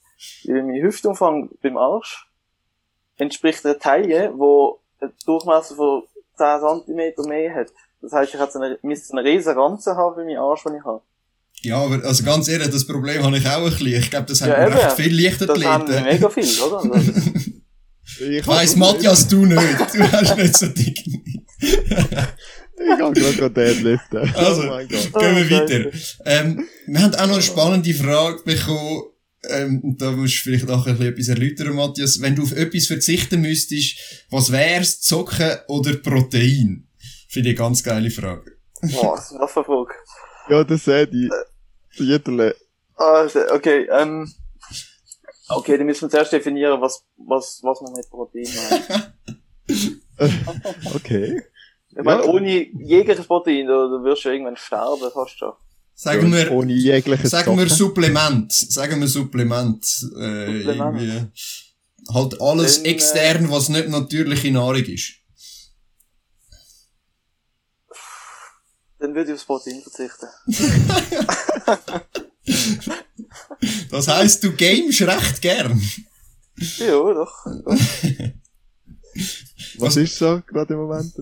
Weil 0.45 0.63
mein 0.63 0.83
Hüftumfang 0.83 1.51
beim 1.63 1.77
Arsch 1.77 2.29
entspricht 3.17 3.65
der 3.65 3.79
Taille, 3.79 4.33
wo 4.37 4.81
einen 5.01 5.13
Durchmesser 5.25 5.77
von 5.77 6.03
10 6.37 6.85
cm 6.87 7.29
mehr 7.29 7.55
hat. 7.55 7.69
Das 8.01 8.13
heisst, 8.13 8.35
ich 8.35 8.41
hätte 8.41 8.53
so 8.53 8.61
eine, 8.61 8.79
müsste 8.83 9.17
einen 9.17 9.27
riesen 9.27 9.59
Ranzen 9.59 9.97
haben 9.97 10.15
für 10.15 10.25
meinen 10.25 10.39
Arsch, 10.39 10.63
den 10.65 10.77
ich 10.77 10.85
habe. 10.85 11.03
Ja, 11.63 11.77
aber 11.77 12.03
also 12.05 12.25
ganz 12.25 12.49
ehrlich, 12.49 12.69
das 12.71 12.87
Problem 12.87 13.23
habe 13.23 13.37
ich 13.37 13.47
auch 13.47 13.59
ein 13.65 13.71
bisschen. 13.71 13.87
Ich 13.89 14.11
glaube, 14.11 14.27
das 14.27 14.41
haben 14.41 14.49
Ja, 14.51 14.61
ja, 14.61 14.67
recht 14.69 14.99
eben. 14.99 15.11
viele 15.13 15.31
Das 15.31 15.41
haben 15.49 15.61
Leichtathleten. 15.61 16.05
mega 16.05 16.31
viel, 16.31 16.61
oder? 16.61 16.95
Also, 16.95 17.13
Ich 18.29 18.47
Weiss 18.47 18.77
Matthias, 18.77 19.29
du 19.29 19.47
nicht. 19.47 19.61
Du 19.95 20.13
hast 20.13 20.37
nicht 20.37 20.57
so 20.57 20.67
dick. 20.67 20.99
Ich 21.63 22.99
kann 22.99 23.13
gerade 23.15 23.51
deadliften. 23.51 24.19
Also, 24.35 24.63
oh. 24.63 24.79
Gehen 24.79 24.91
wir 25.13 25.47
Oh, 25.47 25.51
weiter. 25.61 25.91
Ähm, 26.27 26.67
wir 26.87 27.01
haben 27.03 27.15
auch 27.15 27.27
noch 27.27 27.35
eine 27.35 27.43
spannende 27.43 27.95
Frage 27.95 28.43
bekommen. 28.45 29.03
Ähm, 29.49 29.81
und 29.83 30.03
da 30.03 30.11
musst 30.13 30.35
du 30.39 30.43
vielleicht 30.51 30.69
auch 30.71 30.87
ein 30.87 30.97
bisschen 30.99 31.13
etwas 31.13 31.29
erläutern, 31.29 31.75
Matthias. 31.75 32.21
Wenn 32.21 32.35
du 32.37 32.43
auf 32.43 32.53
etwas 32.53 32.87
verzichten 32.89 33.41
müsstest, 33.41 34.27
was 34.31 34.51
wär's? 34.53 35.01
Zocken 35.01 35.53
oder 35.69 35.95
Protein? 35.95 36.89
Finde 37.29 37.51
ich 37.51 37.59
eine 37.59 37.69
ganz 37.69 37.83
geile 37.83 38.11
Frage. 38.11 38.51
boah, 38.83 39.15
das 39.17 39.27
ist 39.27 39.31
eine 39.33 39.41
Waffenfrage. 39.41 39.95
Ja, 40.51 40.65
das 40.65 40.85
sehe 40.85 41.05
ich. 41.05 41.31
Viertel. 41.91 42.55
Ah, 42.97 43.29
se- 43.29 43.51
okay, 43.53 43.89
ähm, 43.91 44.33
okay, 45.49 45.77
dann 45.77 45.87
müssen 45.87 46.03
wir 46.03 46.11
zuerst 46.11 46.33
definieren, 46.33 46.81
was, 46.81 47.05
was, 47.17 47.61
was 47.63 47.81
man 47.83 47.93
mit 47.95 48.09
Protein 48.11 48.49
meint. 48.71 49.13
Okay. 50.95 51.43
Ich 51.97 52.05
meine, 52.05 52.23
Ja. 52.25 52.29
ohne 52.29 52.49
jegliches 52.85 53.27
Protein, 53.27 53.67
da, 53.67 53.73
da 53.87 54.05
wirst 54.05 54.25
du 54.25 54.29
irgendwann 54.29 54.57
sterben, 54.57 55.11
fast 55.13 55.39
schon. 55.39 55.53
Sagen 55.95 56.33
wir, 56.33 56.51
Ohne 56.53 56.73
jegliches 56.73 57.31
sagen 57.31 57.57
wir. 57.59 57.69
Supplement. 57.69 58.53
Sagen 58.53 59.01
wir 59.01 59.09
Supplement. 59.09 59.83
Äh, 59.85 60.63
Supplement. 60.63 61.01
irgendwie. 61.01 61.33
Halt 62.13 62.41
alles 62.41 62.77
Dann, 62.77 62.85
äh, 62.87 62.89
extern, 62.91 63.51
was 63.51 63.69
nicht 63.71 63.89
natürliche 63.89 64.51
Nahrung 64.51 64.85
ist. 64.85 65.15
Dann 68.99 69.15
würde 69.15 69.31
ich 69.31 69.35
aufs 69.37 69.45
Protein 69.47 69.83
verzichten. 69.83 70.27
Das 73.91 74.09
heisst, 74.09 74.43
du 74.45 74.53
gamest 74.55 75.03
recht 75.03 75.43
gern. 75.43 75.81
Ja, 76.79 76.87
doch. 77.15 77.47
Was 79.79 79.97
ist 79.97 80.17
so 80.17 80.41
gerade 80.47 80.75
im 80.75 80.81
Moment? 80.81 81.13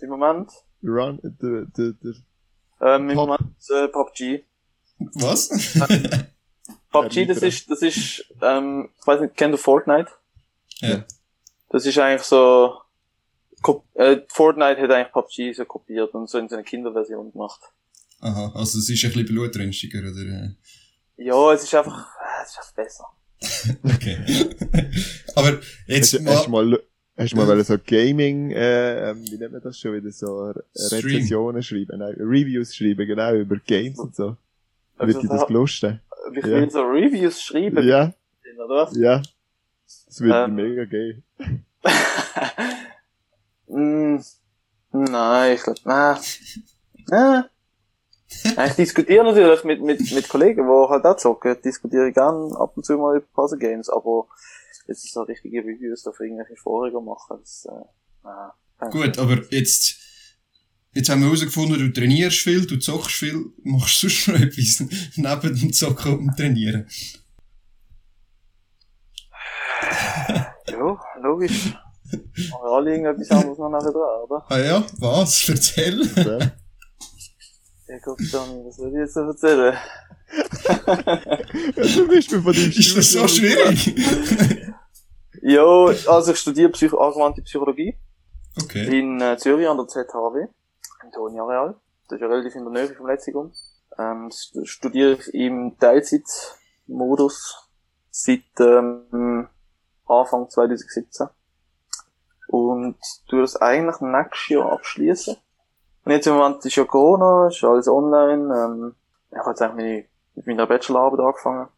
Im 0.00 0.08
Moment, 0.10 0.50
Run, 0.82 1.18
der, 1.22 1.64
der, 1.76 1.92
der, 1.92 2.14
ähm, 2.80 3.10
im 3.10 3.16
Pop- 3.16 3.28
Moment, 3.28 3.54
äh, 3.70 3.88
PUBG. 3.88 4.44
Was? 5.14 5.48
PUBG, 6.92 7.26
das 7.26 7.42
ist, 7.42 7.70
das 7.70 7.82
ist, 7.82 8.24
ähm, 8.40 8.90
ich 9.00 9.06
weiß 9.06 9.20
nicht, 9.20 9.36
kennt 9.36 9.54
ihr 9.54 9.58
Fortnite? 9.58 10.10
ja. 10.80 11.04
Das 11.70 11.84
ist 11.84 11.98
eigentlich 11.98 12.22
so, 12.22 12.78
äh, 13.94 14.18
Fortnite 14.28 14.80
hat 14.80 14.90
eigentlich 14.90 15.12
PUBG 15.12 15.52
so 15.52 15.64
kopiert 15.66 16.14
und 16.14 16.30
so 16.30 16.38
in 16.38 16.48
so 16.48 16.54
eine 16.54 16.64
Kinderversion 16.64 17.30
gemacht. 17.32 17.60
Aha, 18.20 18.52
also 18.54 18.78
es 18.78 18.88
ist 18.90 19.04
ein 19.04 19.12
bisschen 19.12 19.26
blutrünstiger, 19.26 20.00
oder? 20.00 20.20
äh? 20.20 20.50
Ja, 21.24 21.52
es 21.52 21.62
ist 21.64 21.74
einfach, 21.74 22.06
äh, 22.16 22.42
es 22.44 22.50
ist 22.50 22.58
einfach 22.58 22.74
besser. 22.74 23.04
Okay. 23.84 24.18
Aber 25.36 25.60
jetzt 25.86 26.12
hast, 26.14 26.26
hast 26.26 26.46
du 26.46 26.50
mal, 26.50 26.64
mal, 26.66 26.82
hast 27.16 27.32
du 27.32 27.36
mal 27.36 27.64
so 27.64 27.76
Gaming, 27.78 28.50
äh, 28.50 29.10
ähm, 29.10 29.24
wie 29.30 29.36
nennt 29.38 29.52
man 29.52 29.62
das 29.62 29.78
schon 29.78 29.94
wieder, 29.94 30.10
so. 30.10 30.52
Rezensionen 30.74 31.62
schreiben, 31.62 31.98
nein, 31.98 32.14
Reviews 32.18 32.74
schreiben, 32.74 33.06
genau, 33.06 33.34
über 33.34 33.56
Games 33.58 33.98
und 33.98 34.16
so. 34.16 34.36
Also, 34.96 35.14
Wird 35.14 35.22
dir 35.24 35.28
das 35.28 35.40
da- 35.42 35.46
gelustet? 35.46 36.00
Ich 36.32 36.44
Ja. 36.44 36.50
will 36.50 36.70
so 36.70 36.82
Reviews 36.82 37.40
schreiben, 37.40 37.86
Ja, 37.86 38.12
oder 38.56 38.68
was? 38.86 38.96
ja. 38.96 39.22
Das 40.06 40.20
würde 40.20 40.44
Ähm. 40.44 40.54
mir 40.56 40.62
mega 40.68 40.84
gehen. 40.84 41.22
Mm, 43.70 44.18
Nein, 44.92 45.54
ich 45.56 45.62
glaube, 45.62 45.80
nein. 45.84 46.16
Nein. 47.10 47.44
Ich 48.30 48.72
diskutiere 48.74 49.24
natürlich 49.24 49.64
mit, 49.64 49.82
mit, 49.82 50.12
mit 50.12 50.28
Kollegen, 50.28 50.66
die 50.66 50.88
halt 50.90 51.04
auch 51.04 51.16
zocken, 51.16 51.56
diskutiere 51.64 52.08
ich 52.08 52.14
gern 52.14 52.52
ab 52.56 52.76
und 52.76 52.84
zu 52.84 52.98
mal 52.98 53.16
über 53.16 53.26
Puzzle 53.32 53.58
Games, 53.58 53.88
aber 53.88 54.26
jetzt 54.86 55.04
ist 55.04 55.14
so 55.14 55.22
richtige 55.22 55.60
Reviews 55.60 56.02
da 56.02 56.12
für 56.12 56.26
irgendwelche 56.26 56.56
Vorhänge 56.56 57.00
machen, 57.00 57.38
das, 57.40 57.66
äh, 57.70 57.84
nein. 58.24 58.50
Danke. 58.78 58.98
gut, 58.98 59.18
aber 59.18 59.38
jetzt, 59.50 59.96
jetzt 60.92 61.08
haben 61.08 61.20
wir 61.20 61.26
herausgefunden, 61.26 61.78
du 61.78 61.92
trainierst 61.92 62.38
viel, 62.38 62.66
du 62.66 62.78
zockst 62.78 63.16
viel, 63.16 63.46
machst 63.64 64.02
du 64.02 64.08
sonst 64.08 64.28
noch 64.28 64.40
etwas 64.40 64.84
neben 65.16 65.60
dem 65.60 65.72
Zocken 65.72 66.18
und 66.18 66.36
Trainieren? 66.36 66.86
Ja, 70.68 71.00
logisch. 71.22 71.74
Aber 72.52 72.76
alle 72.76 72.90
irgendetwas 72.90 73.30
anderes 73.30 73.58
noch 73.58 73.70
dran, 73.70 74.22
oder? 74.24 74.46
Ah 74.48 74.58
ja, 74.58 74.86
was? 74.98 75.48
Erzähl. 75.48 76.00
Ja. 77.88 77.98
Gott, 78.04 78.18
Dani, 78.32 78.64
was 78.66 78.76
soll 78.76 78.88
ich 78.88 78.94
jetzt 78.98 79.16
noch 79.16 79.28
erzählen? 79.28 79.76
du 81.76 82.08
bist 82.08 82.30
mir 82.32 82.42
von 82.42 82.52
deinem 82.52 82.70
Ist 82.76 82.96
das 82.96 83.12
so 83.12 83.26
schwierig? 83.28 83.94
Ja, 85.40 85.62
also 85.64 86.32
ich 86.32 86.38
studiere 86.38 86.68
Psycho 86.70 86.98
angewandte 86.98 87.42
Psychologie 87.42 87.96
Okay. 88.60 88.98
in 88.98 89.20
äh, 89.20 89.36
Zürich 89.38 89.68
an 89.68 89.76
der 89.76 89.86
ZHW, 89.86 90.48
im 91.04 91.12
Toni 91.12 91.38
Areal. 91.38 91.76
Das 92.08 92.16
ist 92.16 92.22
ja 92.22 92.26
relativ 92.26 92.56
in 92.56 92.64
der 92.64 92.72
Nähe 92.72 92.94
vom 92.94 93.06
Letzigum. 93.06 93.52
Ähm, 93.98 94.30
st- 94.30 94.66
studiere 94.66 95.12
ich 95.12 95.32
im 95.32 95.76
Teilzeitmodus 95.78 97.68
seit 98.10 98.42
ähm, 98.58 99.48
Anfang 100.06 100.50
2017 100.50 101.28
und 102.48 102.96
tue 103.30 103.40
das 103.42 103.54
eigentlich 103.56 104.00
nächstes 104.00 104.48
Jahr 104.48 104.72
abschließen. 104.72 105.36
Und 106.08 106.14
jetzt 106.14 106.26
im 106.26 106.36
Moment 106.36 106.64
ist 106.64 106.74
ja 106.74 106.86
Corona, 106.86 107.48
ist 107.48 107.62
alles 107.62 107.86
online. 107.86 108.44
Ähm, 108.54 108.94
ich 109.30 109.36
habe 109.36 109.50
jetzt 109.50 109.60
eigentlich 109.60 109.76
meine, 109.76 110.08
mit 110.36 110.46
meiner 110.46 110.66
Bachelorarbeit 110.66 111.20
angefangen. 111.20 111.68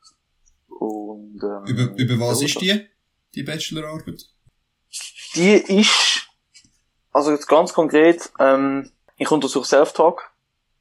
Und, 0.68 1.40
ähm, 1.42 1.64
Über, 1.66 1.98
über 1.98 2.20
was 2.28 2.40
ja, 2.40 2.46
ist 2.46 2.60
die, 2.60 2.86
die 3.34 3.42
Bachelorarbeit? 3.42 4.22
Die 5.34 5.54
ist 5.54 6.28
Also 7.10 7.32
jetzt 7.32 7.48
ganz 7.48 7.72
konkret, 7.72 8.30
ähm, 8.38 8.92
ich 9.16 9.28
untersuche 9.32 9.66
Self-Talk. 9.66 10.30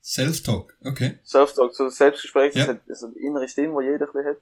Self-Talk, 0.03 0.77
okay. 0.85 1.17
Self-Talk, 1.25 1.73
so 1.73 1.89
Selbstgespräch, 1.89 2.53
Ja. 2.53 2.67
das 2.67 2.75
hat 2.75 2.81
das 2.87 3.01
ist 3.01 3.03
eine 3.05 3.15
innere 3.15 3.47
Stimme, 3.47 3.81
die 3.81 3.87
jeder 3.87 4.05
ein 4.05 4.11
bisschen 4.13 4.29
hat. 4.29 4.37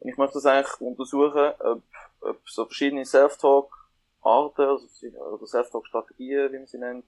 Und 0.00 0.10
ich 0.10 0.16
möchte 0.16 0.34
das 0.34 0.46
eigentlich 0.46 0.80
untersuchen, 0.80 1.52
ob, 1.60 1.82
ob 2.22 2.40
so 2.50 2.64
verschiedene 2.64 3.04
Self-Talk-Arten, 3.04 4.62
also, 4.62 4.88
oder 5.32 5.46
Self-Talk-Strategien, 5.46 6.52
wie 6.52 6.58
man 6.58 6.66
sie 6.66 6.78
nennt, 6.78 7.04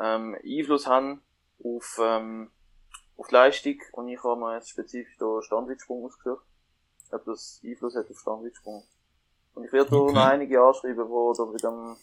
ähm, 0.00 0.36
Einfluss 0.44 0.86
haben 0.86 1.20
auf, 1.62 1.98
ähm, 2.02 2.50
auf 3.16 3.28
die 3.28 3.34
Leistung. 3.34 3.76
Und 3.92 4.08
ich 4.08 4.22
habe 4.22 4.38
mir 4.40 4.54
jetzt 4.56 4.70
spezifisch 4.70 5.16
da 5.18 5.40
Standweitsprung 5.42 6.04
ausgesucht, 6.04 6.44
ob 7.10 7.24
das 7.24 7.60
Einfluss 7.64 7.94
hat 7.96 8.10
auf 8.10 8.18
Standweitsprung. 8.20 8.84
Und 9.54 9.64
ich 9.64 9.72
werde 9.72 9.88
da 9.90 9.96
Okay. 9.96 10.12
noch 10.14 10.24
einige 10.26 10.60
anschreiben, 10.62 11.06
die 11.06 11.38
da 11.38 11.46
mit 11.46 11.62
dem, 11.62 11.96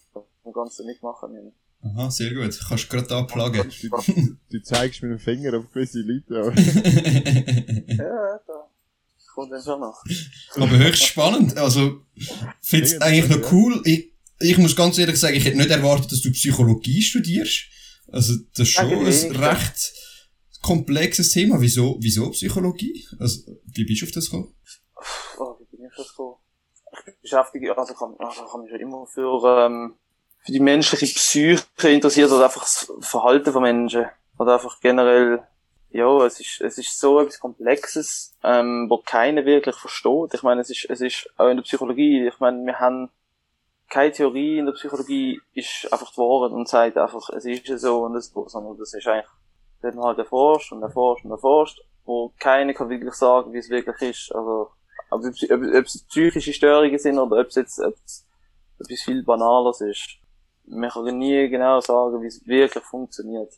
dem 0.46 0.54
Ganzen 0.54 0.86
mitmachen. 0.88 1.32
müssen. 1.32 1.54
Aha, 1.84 2.10
sehr 2.10 2.34
gut. 2.34 2.58
Kannst 2.68 2.86
du 2.86 2.98
gerade 2.98 3.16
anplagen. 3.16 3.70
Du, 3.82 4.38
du 4.50 4.64
zeigst 4.64 5.04
mit 5.04 5.12
dem 5.12 5.20
Finger 5.20 5.58
auf 5.60 5.70
gewisse 5.72 6.00
Leute, 6.00 6.54
Ja, 7.90 8.40
da 8.48 8.70
kommt 9.36 9.52
dann 9.52 9.62
schon 9.62 9.82
noch. 9.82 10.02
Aber 10.56 10.70
höchst 10.78 11.04
spannend. 11.04 11.58
Also, 11.58 12.02
find's 12.62 13.00
eigentlich 13.02 13.30
noch 13.30 13.52
cool. 13.52 13.82
Ich, 13.86 14.14
ich 14.40 14.58
muss 14.58 14.76
ganz 14.76 14.98
ehrlich 14.98 15.20
sagen, 15.20 15.36
ich 15.36 15.44
hätte 15.46 15.58
nicht 15.58 15.70
erwartet, 15.72 16.12
dass 16.12 16.22
du 16.22 16.32
Psychologie 16.32 17.02
studierst. 17.02 17.66
Also, 18.14 18.34
das 18.56 18.68
ist 18.68 18.74
schon 18.74 18.92
ein 18.92 19.36
recht 19.44 19.94
komplexes 20.62 21.32
Thema. 21.32 21.60
Wieso, 21.60 21.98
wieso 22.00 22.30
Psychologie? 22.30 23.06
Also, 23.20 23.42
wie 23.66 23.86
bist 23.86 24.02
du 24.02 24.06
auf 24.06 24.12
das 24.12 24.26
gekommen? 24.26 24.56
Oh, 25.40 25.56
wie 25.60 25.78
bin 25.78 25.86
ich 25.86 25.96
das 25.98 26.10
gekommen? 26.10 26.36
Ich 27.08 27.22
beschäftige, 27.22 27.76
also 27.76 27.94
ich 27.94 28.00
habe 28.00 28.16
also 28.20 28.44
ich 28.46 28.54
hab 28.54 28.62
mich 28.62 28.70
schon 28.70 28.80
immer 28.80 29.08
für, 29.08 29.66
ähm, 29.66 29.96
für 30.46 30.52
die 30.52 30.60
menschliche 30.60 31.08
Psyche 31.08 31.90
interessiert, 31.90 32.32
oder 32.32 32.46
einfach 32.46 32.62
das 32.62 32.92
Verhalten 33.02 33.52
von 33.52 33.64
Menschen. 33.64 34.06
Oder 34.38 34.54
einfach 34.54 34.80
generell, 34.80 35.42
ja, 35.90 36.26
es 36.26 36.40
ist, 36.40 36.62
es 36.62 36.78
ist 36.78 37.00
so 37.00 37.20
etwas 37.20 37.40
Komplexes, 37.40 38.36
ähm, 38.44 38.88
wo 38.90 39.00
keiner 39.00 39.44
wirklich 39.46 39.76
versteht. 39.76 40.36
Ich 40.36 40.44
meine, 40.44 40.62
es 40.62 40.70
ist, 40.70 40.86
es 40.88 41.02
ist 41.02 41.30
auch 41.38 41.50
in 41.50 41.58
der 41.58 41.64
Psychologie, 41.64 42.28
ich 42.28 42.40
meine, 42.40 42.64
wir 42.64 42.80
haben 42.80 43.10
keine 43.90 44.12
Theorie 44.12 44.60
in 44.60 44.66
der 44.66 44.74
Psychologie 44.74 45.40
ist 45.54 45.92
einfach 45.92 46.12
die 46.12 46.18
Wahrheit 46.18 46.52
und 46.52 46.68
sagt 46.68 46.98
einfach, 46.98 47.30
es 47.30 47.46
ist 47.46 47.68
ja 47.68 47.78
so 47.78 48.04
und 48.04 48.16
es, 48.16 48.32
sondern 48.48 48.78
das 48.78 48.94
ist 48.94 49.08
eigentlich, 49.08 49.30
da 49.82 49.90
hat 49.90 49.96
man 49.96 50.06
halt 50.06 50.20
erforscht 50.20 50.72
und 50.72 50.82
erforscht 50.82 51.26
und 51.26 51.32
erforscht, 51.32 51.80
wo 52.06 52.34
keiner 52.40 52.74
kann 52.74 52.90
wirklich 52.90 53.14
sagen, 53.14 53.54
wie 53.54 53.60
es 53.60 53.70
wirklich 53.70 54.02
ist. 54.02 54.36
Also, 54.36 54.72
ob, 55.10 55.22
ob, 55.24 55.52
ob 55.52 55.86
es 55.86 56.06
psychische 56.10 56.54
Störungen 56.54 56.98
sind 56.98 57.20
oder 57.20 57.40
ob 57.40 57.48
es 57.48 57.56
jetzt 57.56 57.80
ob 57.80 57.96
es 58.06 58.26
etwas 58.80 59.02
viel 59.02 59.24
Banales 59.24 59.82
ist. 59.82 60.18
Man 60.66 60.90
kann 60.90 61.18
nie 61.18 61.50
genau 61.50 61.80
sagen, 61.82 62.22
wie 62.22 62.28
es 62.28 62.46
wirklich 62.46 62.84
funktioniert. 62.84 63.54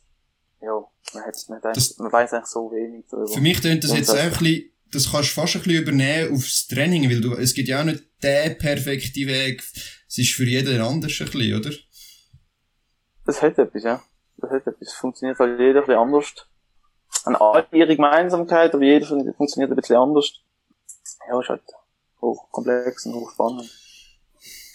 Ja, 0.60 0.84
man, 1.14 1.24
hat, 1.24 1.36
man, 1.48 1.60
man 1.62 2.12
weiß 2.12 2.32
eigentlich 2.32 2.46
so 2.46 2.70
wenig 2.72 3.04
darüber. 3.10 3.28
Für 3.28 3.40
mich 3.40 3.60
tönt 3.60 3.84
das 3.84 3.96
jetzt 3.96 4.10
auch 4.10 4.16
ein 4.16 4.30
bisschen, 4.30 4.70
das 4.92 5.10
kannst 5.10 5.30
du 5.30 5.34
fast 5.40 5.56
ein 5.56 5.62
bisschen 5.62 5.82
übernehmen 5.82 6.32
aufs 6.34 6.66
Training, 6.66 7.10
weil 7.10 7.20
du, 7.20 7.34
es 7.34 7.54
gibt 7.54 7.68
ja 7.68 7.80
auch 7.80 7.84
nicht 7.84 8.04
den 8.22 8.56
perfekten 8.58 9.26
Weg. 9.26 9.62
Es 10.08 10.18
ist 10.18 10.32
für 10.34 10.44
jeden 10.44 10.80
anders 10.80 11.20
ein 11.20 11.26
bisschen, 11.30 11.58
oder? 11.58 11.70
Das 13.24 13.42
hat 13.42 13.58
etwas, 13.58 13.82
ja. 13.82 14.02
Das 14.38 14.50
hat 14.50 14.66
etwas. 14.66 14.88
Es 14.88 14.92
funktioniert 14.94 15.38
halt 15.38 15.58
jeder 15.58 15.80
ein 15.80 15.86
bisschen 15.86 15.98
anders. 16.00 16.34
An 17.24 17.36
alle 17.36 17.66
ihre 17.72 17.96
Gemeinsamkeit, 17.96 18.74
aber 18.74 18.84
jeder 18.84 19.06
fun- 19.06 19.34
funktioniert 19.36 19.70
ein 19.70 19.76
bisschen 19.76 19.96
anders. 19.96 20.32
Ja, 21.28 21.40
ist 21.40 21.48
halt 21.48 21.62
hochkomplex 22.20 23.06
und 23.06 23.14
hochspannend. 23.14 23.68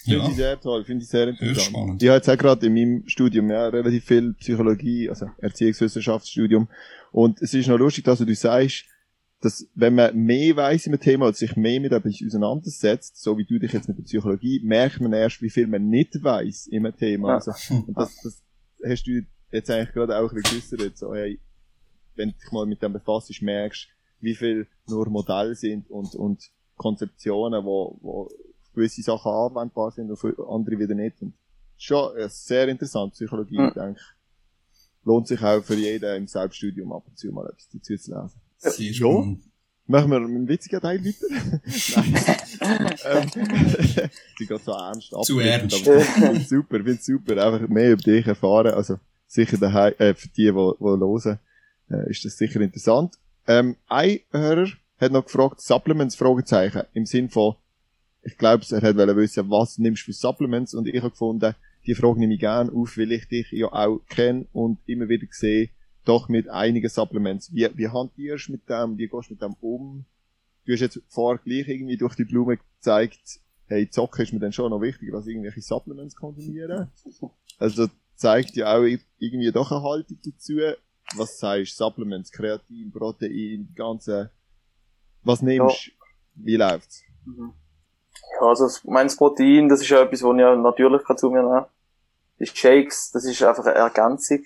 finde 0.04 0.18
Ja. 0.18 0.28
ich 0.28 0.36
sehr 0.36 0.60
toll, 0.60 0.84
finde 0.84 1.04
ich 1.04 1.08
sehr 1.10 1.28
interessant. 1.28 1.60
spannend. 1.62 2.02
Ich 2.02 2.08
habe 2.08 2.16
jetzt 2.16 2.28
auch 2.28 2.36
gerade 2.36 2.66
in 2.66 2.74
meinem 2.74 3.08
Studium 3.08 3.50
ja 3.50 3.68
relativ 3.68 4.04
viel 4.04 4.34
Psychologie, 4.34 5.08
also 5.08 5.30
Erziehungswissenschaftsstudium. 5.38 6.68
Und 7.12 7.40
es 7.40 7.54
ist 7.54 7.68
noch 7.68 7.78
lustig, 7.78 8.04
dass 8.04 8.18
du 8.18 8.34
sagst, 8.34 8.84
dass 9.42 9.68
wenn 9.74 9.96
man 9.96 10.16
mehr 10.16 10.54
weiß 10.54 10.86
im 10.86 10.98
Thema 11.00 11.26
und 11.26 11.36
sich 11.36 11.56
mehr 11.56 11.80
mit 11.80 11.92
etwas 11.92 12.22
auseinandersetzt, 12.24 13.20
so 13.20 13.36
wie 13.36 13.44
du 13.44 13.58
dich 13.58 13.72
jetzt 13.72 13.88
mit 13.88 13.98
der 13.98 14.04
Psychologie, 14.04 14.60
merkt 14.64 15.00
man 15.00 15.12
erst, 15.12 15.42
wie 15.42 15.50
viel 15.50 15.66
man 15.66 15.88
nicht 15.88 16.22
weiß 16.22 16.68
im 16.68 16.90
Thema. 16.96 17.28
Ja. 17.28 17.34
Also, 17.34 17.52
und 17.74 17.98
das, 17.98 18.16
das 18.22 18.40
hast 18.84 19.04
du 19.04 19.22
jetzt 19.50 19.68
eigentlich 19.68 19.92
gerade 19.92 20.16
auch 20.16 20.30
ein 20.30 20.42
bisschen 20.42 20.78
geäussert, 20.78 20.96
so, 20.96 21.12
hey, 21.12 21.40
wenn 22.14 22.30
du 22.30 22.34
dich 22.36 22.52
mal 22.52 22.66
mit 22.66 22.82
dem 22.82 22.92
befasst, 22.92 23.42
merkst, 23.42 23.88
wie 24.20 24.36
viel 24.36 24.68
nur 24.86 25.08
Modelle 25.10 25.56
sind 25.56 25.90
und, 25.90 26.14
und 26.14 26.50
Konzeptionen, 26.76 27.64
wo, 27.64 27.98
wo 28.00 28.30
gewisse 28.74 29.02
Sachen 29.02 29.32
anwendbar 29.32 29.90
sind 29.90 30.08
und 30.08 30.16
für 30.16 30.36
andere 30.48 30.78
wieder 30.78 30.94
nicht. 30.94 31.20
Und 31.20 31.34
schon 31.76 32.12
sehr 32.28 32.68
interessant, 32.68 33.14
Psychologie, 33.14 33.66
ich 33.66 33.74
denke. 33.74 34.00
Lohnt 35.04 35.26
sich 35.26 35.42
auch 35.42 35.64
für 35.64 35.74
jeden 35.74 36.16
im 36.16 36.26
Selbststudium 36.28 36.92
ab 36.92 37.02
und 37.08 37.18
zu 37.18 37.32
mal 37.32 37.46
etwas 37.46 37.68
dazu 37.72 37.96
zu 37.96 38.14
lesen. 38.14 38.40
Sehr 38.70 38.86
Ja. 38.90 38.94
spannend. 38.94 39.42
Machen 39.86 40.10
wir 40.10 40.16
einen 40.18 40.48
witzigen 40.48 40.80
Teil 40.80 41.04
weiter? 41.04 41.26
Nein. 42.60 43.30
die 44.38 44.46
geht 44.46 44.64
so 44.64 44.72
ernst 44.72 45.12
ab. 45.14 45.24
Zu 45.24 45.40
ernst. 45.40 45.84
Super, 46.48 46.82
find's 46.84 47.04
super. 47.04 47.44
Einfach 47.44 47.68
mehr 47.68 47.92
über 47.92 48.02
dich 48.02 48.26
erfahren. 48.26 48.72
Also, 48.74 48.98
sicher 49.26 49.58
daheim, 49.58 49.92
äh, 49.98 50.14
für 50.14 50.28
die, 50.28 50.44
die, 50.44 50.50
die 50.50 50.52
hören, 50.52 51.38
äh, 51.90 52.10
ist 52.10 52.24
das 52.24 52.36
sicher 52.38 52.60
interessant. 52.60 53.14
Ähm, 53.46 53.76
ein 53.88 54.20
Hörer 54.30 54.68
hat 55.00 55.12
noch 55.12 55.24
gefragt, 55.24 55.60
Supplements, 55.60 56.14
Fragezeichen, 56.14 56.82
im 56.94 57.04
Sinn 57.04 57.28
von, 57.28 57.56
ich 58.22 58.38
glaube, 58.38 58.64
er 58.70 58.82
hat 58.82 58.96
wollen 58.96 59.16
wissen, 59.16 59.50
was 59.50 59.78
nimmst 59.78 60.02
du 60.02 60.06
für 60.06 60.12
Supplements? 60.12 60.74
Und 60.74 60.86
ich 60.86 61.00
habe 61.02 61.10
gefunden, 61.10 61.56
die 61.86 61.94
Frage 61.96 62.20
nehme 62.20 62.34
ich 62.34 62.40
gerne 62.40 62.70
auf, 62.72 62.96
weil 62.96 63.10
ich 63.10 63.26
dich 63.26 63.50
ja 63.50 63.66
auch 63.66 64.00
kenne 64.08 64.46
und 64.52 64.78
immer 64.86 65.08
wieder 65.08 65.26
sehe, 65.30 65.70
doch 66.04 66.28
mit 66.28 66.48
einigen 66.48 66.88
Supplements. 66.88 67.52
Wie, 67.54 67.68
wie 67.74 67.88
hantierst 67.88 68.48
du 68.48 68.52
mit 68.52 68.68
dem? 68.68 68.98
Wie 68.98 69.08
gehst 69.08 69.30
du 69.30 69.34
mit 69.34 69.42
dem 69.42 69.54
um? 69.60 70.04
Du 70.64 70.72
hast 70.72 70.80
jetzt 70.80 71.00
vorher 71.08 71.42
gleich 71.42 71.68
irgendwie 71.68 71.96
durch 71.96 72.14
die 72.14 72.24
Blume 72.24 72.58
gezeigt, 72.58 73.40
hey, 73.66 73.88
Zocken 73.88 74.22
ist 74.22 74.32
mir 74.32 74.40
dann 74.40 74.52
schon 74.52 74.70
noch 74.70 74.80
wichtiger 74.80 75.16
als 75.16 75.26
irgendwelche 75.26 75.60
Supplements 75.60 76.14
konsumieren. 76.14 76.88
Also 77.58 77.88
zeigt 78.14 78.54
ja 78.56 78.76
auch 78.76 78.84
irgendwie 79.18 79.52
doch 79.52 79.70
eine 79.72 79.82
Haltung 79.82 80.18
dazu. 80.24 80.54
Was 81.16 81.38
sagst 81.38 81.72
du? 81.72 81.84
Supplements, 81.84 82.30
Kreatin, 82.30 82.92
Protein, 82.92 83.66
die 83.68 83.74
ganze, 83.74 84.30
was 85.24 85.42
nimmst 85.42 85.88
du? 85.88 85.92
Wie 86.34 86.56
läuft's? 86.56 87.02
Mhm. 87.24 87.52
Ja, 88.40 88.46
also 88.46 88.68
mein 88.84 89.08
Protein, 89.08 89.68
das 89.68 89.80
ist 89.80 89.88
ja 89.88 90.02
etwas, 90.02 90.22
was 90.22 90.34
ich 90.34 90.40
ja 90.40 90.56
natürlich 90.56 91.04
kann 91.04 91.18
zu 91.18 91.30
mir 91.30 91.42
nehmen 91.42 91.64
Die 92.38 92.46
Shakes, 92.46 93.10
das 93.12 93.24
ist 93.24 93.42
einfach 93.42 93.64
eine 93.66 93.74
Ergänzung. 93.74 94.44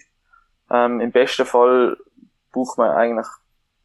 Ähm, 0.70 1.00
Im 1.00 1.12
besten 1.12 1.46
Fall 1.46 1.96
braucht 2.52 2.78
man 2.78 2.90
eigentlich 2.90 3.26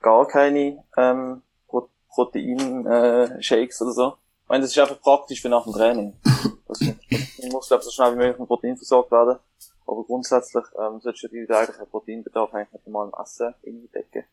gar 0.02 0.28
keine 0.28 0.84
ähm, 0.98 1.42
Pro 1.68 1.88
Protein-Shakes 2.10 3.82
oder 3.82 3.92
so. 3.92 4.08
Ich 4.44 4.50
meine, 4.50 4.64
das 4.64 4.72
ist 4.72 4.80
einfach 4.80 5.02
praktisch 5.02 5.42
für 5.42 5.50
nach 5.50 5.64
dem 5.64 5.74
Training. 5.74 6.20
Man 7.42 7.52
muss, 7.52 7.68
glaube 7.68 7.82
ich, 7.82 7.86
so 7.86 7.92
schnell 7.92 8.14
wie 8.14 8.18
möglich 8.18 8.40
mit 8.40 8.48
Protein 8.48 8.78
versorgt 8.78 9.12
werden. 9.12 9.40
Aber 9.88 10.04
grundsätzlich 10.04 10.64
ähm, 10.78 11.00
solltest 11.02 11.24
du 11.24 11.28
die 11.30 11.50
eigentlichen 11.50 11.88
Proteinbedarf 11.88 12.54
eigentlich 12.54 12.74
mit 12.74 12.88
normalem 12.88 13.14
Essen 13.22 13.54
irgendwie 13.62 13.88
decken. 13.88 14.24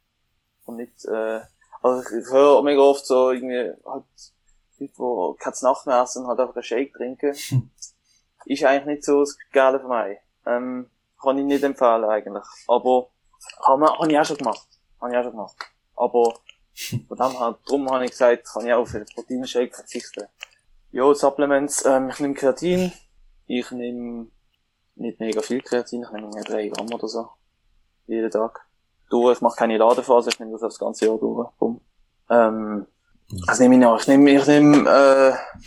Und 0.67 0.77
nicht, 0.77 1.05
äh, 1.05 1.41
also 1.83 2.03
ich, 2.03 2.25
ich 2.25 2.33
höre 2.33 2.63
mega 2.63 2.81
oft 2.81 3.07
so 3.07 3.31
irgendwie 3.31 3.73
halt 3.85 3.85
Leute, 3.85 4.05
die 4.79 5.39
keine 5.39 5.57
Nacht 5.63 5.87
mehr 5.87 6.03
essen 6.03 6.23
und 6.23 6.29
halt 6.29 6.41
einfach 6.41 6.55
einen 6.55 6.63
Shake 6.63 6.93
trinken. 6.95 7.31
ist 8.45 8.65
eigentlich 8.65 8.87
nicht 8.87 9.05
so 9.05 9.21
das 9.21 9.37
Geile 9.53 9.81
für 9.81 9.89
mich. 9.89 10.19
Ähm, 10.47 10.91
kann 11.21 11.39
ich 11.39 11.45
nicht 11.45 11.64
empfehlen 11.64 12.05
eigentlich. 12.05 12.45
Aber 12.66 13.11
habe 13.64 13.87
hab 13.87 14.09
ich 14.09 14.19
auch 14.19 14.25
schon 14.25 14.37
gemacht. 14.37 14.66
Habe 15.01 15.12
ich 15.12 15.19
auch 15.19 15.23
schon 15.23 15.33
gemacht. 15.33 15.57
Aber 15.97 16.35
von 17.09 17.19
dem 17.19 17.39
her, 17.39 17.59
darum 17.66 17.91
habe 17.91 18.05
ich 18.05 18.11
gesagt, 18.12 18.47
kann 18.53 18.66
ich 18.66 18.73
auch 18.73 18.81
auf 18.81 18.93
den 18.93 19.07
Proteinshake 19.07 19.75
verzichten. 19.75 20.27
Ja, 20.91 21.12
Supplements, 21.14 21.85
ähm, 21.85 22.11
ich 22.11 22.21
nehme 22.21 22.35
Kreatin. 22.35 22.93
Ich 23.47 23.71
nehme 23.71 24.29
nicht 24.95 25.21
mega 25.21 25.41
viel 25.41 25.62
Kreatin, 25.62 26.03
ich 26.03 26.11
nehme 26.11 26.27
ungefähr 26.27 26.57
3 26.57 26.69
Gramm 26.69 26.93
oder 26.93 27.09
so. 27.09 27.29
Jeden 28.07 28.31
Tag. 28.31 28.66
Durch, 29.11 29.37
ich 29.37 29.43
mache 29.43 29.57
keine 29.57 29.79
Ladephase, 29.79 30.31
ich 30.31 30.39
nehme 30.39 30.53
das 30.53 30.61
das 30.61 30.79
ganze 30.79 31.07
Jahr 31.07 31.19
durch. 31.19 31.51
Bumm. 31.59 31.81
Ähm, 32.31 32.87
was 33.47 33.61
nehme 33.61 33.75
ich 33.75 33.81
noch? 33.81 34.01
Ich 34.01 34.09
nehme, 34.09 34.31
ich 34.31 34.47
nehme, 34.47 34.89
äh, 34.89 35.59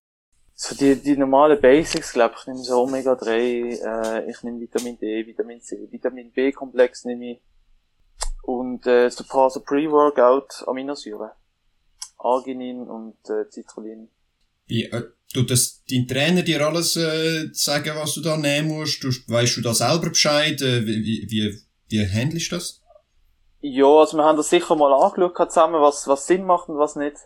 so 0.62 0.76
die, 0.76 0.96
die 0.96 1.18
normalen 1.18 1.60
Basics, 1.60 2.14
glaube 2.14 2.36
ich. 2.38 2.46
Nehme 2.46 2.60
so 2.60 2.84
Omega-3, 2.84 3.32
äh, 3.34 4.30
ich 4.30 4.44
nehme 4.44 4.60
Vitamin 4.60 4.96
D, 5.00 5.26
Vitamin 5.26 5.60
C, 5.60 5.88
Vitamin 5.90 6.32
B-Komplex 6.32 7.06
nehme 7.06 7.32
ich. 7.32 7.42
Und, 8.44 8.86
äh, 8.86 9.10
so 9.10 9.24
ein 9.24 9.28
paar 9.28 9.50
so 9.50 9.62
Pre-Workout 9.62 10.68
Aminosäuren. 10.68 11.32
Arginin 12.20 12.88
und, 12.88 13.18
äh, 13.28 13.50
Citrullin. 13.50 14.10
Wie, 14.68 14.84
äh, 14.84 15.02
tut 15.34 15.50
das 15.50 15.84
dein 15.90 16.08
Trainer 16.08 16.44
dir 16.44 16.64
alles 16.64 16.96
äh, 16.96 17.50
sagen, 17.54 17.96
was 17.96 18.14
du 18.14 18.22
da 18.22 18.38
nehmen 18.38 18.68
musst? 18.68 19.04
Du, 19.04 19.08
weißt 19.08 19.58
du 19.58 19.62
da 19.62 19.74
selber 19.74 20.10
Bescheid? 20.10 20.62
Äh, 20.62 20.86
wie, 20.86 21.28
wie, 21.28 21.60
wie 21.88 22.08
handelst 22.08 22.52
du 22.52 22.58
das? 22.58 22.82
Ja, 23.62 23.88
also 23.88 24.16
wir 24.16 24.24
haben 24.24 24.38
das 24.38 24.52
sicher 24.52 24.76
mal 24.76 24.94
angeschaut 24.94 25.52
zusammen, 25.52 25.82
was, 25.82 26.08
was 26.08 26.28
Sinn 26.28 26.46
macht 26.46 26.70
und 26.70 26.78
was 26.78 26.96
nicht. 26.96 27.18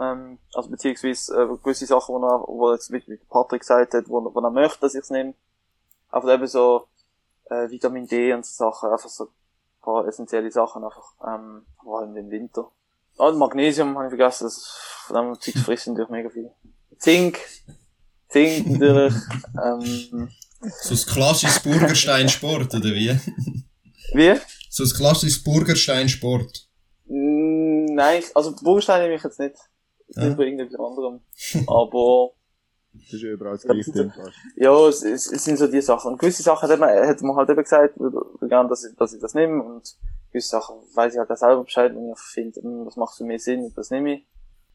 Ähm, 0.00 0.38
also 0.54 0.70
beziehungsweise 0.70 1.34
äh, 1.34 1.46
gewisse 1.62 1.86
Sachen, 1.86 2.14
wo, 2.14 2.26
er, 2.26 2.44
wo 2.46 2.72
jetzt, 2.72 2.90
wie 2.90 3.02
wie 3.06 3.16
Patrick 3.28 3.60
gesagt 3.60 3.94
hat, 3.94 4.08
wo, 4.08 4.22
wo 4.22 4.40
er 4.40 4.50
möchte, 4.50 4.80
dass 4.80 4.94
ich 4.94 5.02
es 5.02 5.10
nehme. 5.10 5.34
Aber 6.10 6.32
eben 6.32 6.46
so, 6.46 6.88
äh, 7.50 7.70
Vitamin 7.70 8.06
D 8.06 8.32
und 8.32 8.44
so 8.44 8.70
Sachen, 8.70 8.90
einfach 8.90 9.08
so 9.08 9.24
ein 9.24 9.30
paar 9.82 10.06
essentielle 10.06 10.50
Sachen, 10.50 10.84
einfach, 10.84 11.12
ähm, 11.26 11.66
vor 11.82 12.00
allem 12.00 12.16
im 12.16 12.30
Winter. 12.30 12.70
Ah, 13.18 13.28
und 13.28 13.38
Magnesium 13.38 13.96
habe 13.96 14.06
ich 14.06 14.10
vergessen, 14.10 14.44
das 14.44 14.66
von 15.06 15.16
dem 15.16 15.40
Zeug 15.40 15.58
frisst 15.58 15.86
natürlich 15.86 16.10
mega 16.10 16.30
viel. 16.30 16.50
Zink, 16.98 17.38
Zink 18.28 18.66
natürlich, 18.66 19.14
ähm, 19.64 20.30
So 20.60 20.94
ein 20.94 21.14
klassisches 21.14 21.60
Burgerstein-Sport, 21.60 22.74
oder 22.74 22.90
wie? 22.90 23.16
wie? 24.14 24.40
So 24.70 24.82
ein 24.82 24.90
klassisches 24.90 25.44
Burgerstein-Sport. 25.44 26.68
Nein, 27.06 28.24
also 28.34 28.56
Burgstein 28.56 29.02
nehme 29.02 29.14
ich 29.14 29.22
jetzt 29.22 29.38
nicht. 29.38 29.56
Ich 30.08 30.16
Ja. 30.16 30.22
bin 30.24 30.36
bei 30.36 30.44
irgendetwas 30.44 30.78
anderem. 30.80 31.20
Aber, 31.66 32.30
Das 32.92 33.12
ist 33.12 33.22
überall 33.22 33.52
das 33.54 33.62
Gleiche. 33.62 34.12
ja, 34.56 34.88
es, 34.88 35.02
es, 35.02 35.32
es 35.32 35.44
sind 35.44 35.56
so 35.58 35.66
die 35.66 35.80
Sachen. 35.80 36.12
Und 36.12 36.18
gewisse 36.18 36.42
Sachen 36.42 36.68
hat 36.68 36.78
man, 36.78 36.90
hat 37.08 37.20
man 37.22 37.36
halt 37.36 37.50
eben 37.50 37.62
gesagt, 37.62 37.94
dass 37.98 38.84
ich, 38.84 38.96
dass 38.96 39.12
ich 39.14 39.20
das 39.20 39.34
nehme. 39.34 39.62
Und 39.62 39.96
gewisse 40.30 40.48
Sachen 40.50 40.76
weiß 40.94 41.14
ich 41.14 41.18
halt 41.18 41.30
auch 41.30 41.36
selber 41.36 41.64
Bescheid, 41.64 41.94
wenn 41.94 42.10
ich 42.12 42.18
finde, 42.18 42.60
hm, 42.62 42.84
das 42.84 42.96
macht 42.96 43.16
für 43.16 43.24
mich 43.24 43.42
Sinn, 43.42 43.72
das 43.74 43.90
nehme 43.90 44.14
ich. 44.14 44.26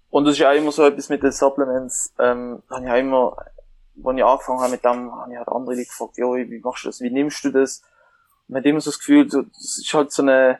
Und 0.10 0.26
das 0.26 0.34
ist 0.34 0.40
ja 0.40 0.50
auch 0.52 0.56
immer 0.56 0.72
so 0.72 0.84
etwas 0.84 1.10
mit 1.10 1.22
den 1.22 1.32
Supplements, 1.32 2.14
ähm, 2.18 2.64
habe 2.70 2.84
ich 2.86 2.92
auch 2.92 2.98
immer, 2.98 3.38
als 4.04 4.18
ich 4.18 4.24
angefangen 4.24 4.60
habe 4.62 4.72
mit 4.72 4.84
dem, 4.84 5.12
habe 5.16 5.32
ich 5.32 5.38
halt 5.38 5.48
andere 5.50 5.76
Leute 5.76 5.86
gefragt, 5.86 6.18
ja, 6.18 6.26
wie 6.34 6.60
machst 6.64 6.84
du 6.84 6.90
das, 6.90 7.02
wie 7.02 7.12
nimmst 7.12 7.44
du 7.46 7.52
das? 7.52 7.82
Und 8.48 8.54
man 8.54 8.62
hat 8.62 8.66
immer 8.66 8.82
so 8.82 8.90
das 8.90 8.98
Gefühl, 8.98 9.30
so, 9.30 9.44
das 9.44 9.78
ist 9.78 9.94
halt 9.94 10.12
so 10.12 10.24
eine, 10.24 10.58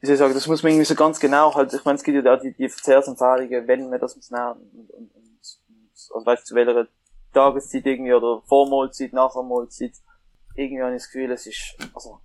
wie 0.00 0.06
soll 0.06 0.14
ich 0.14 0.18
sagen, 0.18 0.34
das 0.34 0.46
muss 0.46 0.62
man 0.62 0.72
irgendwie 0.72 0.86
so 0.86 0.94
ganz 0.94 1.18
genau 1.18 1.54
halt, 1.54 1.72
ich 1.72 1.84
meine, 1.84 1.96
es 1.96 2.04
gibt 2.04 2.24
ja 2.24 2.34
auch 2.34 2.40
die, 2.40 2.54
die 2.54 2.68
Verzehrsempfehlungen, 2.68 3.66
wenn 3.66 3.90
man 3.90 3.98
das 4.00 4.14
muss 4.16 4.30
nehmen 4.30 4.70
und, 4.72 4.90
und, 4.90 4.90
und, 4.90 5.14
und 5.14 5.40
also 6.14 6.26
weißt 6.26 6.46
zu 6.46 6.54
welcher 6.54 6.86
Tageszeit 7.32 7.84
irgendwie 7.84 8.12
oder 8.12 8.42
vor 8.46 8.68
Mahlzeit, 8.68 9.12
irgendwie 10.54 10.82
habe 10.82 10.94
ich 10.94 11.02
das 11.02 11.10
Gefühl, 11.10 11.32
es 11.32 11.46
ist, 11.46 11.76
also, 11.94 12.20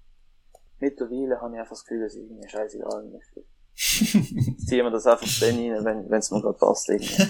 mittlerweile 0.80 1.40
habe 1.42 1.54
ich 1.54 1.60
einfach 1.60 1.72
das 1.72 1.84
Gefühl, 1.86 2.04
es 2.04 2.16
ist 2.16 2.22
irgendwie 2.22 2.50
scheißegal. 2.50 3.12
Ich 3.76 4.68
ziehe 4.68 4.84
mir 4.84 4.92
das 4.92 5.08
einfach 5.08 5.28
dann 5.40 5.56
rein, 5.56 5.86
wenn, 5.86 6.10
wenn 6.10 6.20
es 6.20 6.32
mir 6.32 6.42
gerade 6.42 6.58
passt. 6.58 6.90
Irgendwie. 6.90 7.28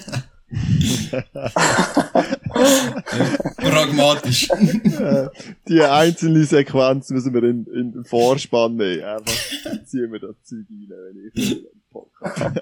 Pragmatisch. 3.58 4.48
Die 5.68 5.82
einzelne 5.82 6.44
Sequenz 6.46 7.10
müssen 7.10 7.34
wir 7.34 7.44
in, 7.44 7.66
in 7.66 7.92
den 7.92 8.06
Vorspann 8.06 8.76
nehmen. 8.76 9.04
Einfach 9.04 9.86
ziehen 9.86 10.12
wir 10.12 10.20
das 10.20 10.36
Zeug 10.44 10.66
rein, 10.70 10.90
wenn 10.90 11.32
ich 11.34 11.64
im 11.64 11.82
Podcast. 11.92 12.56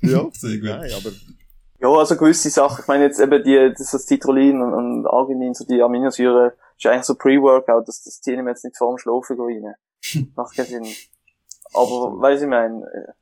ja, 0.00 0.28
Sehr 0.32 0.58
gut. 0.58 0.68
nein, 0.68 0.90
aber 0.94 1.10
Ja, 1.80 1.88
also 1.88 2.16
gewisse 2.16 2.50
Sachen, 2.50 2.82
ich 2.82 2.88
meine 2.88 3.04
jetzt 3.04 3.20
eben 3.20 3.42
die, 3.42 3.74
das, 3.76 3.90
das 3.90 4.06
Citrullin 4.06 4.60
und, 4.60 4.74
und 4.74 5.06
Arginin, 5.06 5.54
so 5.54 5.64
die 5.64 5.82
Aminosäure, 5.82 6.54
ist 6.76 6.86
eigentlich 6.86 7.04
so 7.04 7.14
Pre-Workout, 7.14 7.88
das, 7.88 8.02
das 8.02 8.20
ziehen 8.20 8.44
wir 8.44 8.50
jetzt 8.50 8.64
nicht 8.64 8.76
vor 8.76 8.94
dem 8.94 8.98
Schlafen 8.98 9.36
rein. 9.40 9.74
Macht 10.36 10.56
keinen 10.56 10.66
Sinn. 10.66 10.86
Aber, 11.74 12.20
weiss 12.20 12.42
ich 12.42 12.48
mein, 12.48 12.82
äh, 12.82 13.12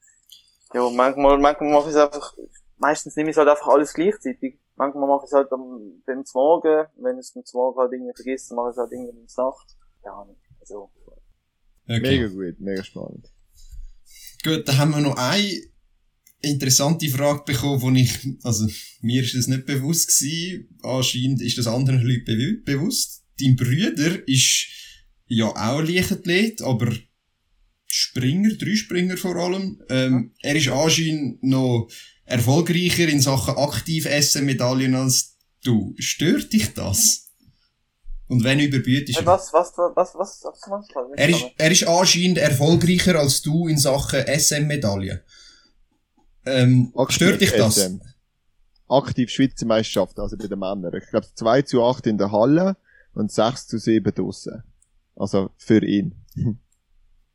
ja, 0.74 0.88
manchmal, 0.90 1.38
manchmal 1.38 1.70
mache 1.70 1.90
ich 1.90 1.94
es 1.94 2.00
einfach, 2.00 2.34
meistens 2.80 3.14
nehme 3.16 3.30
ich 3.30 3.34
es 3.34 3.38
halt 3.38 3.48
einfach 3.48 3.68
alles 3.68 3.92
gleichzeitig. 3.94 4.58
Manchmal 4.76 5.08
mache 5.08 5.24
ich 5.24 5.30
es 5.30 5.32
halt 5.34 5.52
am, 5.52 6.02
beim 6.06 6.24
Morgen, 6.34 6.86
wenn 6.96 7.16
ich 7.18 7.26
es 7.26 7.32
beim 7.32 7.44
Morgen 7.52 7.78
halt 7.80 7.92
irgendwie 7.92 8.12
vergesse, 8.14 8.48
dann 8.48 8.56
mache 8.56 8.70
ich 8.70 8.72
es 8.72 8.78
halt 8.78 8.92
irgendwie 8.92 9.10
in 9.10 9.26
der 9.26 9.44
Nacht. 9.44 9.76
Ja, 10.04 10.26
also, 10.60 10.90
Okay. 11.86 12.00
mega 12.00 12.26
gut, 12.28 12.60
mega 12.60 12.84
spannend. 12.84 13.26
Gut, 14.44 14.66
dann 14.66 14.78
haben 14.78 14.90
wir 14.92 15.00
noch 15.00 15.16
eine 15.16 15.60
interessante 16.40 17.08
Frage 17.08 17.42
bekommen, 17.44 17.82
wo 17.82 17.90
ich, 17.90 18.38
also, 18.44 18.66
mir 19.02 19.22
ist 19.22 19.34
das 19.34 19.48
nicht 19.48 19.66
bewusst 19.66 20.08
gewesen. 20.18 20.78
Anscheinend 20.82 21.42
ist 21.42 21.58
das 21.58 21.66
anderen 21.66 22.00
Leuten 22.00 22.24
bewu- 22.24 22.64
bewusst. 22.64 23.24
Dein 23.40 23.56
Bruder 23.56 24.26
ist 24.28 24.68
ja 25.26 25.46
auch 25.48 25.82
Leichtathlet, 25.82 26.62
aber 26.62 26.92
Springer, 27.86 28.54
Dreispringer 28.54 29.16
vor 29.16 29.36
allem. 29.36 29.82
Ähm, 29.88 30.32
er 30.42 30.54
ist 30.54 30.68
anscheinend 30.68 31.42
noch 31.42 31.88
erfolgreicher 32.30 33.08
in 33.08 33.20
Sachen 33.20 33.56
aktiv 33.56 34.06
essen 34.06 34.46
Medaillen 34.46 34.94
als 34.94 35.36
du. 35.64 35.94
Stört 35.98 36.52
dich 36.52 36.72
das? 36.74 37.28
Und 38.28 38.44
wenn 38.44 38.60
überbietest 38.60 39.18
du? 39.18 39.22
er. 39.22 39.26
Was, 39.26 39.52
was, 39.52 39.72
was, 39.76 39.96
was, 39.96 40.14
was, 40.14 40.40
was, 40.44 40.70
was, 40.70 40.88
was 40.94 41.18
er, 41.18 41.28
ist, 41.28 41.44
er 41.56 41.70
ist 41.70 41.86
anscheinend 41.88 42.38
erfolgreicher 42.38 43.16
als 43.16 43.42
du 43.42 43.66
in 43.66 43.76
Sachen 43.76 44.20
SM-Medaillen. 44.26 45.20
Ähm, 46.46 46.92
Aktiv 46.94 47.16
stört 47.16 47.40
dich 47.40 47.50
das? 47.52 47.74
SM. 47.74 48.00
Aktiv 48.88 49.30
Schweizer 49.30 49.66
Meisterschaft, 49.66 50.18
also 50.18 50.36
bei 50.36 50.46
den 50.46 50.58
Männern. 50.58 50.94
Ich 50.94 51.08
glaube 51.10 51.26
2 51.34 51.62
zu 51.62 51.82
8 51.82 52.06
in 52.06 52.18
der 52.18 52.30
Halle 52.30 52.76
und 53.14 53.30
6 53.30 53.66
zu 53.66 53.78
7 53.78 54.14
draussen. 54.14 54.62
Also 55.16 55.50
für 55.56 55.84
ihn. 55.84 56.14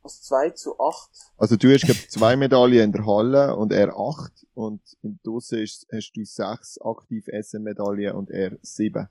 Was, 0.06 0.22
2 0.22 0.50
zu 0.50 0.78
8? 0.78 1.10
Also 1.36 1.56
du 1.56 1.72
hast 1.74 2.10
zwei 2.12 2.36
Medaillen 2.36 2.78
in 2.84 2.92
der 2.92 3.04
Halle 3.04 3.56
und 3.56 3.72
er 3.72 3.98
acht 3.98 4.46
und 4.54 4.80
in 5.02 5.18
ist, 5.24 5.86
hast 5.92 6.12
du 6.12 6.24
sechs 6.24 6.78
aktiv 6.80 7.26
SM-Medaillen 7.26 8.14
und 8.14 8.30
er 8.30 8.56
sieben. 8.62 9.08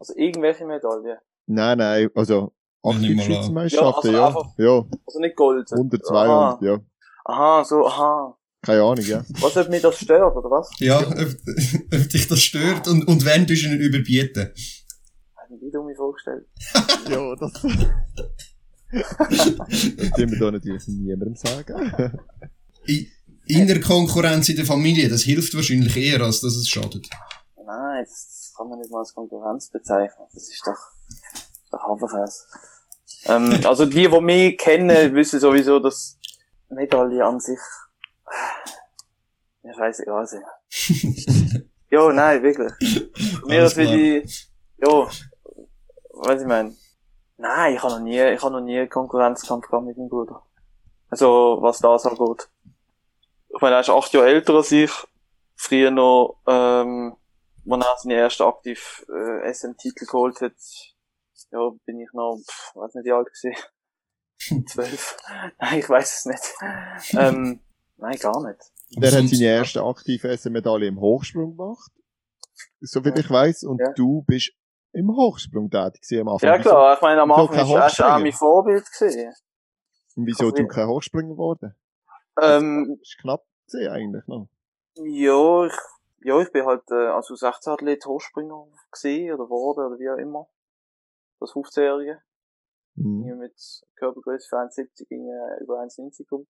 Also 0.00 0.12
irgendwelche 0.16 0.66
Medaillen. 0.66 1.18
Nein, 1.46 1.78
nein, 1.78 2.10
also 2.16 2.52
aktiv 2.82 3.16
mal 3.16 3.24
Schweizer 3.24 3.46
an. 3.46 3.54
Meisterschaften, 3.54 4.12
Ja, 4.12 4.18
ja. 4.18 4.26
also 4.26 4.52
Ja, 4.58 4.84
Also 5.06 5.20
nicht 5.20 5.36
Gold. 5.36 5.70
unter 5.70 5.98
Aha. 5.98 6.58
200, 6.58 6.62
ja. 6.62 6.84
Aha, 7.26 7.64
so, 7.64 7.86
aha. 7.86 8.36
Keine 8.62 8.82
Ahnung, 8.82 9.04
ja. 9.04 9.24
Was, 9.40 9.56
ob 9.56 9.68
mich 9.68 9.82
das 9.82 9.96
stört, 10.00 10.36
oder 10.36 10.50
was? 10.50 10.68
Ja, 10.80 10.98
ob, 10.98 11.08
ob 11.94 12.08
dich 12.08 12.26
das 12.26 12.40
stört 12.42 12.88
und, 12.88 13.06
und 13.06 13.24
wenn 13.24 13.46
du 13.46 13.54
ihn 13.54 13.78
überbieten. 13.78 14.52
Hab 15.36 15.48
ich 15.48 15.62
wieder 15.62 15.80
mir 15.84 15.94
vorgestellt. 15.94 16.48
ja, 17.08 17.36
das... 17.36 17.52
das 18.94 20.10
können 20.12 20.32
wir 20.32 20.38
da 20.38 20.50
natürlich 20.50 20.86
niemandem 20.88 21.36
sagen. 21.36 22.18
In, 22.86 23.06
Innerkonkurrenz 23.46 24.48
in 24.48 24.56
der 24.56 24.64
Familie, 24.64 25.08
das 25.08 25.22
hilft 25.22 25.54
wahrscheinlich 25.54 25.96
eher, 25.96 26.22
als 26.22 26.40
dass 26.40 26.56
es 26.56 26.68
schadet. 26.68 27.08
Nein, 27.64 28.04
das 28.04 28.52
kann 28.56 28.68
man 28.68 28.78
nicht 28.78 28.90
mal 28.90 29.00
als 29.00 29.14
Konkurrenz 29.14 29.70
bezeichnen. 29.70 30.26
Das 30.32 30.48
ist 30.48 30.62
doch, 30.66 30.78
doch 31.70 31.82
Haferkäse. 31.82 32.44
Ähm, 33.26 33.60
also 33.66 33.84
die, 33.86 34.08
die 34.08 34.20
mich 34.20 34.58
kennen, 34.58 35.14
wissen 35.14 35.40
sowieso, 35.40 35.78
dass 35.78 36.18
Medaille 36.70 37.24
an 37.24 37.40
sich, 37.40 37.58
mir 39.62 39.74
scheißegal 39.74 40.26
sind. 40.26 40.44
jo, 41.90 42.12
nein, 42.12 42.42
wirklich. 42.42 42.72
Für 42.80 43.46
mich 43.46 43.58
Alles 43.58 43.74
das 43.74 43.76
wie 43.76 43.86
die, 43.86 44.28
jo, 44.82 45.08
weiß 46.12 46.40
ich 46.40 46.46
mein. 46.48 46.76
Nein, 47.36 47.74
ich 47.74 47.82
habe 47.82 47.94
noch 47.94 48.00
nie, 48.00 48.20
ich 48.20 48.42
habe 48.42 48.52
noch 48.54 48.60
nie 48.60 48.78
einen 48.78 48.88
Konkurrenzkampf 48.90 49.66
gehabt 49.68 49.84
mit 49.86 49.96
meinem 49.96 50.08
Bruder. 50.08 50.42
Also, 51.10 51.58
was 51.60 51.78
das 51.80 52.06
angeht. 52.06 52.48
Ich 53.48 53.60
meine, 53.60 53.76
er 53.76 53.80
ist 53.80 53.90
acht 53.90 54.12
Jahre 54.12 54.28
älter 54.28 54.54
als 54.54 54.72
ich. 54.72 54.90
Früher 55.56 55.90
noch, 55.90 56.40
ähm, 56.46 57.16
als 57.68 57.84
er 57.84 57.96
seinen 57.98 58.10
ersten 58.18 58.42
aktiv 58.44 59.04
äh, 59.08 59.52
SM-Titel 59.52 60.06
geholt 60.06 60.40
hat, 60.40 60.52
ja, 61.50 61.70
bin 61.84 62.00
ich 62.00 62.12
noch, 62.12 62.38
pff, 62.38 62.74
weiß 62.74 62.94
nicht 62.94 63.04
wie 63.04 63.12
alt 63.12 63.28
gewesen. 63.28 63.56
Zwölf. 64.66 65.16
Nein, 65.58 65.78
ich 65.78 65.88
weiß 65.88 66.18
es 66.18 66.24
nicht. 66.26 67.14
ähm, 67.16 67.60
nein, 67.96 68.18
gar 68.18 68.42
nicht. 68.46 68.60
Der 68.96 69.12
hat 69.12 69.28
seine 69.28 69.44
erste 69.44 69.82
aktive 69.82 70.36
SM-Medaille 70.36 70.86
im 70.88 71.00
Hochsprung 71.00 71.56
gemacht. 71.56 71.90
So 72.80 73.04
wie 73.04 73.10
Ja. 73.10 73.16
ich 73.16 73.30
weiss. 73.30 73.62
Und 73.62 73.80
Ja. 73.80 73.92
du 73.92 74.22
bist 74.26 74.52
im 74.94 75.14
Hochsprung 75.14 75.70
tätig 75.70 76.02
gewesen 76.02 76.20
am 76.22 76.28
Anfang. 76.34 76.48
Ja 76.48 76.58
klar, 76.58 76.94
ich 76.94 77.00
meine, 77.02 77.20
am 77.22 77.30
Wieso 77.30 77.42
Anfang 77.42 77.58
er 77.76 77.88
schon 77.90 78.06
auch 78.06 78.18
mein? 78.18 78.32
Vorbild 78.32 78.84
gewesen. 78.90 79.32
Und 80.16 80.26
wieso 80.26 80.44
Also, 80.44 80.56
du 80.56 80.66
kein 80.68 80.88
Hochspringer 80.88 81.30
geworden? 81.32 81.74
Ähm, 82.40 82.96
Das 82.98 83.08
ist 83.08 83.18
knapp 83.20 83.44
gesehen 83.66 83.90
eigentlich 83.92 84.26
noch. 84.26 84.48
ja, 84.96 85.66
ich, 85.66 85.72
ja, 86.22 86.40
ich 86.40 86.52
bin 86.52 86.64
halt, 86.64 86.88
äh, 86.90 87.08
als 87.08 87.28
U16-Athlet 87.30 88.06
Hochspringer 88.06 88.66
gesehen 88.90 89.34
oder 89.34 89.44
geworden 89.44 89.86
oder 89.86 89.98
wie 89.98 90.10
auch 90.10 90.16
immer. 90.16 90.48
Das 91.40 91.50
15-Jährige. 91.52 92.20
Mhm. 92.96 93.24
irgendwie 93.24 93.38
mit 93.48 93.82
Körpergröße 93.96 94.46
für 94.48 94.56
1,70 94.56 95.08
ging 95.08 95.26
äh, 95.28 95.62
über 95.62 95.80
1,90 95.80 96.28
kommt. 96.28 96.48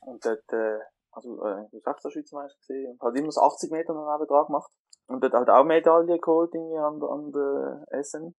Und 0.00 0.24
dort, 0.24 0.50
äh, 0.52 0.78
also, 1.10 1.44
äh, 1.44 1.66
ich 1.72 1.84
war 1.84 1.94
16 1.94 2.10
Schweizer 2.10 2.36
Meister 2.36 2.58
gesehen 2.58 2.92
und 2.92 3.02
hat 3.02 3.14
immer 3.16 3.30
so 3.30 3.42
80 3.42 3.70
Meter 3.70 3.92
noch 3.92 4.06
dran 4.26 4.46
gemacht. 4.46 4.72
Und 5.08 5.22
dort 5.22 5.34
halt 5.34 5.50
auch 5.50 5.64
Medaille 5.64 6.18
geholt, 6.18 6.54
irgendwie 6.54 6.78
an 6.78 7.00
der, 7.00 7.08
an 7.08 7.32
der 7.32 8.04
SN. 8.04 8.34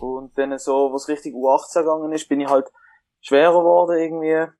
Und 0.00 0.36
dann 0.36 0.58
so, 0.58 0.92
was 0.92 1.08
richtig 1.08 1.34
U18 1.34 1.80
gegangen 1.80 2.12
ist, 2.12 2.28
bin 2.28 2.40
ich 2.40 2.48
halt 2.48 2.72
schwerer 3.20 3.58
geworden 3.58 3.98
irgendwie. 3.98 4.50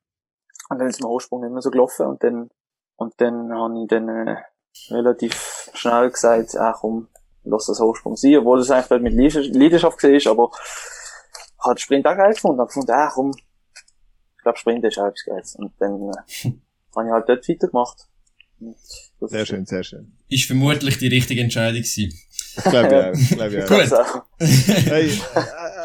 Und 0.69 0.79
dann 0.79 0.89
ist 0.89 1.01
mein 1.01 1.11
Hochsprung 1.11 1.41
nicht 1.41 1.53
mehr 1.53 1.63
so 1.63 1.71
gelaufen 1.71 2.07
und 2.07 2.23
dann, 2.23 2.51
und 2.97 3.15
dann 3.19 3.53
habe 3.53 3.83
ich 3.83 3.89
dann, 3.89 4.09
äh, 4.09 4.37
relativ 4.91 5.71
schnell 5.75 6.11
gesagt, 6.11 6.57
ach 6.57 6.79
komm, 6.81 7.09
lass 7.45 7.67
das 7.67 7.81
Hochsprung 7.81 8.17
sein, 8.17 8.37
obwohl 8.39 8.61
es 8.61 8.71
eigentlich 8.71 8.89
dort 8.89 9.03
mit 9.03 9.15
Leidenschaft 9.15 10.03
war, 10.03 10.33
aber 10.33 10.51
hat 11.61 11.81
Sprint 11.81 12.07
auch 12.07 12.17
geil 12.17 12.33
gefunden. 12.33 12.61
Hab 12.61 12.69
gefunden, 12.69 12.91
ah, 12.91 13.11
komm, 13.13 13.33
ich 13.37 14.43
glaube, 14.43 14.59
Sprint 14.59 14.85
ist 14.85 14.99
auch 14.99 15.07
etwas 15.07 15.25
Geiles. 15.25 15.57
Und 15.57 15.73
dann 15.79 16.11
äh, 16.11 16.51
habe 16.97 17.07
ich 17.07 17.13
halt 17.13 17.29
dort 17.29 17.49
weitergemacht. 17.49 18.09
Das 19.21 19.31
Sehr 19.31 19.43
ist- 19.43 19.49
schön, 19.49 19.67
sehr 19.67 19.85
schön. 19.85 20.13
Ist 20.29 20.45
vermutlich 20.47 20.99
die 20.99 21.09
richtige 21.09 21.41
Entscheidung 21.41 21.83
gewesen. 21.83 22.13
Das 22.57 22.65
glaube 22.65 22.87
ich 22.89 22.95
auch. 22.95 23.37
Glaube 23.37 23.55
ich 23.57 23.63
auch. 23.65 23.69
Gut. 23.69 23.81
Also, 24.39 24.91
Hey, 24.91 25.09
äh, 25.09 25.41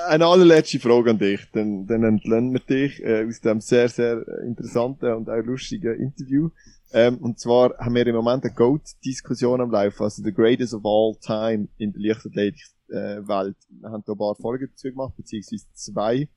eine 0.08 0.26
allerletzte 0.28 0.80
Frage 0.80 1.12
an 1.12 1.20
dich. 1.20 1.42
Dann, 1.54 1.88
dann 1.88 2.04
entlöhnen 2.04 2.54
wir 2.54 2.60
dich 2.60 3.04
äh, 3.04 3.26
aus 3.28 3.42
dem 3.42 3.60
sehr, 3.62 3.90
sehr 3.90 4.24
interessanten 4.46 5.14
und 5.14 5.30
auch 5.30 5.44
lustigen 5.44 6.00
Interview. 6.00 6.50
Ähm, 6.92 7.18
und 7.18 7.40
zwar 7.40 7.78
haben 7.78 7.96
wir 7.96 8.06
im 8.08 8.16
Moment 8.16 8.44
eine 8.46 8.54
GOAT-Diskussion 8.54 9.62
am 9.62 9.72
Laufen, 9.72 10.04
also 10.04 10.24
the 10.24 10.34
greatest 10.34 10.74
of 10.74 10.82
all 10.86 11.16
time 11.22 11.68
in 11.78 11.94
der 11.94 12.02
Leichtathletik-Welt. 12.02 13.56
wir 13.70 13.90
haben 13.92 14.04
da 14.06 14.14
ein 14.14 14.18
paar 14.18 14.36
Folgen 14.36 14.70
dazu 14.72 14.90
gemacht, 14.90 15.14
beziehungsweise 15.16 15.66
zwei. 15.74 16.28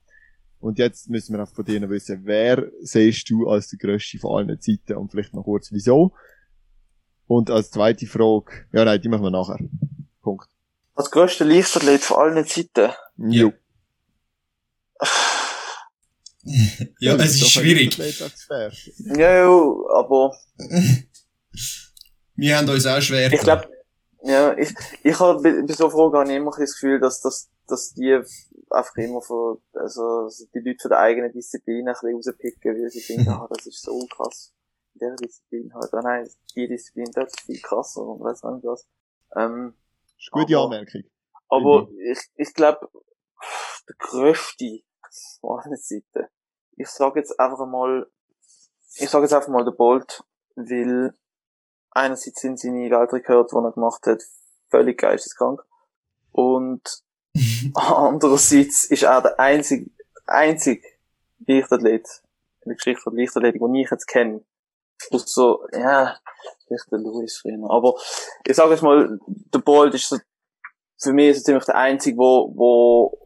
Und 0.62 0.78
jetzt 0.78 1.10
müssen 1.10 1.36
wir 1.36 1.42
auch 1.42 1.48
von 1.48 1.64
denen 1.64 1.90
wissen, 1.90 2.20
wer 2.22 2.70
siehst 2.82 3.28
du 3.28 3.48
als 3.48 3.68
der 3.68 3.80
grösste 3.80 4.18
von 4.18 4.38
allen 4.38 4.60
Zeiten 4.60 4.96
und 4.96 5.10
vielleicht 5.10 5.34
noch 5.34 5.42
kurz 5.42 5.72
wieso. 5.72 6.12
Und 7.26 7.50
als 7.50 7.72
zweite 7.72 8.06
Frage, 8.06 8.66
ja 8.72 8.84
nein, 8.84 9.02
die 9.02 9.08
machen 9.08 9.24
wir 9.24 9.30
nachher. 9.30 9.58
Punkt. 10.22 10.48
als 10.94 11.10
grösster 11.10 11.44
Leichtathlet 11.44 12.02
von 12.02 12.16
allen 12.18 12.46
Zeiten. 12.46 12.92
Jo. 13.16 13.52
Ja, 17.00 17.14
es 17.16 17.34
ist 17.34 17.50
schwierig. 17.50 17.98
Ja, 19.16 19.34
ja, 19.34 19.48
aber 19.94 20.32
Wir 22.36 22.56
haben 22.56 22.68
uns 22.68 22.86
auch 22.86 23.00
schwer 23.00 23.32
ich 23.32 23.40
glaube, 23.40 23.68
ja, 24.22 24.56
ich, 24.56 24.74
ich 25.02 25.18
habe 25.20 25.40
bei 25.42 25.62
bei 25.62 25.72
so 25.74 25.90
Fragen 25.90 26.16
habe 26.18 26.30
ich 26.30 26.36
immer 26.36 26.50
das 26.56 26.72
Gefühl, 26.74 27.00
dass, 27.00 27.20
dass, 27.20 27.50
dass 27.66 27.92
die 27.94 28.14
einfach 28.70 28.96
immer 28.96 29.20
von, 29.22 29.60
also, 29.74 30.28
die 30.54 30.60
Leute 30.60 30.78
von 30.82 30.88
der 30.90 30.98
eigenen 31.00 31.32
Disziplin 31.32 31.86
ein 31.88 31.92
bisschen 31.94 32.14
rauspicken, 32.14 32.74
weil 32.82 32.88
sie 32.90 33.00
denken, 33.14 33.28
ah, 33.32 33.46
das 33.50 33.66
ist 33.66 33.82
so 33.82 34.06
krass. 34.06 34.52
In 34.94 35.00
der 35.00 35.16
Disziplin 35.16 35.72
halt, 35.74 35.92
ah 35.94 36.02
nein, 36.02 36.28
die 36.54 36.68
Disziplin, 36.68 37.10
das 37.14 37.28
ist 37.32 37.40
viel 37.42 37.60
krasser 37.60 38.02
und 38.02 38.20
weiss 38.20 38.42
auch 38.44 38.54
nicht 38.54 38.64
was. 38.64 38.86
Ähm, 39.36 39.74
Ist 40.18 40.30
gute 40.30 40.56
Aber- 40.56 40.64
Anmerkung. 40.66 41.02
aber 41.48 41.88
ich, 42.10 42.20
ich 42.36 42.54
glaube, 42.54 42.88
der 43.88 43.96
grösste 43.98 44.80
von 45.40 45.60
allen 45.60 45.76
Seiten. 45.76 46.28
Ich 46.76 46.88
sage 46.88 47.20
jetzt 47.20 47.38
einfach 47.40 47.66
mal, 47.66 48.06
ich 48.96 49.08
sage 49.10 49.24
jetzt 49.24 49.32
einfach 49.34 49.48
mal 49.48 49.64
der 49.64 49.72
Bolt, 49.72 50.22
weil 50.54 51.12
einerseits 51.92 52.40
sind 52.40 52.58
seine 52.58 52.90
Weltrekorde, 52.90 53.48
die 53.52 53.56
er 53.56 53.72
gemacht 53.72 54.06
hat, 54.06 54.22
völlig 54.70 54.98
geisteskrank. 54.98 55.62
Und 56.32 57.02
andererseits 57.74 58.84
ist 58.84 59.02
er 59.02 59.22
der 59.22 59.38
einzige, 59.38 59.90
einzige 60.26 60.86
Leichtathlet 61.46 62.06
in 62.62 62.70
der 62.70 62.76
Geschichte 62.76 63.10
der 63.10 63.18
Leichtathletik, 63.18 63.60
den 63.60 63.74
ich 63.74 63.90
jetzt 63.90 64.06
kenne. 64.06 64.44
Ausser, 65.10 65.58
ja, 65.72 66.16
vielleicht 66.66 66.92
der 66.92 66.98
Louis 67.00 67.36
früher. 67.36 67.70
Aber 67.70 67.94
ich 68.46 68.54
sage 68.54 68.70
jetzt 68.70 68.82
mal, 68.82 69.18
der 69.26 69.58
Bolt 69.58 69.94
ist 69.94 70.08
so 70.08 70.18
für 71.02 71.12
mich 71.12 71.36
er 71.36 71.42
ziemlich 71.42 71.64
der 71.64 71.74
einzige, 71.74 72.16
wo, 72.16 72.52
wo, 72.54 73.18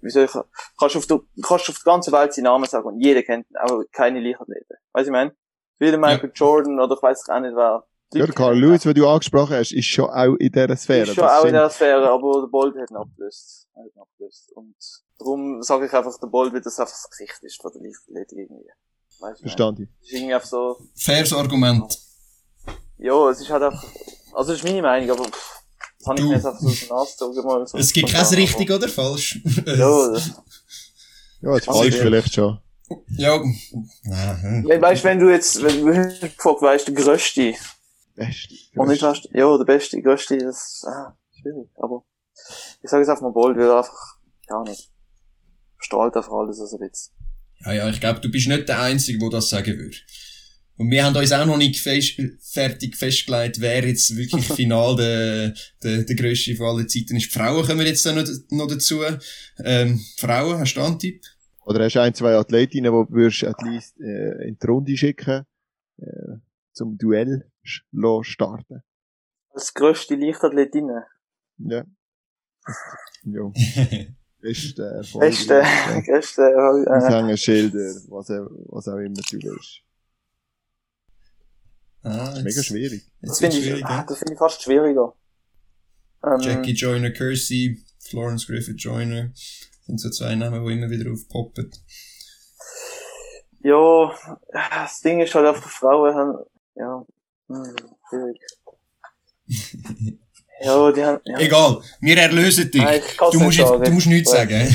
wie 0.00 0.10
soll 0.10 0.24
ich, 0.24 0.30
kannst 0.78 0.94
du 0.94 0.98
auf 1.00 1.06
der, 1.06 1.20
kannst 1.42 1.68
auf 1.68 1.82
der 1.82 1.92
ganzen 1.92 2.12
Welt 2.12 2.32
seinen 2.32 2.44
Namen 2.44 2.66
sagen 2.66 2.86
und 2.86 3.00
jeder 3.00 3.22
kennt 3.22 3.50
ihn, 3.50 3.56
aber 3.56 3.84
keine 3.92 4.20
Leichtathleten. 4.20 4.76
Weißt 4.92 5.08
du, 5.08 5.10
ich 5.10 5.12
mein? 5.12 5.32
Wie 5.78 5.90
der 5.90 5.98
Michael 5.98 6.30
Jordan 6.34 6.80
oder 6.80 6.94
ich 6.94 7.02
weiß 7.02 7.28
auch 7.28 7.40
nicht 7.40 7.56
wer. 7.56 7.86
Ja, 8.14 8.24
der 8.26 8.34
Carl 8.34 8.58
Lewis, 8.58 8.82
den 8.82 8.94
du 8.94 9.06
angesprochen 9.08 9.56
hast, 9.56 9.72
ist 9.72 9.86
schon 9.86 10.08
auch 10.08 10.34
in 10.36 10.50
dieser 10.52 10.76
Sphäre. 10.76 11.02
ist 11.08 11.14
schon 11.14 11.24
das 11.24 11.40
auch 11.40 11.44
in 11.44 11.52
der 11.52 11.68
Sphäre, 11.70 12.08
aber 12.08 12.40
der 12.42 12.46
Bolt 12.48 12.76
hat 12.76 12.90
ihn 12.90 12.96
abgelöst. 12.96 13.66
Er 13.74 13.82
hat 13.82 13.90
ihn 13.94 14.00
abgelöst. 14.00 14.52
Und 14.54 14.74
darum 15.18 15.62
sage 15.62 15.86
ich 15.86 15.92
einfach, 15.92 16.16
der 16.18 16.26
Bolt, 16.28 16.52
weil 16.54 16.60
das 16.60 16.78
einfach 16.78 16.92
das 16.92 17.10
Gesicht 17.10 17.38
ist 17.42 17.60
von 17.60 17.72
der 17.74 17.82
Leichtathletik 17.82 18.38
irgendwie. 18.38 18.70
Weißt 19.20 19.40
du, 19.40 19.42
Verstanden. 19.42 19.88
Ist 20.02 20.12
irgendwie 20.12 20.34
einfach 20.34 20.48
so, 20.48 20.78
Faires 20.94 21.32
Argument. 21.32 21.98
ja, 22.98 23.30
es 23.30 23.40
ist 23.40 23.50
halt 23.50 23.62
einfach, 23.64 23.82
also 24.34 24.52
das 24.52 24.60
ist 24.62 24.64
meine 24.64 24.82
Meinung, 24.82 25.10
aber 25.10 25.24
pff, 25.24 25.62
das 25.98 26.06
habe 26.06 26.18
ich 26.18 26.22
Du. 26.24 26.28
mir 26.28 26.36
jetzt 26.36 26.46
einfach 26.46 26.60
so 26.60 26.68
aus 26.68 26.80
der 26.80 26.88
Nase 26.96 27.10
gezogen. 27.12 27.46
mal 27.46 27.66
so 27.66 27.78
Es 27.78 27.92
gibt 27.92 28.08
kein 28.10 28.24
richtig 28.24 28.70
oder 28.70 28.88
falsch. 28.88 29.40
Ja, 29.66 30.08
das, 30.12 30.30
Ja, 31.42 31.54
jetzt 31.54 31.68
Also, 31.68 31.80
falsch 31.82 31.96
vielleicht 31.96 32.34
schon. 32.34 32.60
ja. 33.16 33.42
Nein, 34.04 34.80
Weißt 34.80 35.02
du, 35.04 35.08
wenn 35.08 35.18
du 35.18 35.30
jetzt, 35.30 35.62
wenn 35.62 35.84
du 35.84 36.28
gefragt 36.28 36.62
weißt, 36.62 36.86
der 36.88 36.94
Größte, 36.94 37.54
Beste. 38.16 38.54
und 38.74 38.88
nicht 38.88 39.02
weißt, 39.02 39.28
ja, 39.32 39.56
der 39.56 39.64
Beste, 39.64 40.02
Größte, 40.02 40.38
das 40.38 40.56
ist, 40.56 40.84
ah, 40.86 41.16
schwierig, 41.40 41.68
aber, 41.76 42.04
ich 42.82 42.90
sage 42.90 43.02
jetzt 43.02 43.10
einfach 43.10 43.22
mal 43.22 43.32
Bold, 43.32 43.56
weil 43.56 43.68
er 43.68 43.78
einfach, 43.78 44.18
ja 44.48 44.62
nicht, 44.62 44.90
strahlt 45.78 46.16
einfach 46.16 46.32
alles, 46.32 46.60
also 46.60 46.78
jetzt. 46.82 47.12
Ja, 47.60 47.72
ja, 47.72 47.88
ich 47.88 48.00
glaube, 48.00 48.20
du 48.20 48.30
bist 48.30 48.48
nicht 48.48 48.68
der 48.68 48.80
Einzige, 48.80 49.18
der 49.18 49.30
das 49.30 49.48
sagen 49.48 49.78
würde. 49.78 49.96
Und 50.78 50.90
wir 50.90 51.04
haben 51.04 51.16
uns 51.16 51.32
auch 51.32 51.46
noch 51.46 51.56
nicht 51.56 51.80
fest, 51.80 52.20
fertig 52.40 52.96
festgelegt, 52.96 53.60
wer 53.60 53.86
jetzt 53.86 54.14
wirklich 54.14 54.46
final 54.52 54.94
der, 54.96 55.54
der, 55.82 56.04
der 56.04 56.16
grösste 56.16 56.54
von 56.54 56.66
allen 56.66 56.88
Zeiten 56.88 57.16
ist. 57.16 57.34
Die 57.34 57.38
Frauen 57.38 57.66
kommen 57.66 57.86
jetzt 57.86 58.04
dann 58.04 58.16
noch, 58.16 58.26
noch 58.50 58.66
dazu. 58.66 59.00
Ähm, 59.64 60.00
Frauen, 60.18 60.58
hast 60.58 60.74
du 60.74 60.82
einen 60.82 60.98
Tipp? 60.98 61.24
Oder 61.64 61.84
hast 61.84 61.94
du 61.94 62.02
ein, 62.02 62.14
zwei 62.14 62.34
Athletinnen, 62.36 62.92
die 62.92 63.06
du 63.06 63.14
würdest 63.14 63.44
at 63.44 63.60
least 63.62 63.98
äh, 64.00 64.48
in 64.48 64.58
die 64.62 64.66
Runde 64.66 64.96
schicken, 64.96 65.46
äh, 65.98 66.36
zum 66.72 66.98
Duell 66.98 67.50
starten? 68.22 68.82
Als 69.50 69.72
größte 69.74 70.14
Leichtathletin, 70.16 70.90
Ja. 71.58 71.84
ja. 73.24 73.52
Beste 74.40 74.82
Erfolg. 74.84 75.20
beste, 75.22 75.62
größte, 76.06 76.42
äh, 76.42 76.90
Aushängeschilder, 76.90 77.94
was, 78.08 78.30
auch- 78.30 78.48
was 78.68 78.88
auch 78.88 78.96
immer 78.98 79.14
du 79.14 79.38
willst. 79.42 79.80
Ah, 82.02 82.26
Das 82.30 82.38
ist 82.38 82.44
mega 82.44 82.62
schwierig. 82.62 83.10
das 83.22 83.40
Jetzt 83.40 83.54
finde 83.54 83.76
ich, 83.78 83.84
ah, 83.84 83.88
ja? 83.98 84.04
das 84.04 84.18
finde 84.18 84.34
ich 84.34 84.38
fast 84.38 84.62
schwieriger. 84.62 85.14
Ähm, 86.24 86.40
Jackie 86.40 86.72
Joyner 86.74 87.10
Kersey, 87.10 87.82
Florence 87.98 88.46
Griffith 88.46 88.76
Joyner. 88.80 89.30
sind 89.86 89.98
so 90.00 90.10
zwei 90.10 90.34
Namen, 90.36 90.64
die 90.64 90.72
immer 90.74 90.90
wieder 90.90 91.10
aufpoppen. 91.10 91.72
Ja, 93.60 94.14
das 94.52 95.00
Ding 95.00 95.20
ist 95.20 95.34
halt 95.34 95.46
einfach, 95.46 95.68
Frauen 95.68 96.14
haben, 96.14 96.44
ja, 96.76 97.04
hm, 97.48 98.34
ja, 100.64 100.92
die 100.92 101.04
haben, 101.04 101.20
ja. 101.24 101.38
Egal, 101.38 101.80
wir 102.00 102.16
erlösen 102.16 102.70
dich. 102.70 102.82
Nein, 102.82 103.00
Du 103.32 103.38
musst, 103.40 103.58
nicht 103.58 103.58
jetzt, 103.58 103.68
sagen. 103.68 103.84
du 103.84 103.90
musst 103.92 104.06
nichts 104.06 104.32
Ja. 104.32 104.38
sagen. 104.38 104.68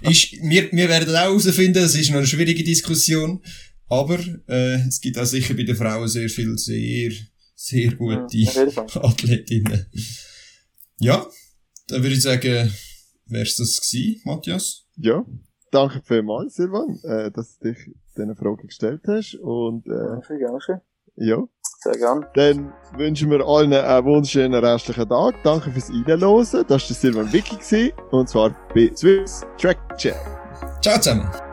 ist, 0.02 0.32
wir, 0.42 0.72
wir 0.72 0.88
werden 0.88 1.08
auch 1.14 1.20
herausfinden, 1.20 1.78
es 1.84 1.94
ist 1.94 2.10
noch 2.10 2.18
eine 2.18 2.26
schwierige 2.26 2.62
Diskussion. 2.64 3.42
Aber 3.90 4.18
äh, 4.48 4.86
es 4.86 5.00
gibt 5.00 5.18
auch 5.18 5.24
sicher 5.24 5.54
bei 5.54 5.62
den 5.62 5.74
Frauen 5.76 6.06
sehr 6.08 6.28
viel 6.28 6.56
sehr, 6.58 7.10
sehr 7.54 7.90
gute 7.94 8.46
Fall. 8.46 8.86
Athletinnen. 9.02 9.86
Ja, 10.98 11.26
dann 11.88 12.02
würde 12.02 12.14
ich 12.14 12.22
sagen, 12.22 12.70
wär's 13.26 13.56
das 13.56 13.80
gewesen, 13.80 14.20
Matthias? 14.24 14.84
Ja. 14.96 15.24
Danke 15.70 16.00
vielmals, 16.04 16.54
Silvan, 16.54 16.98
äh, 17.02 17.30
dass 17.30 17.58
du 17.58 17.72
dich 17.72 17.78
diese 18.16 18.34
Frage 18.36 18.66
gestellt 18.66 19.02
hast. 19.06 19.34
Und 19.36 19.86
äh, 19.86 19.90
Ja, 19.90 20.20
gerne, 20.36 20.60
schön. 20.60 20.80
ja, 21.16 21.42
Sehr 21.80 21.92
gern. 21.92 22.26
dann 22.34 22.72
wünschen 22.96 23.30
wir 23.30 23.46
allen 23.46 23.72
einen 23.72 24.04
wunderschönen 24.04 24.64
restlichen 24.64 25.08
Tag. 25.08 25.34
Danke 25.44 25.70
fürs 25.70 25.88
Reinhören. 25.90 26.40
Das 26.52 26.52
war 26.52 26.64
der 26.68 26.78
Silvan 26.80 27.32
Wiki 27.32 27.94
und 28.10 28.28
zwar 28.28 28.50
bei 28.74 28.90
Swiss 28.96 29.46
Track 29.56 29.78
Check. 29.96 30.16
Ciao 30.82 30.98
zusammen! 30.98 31.47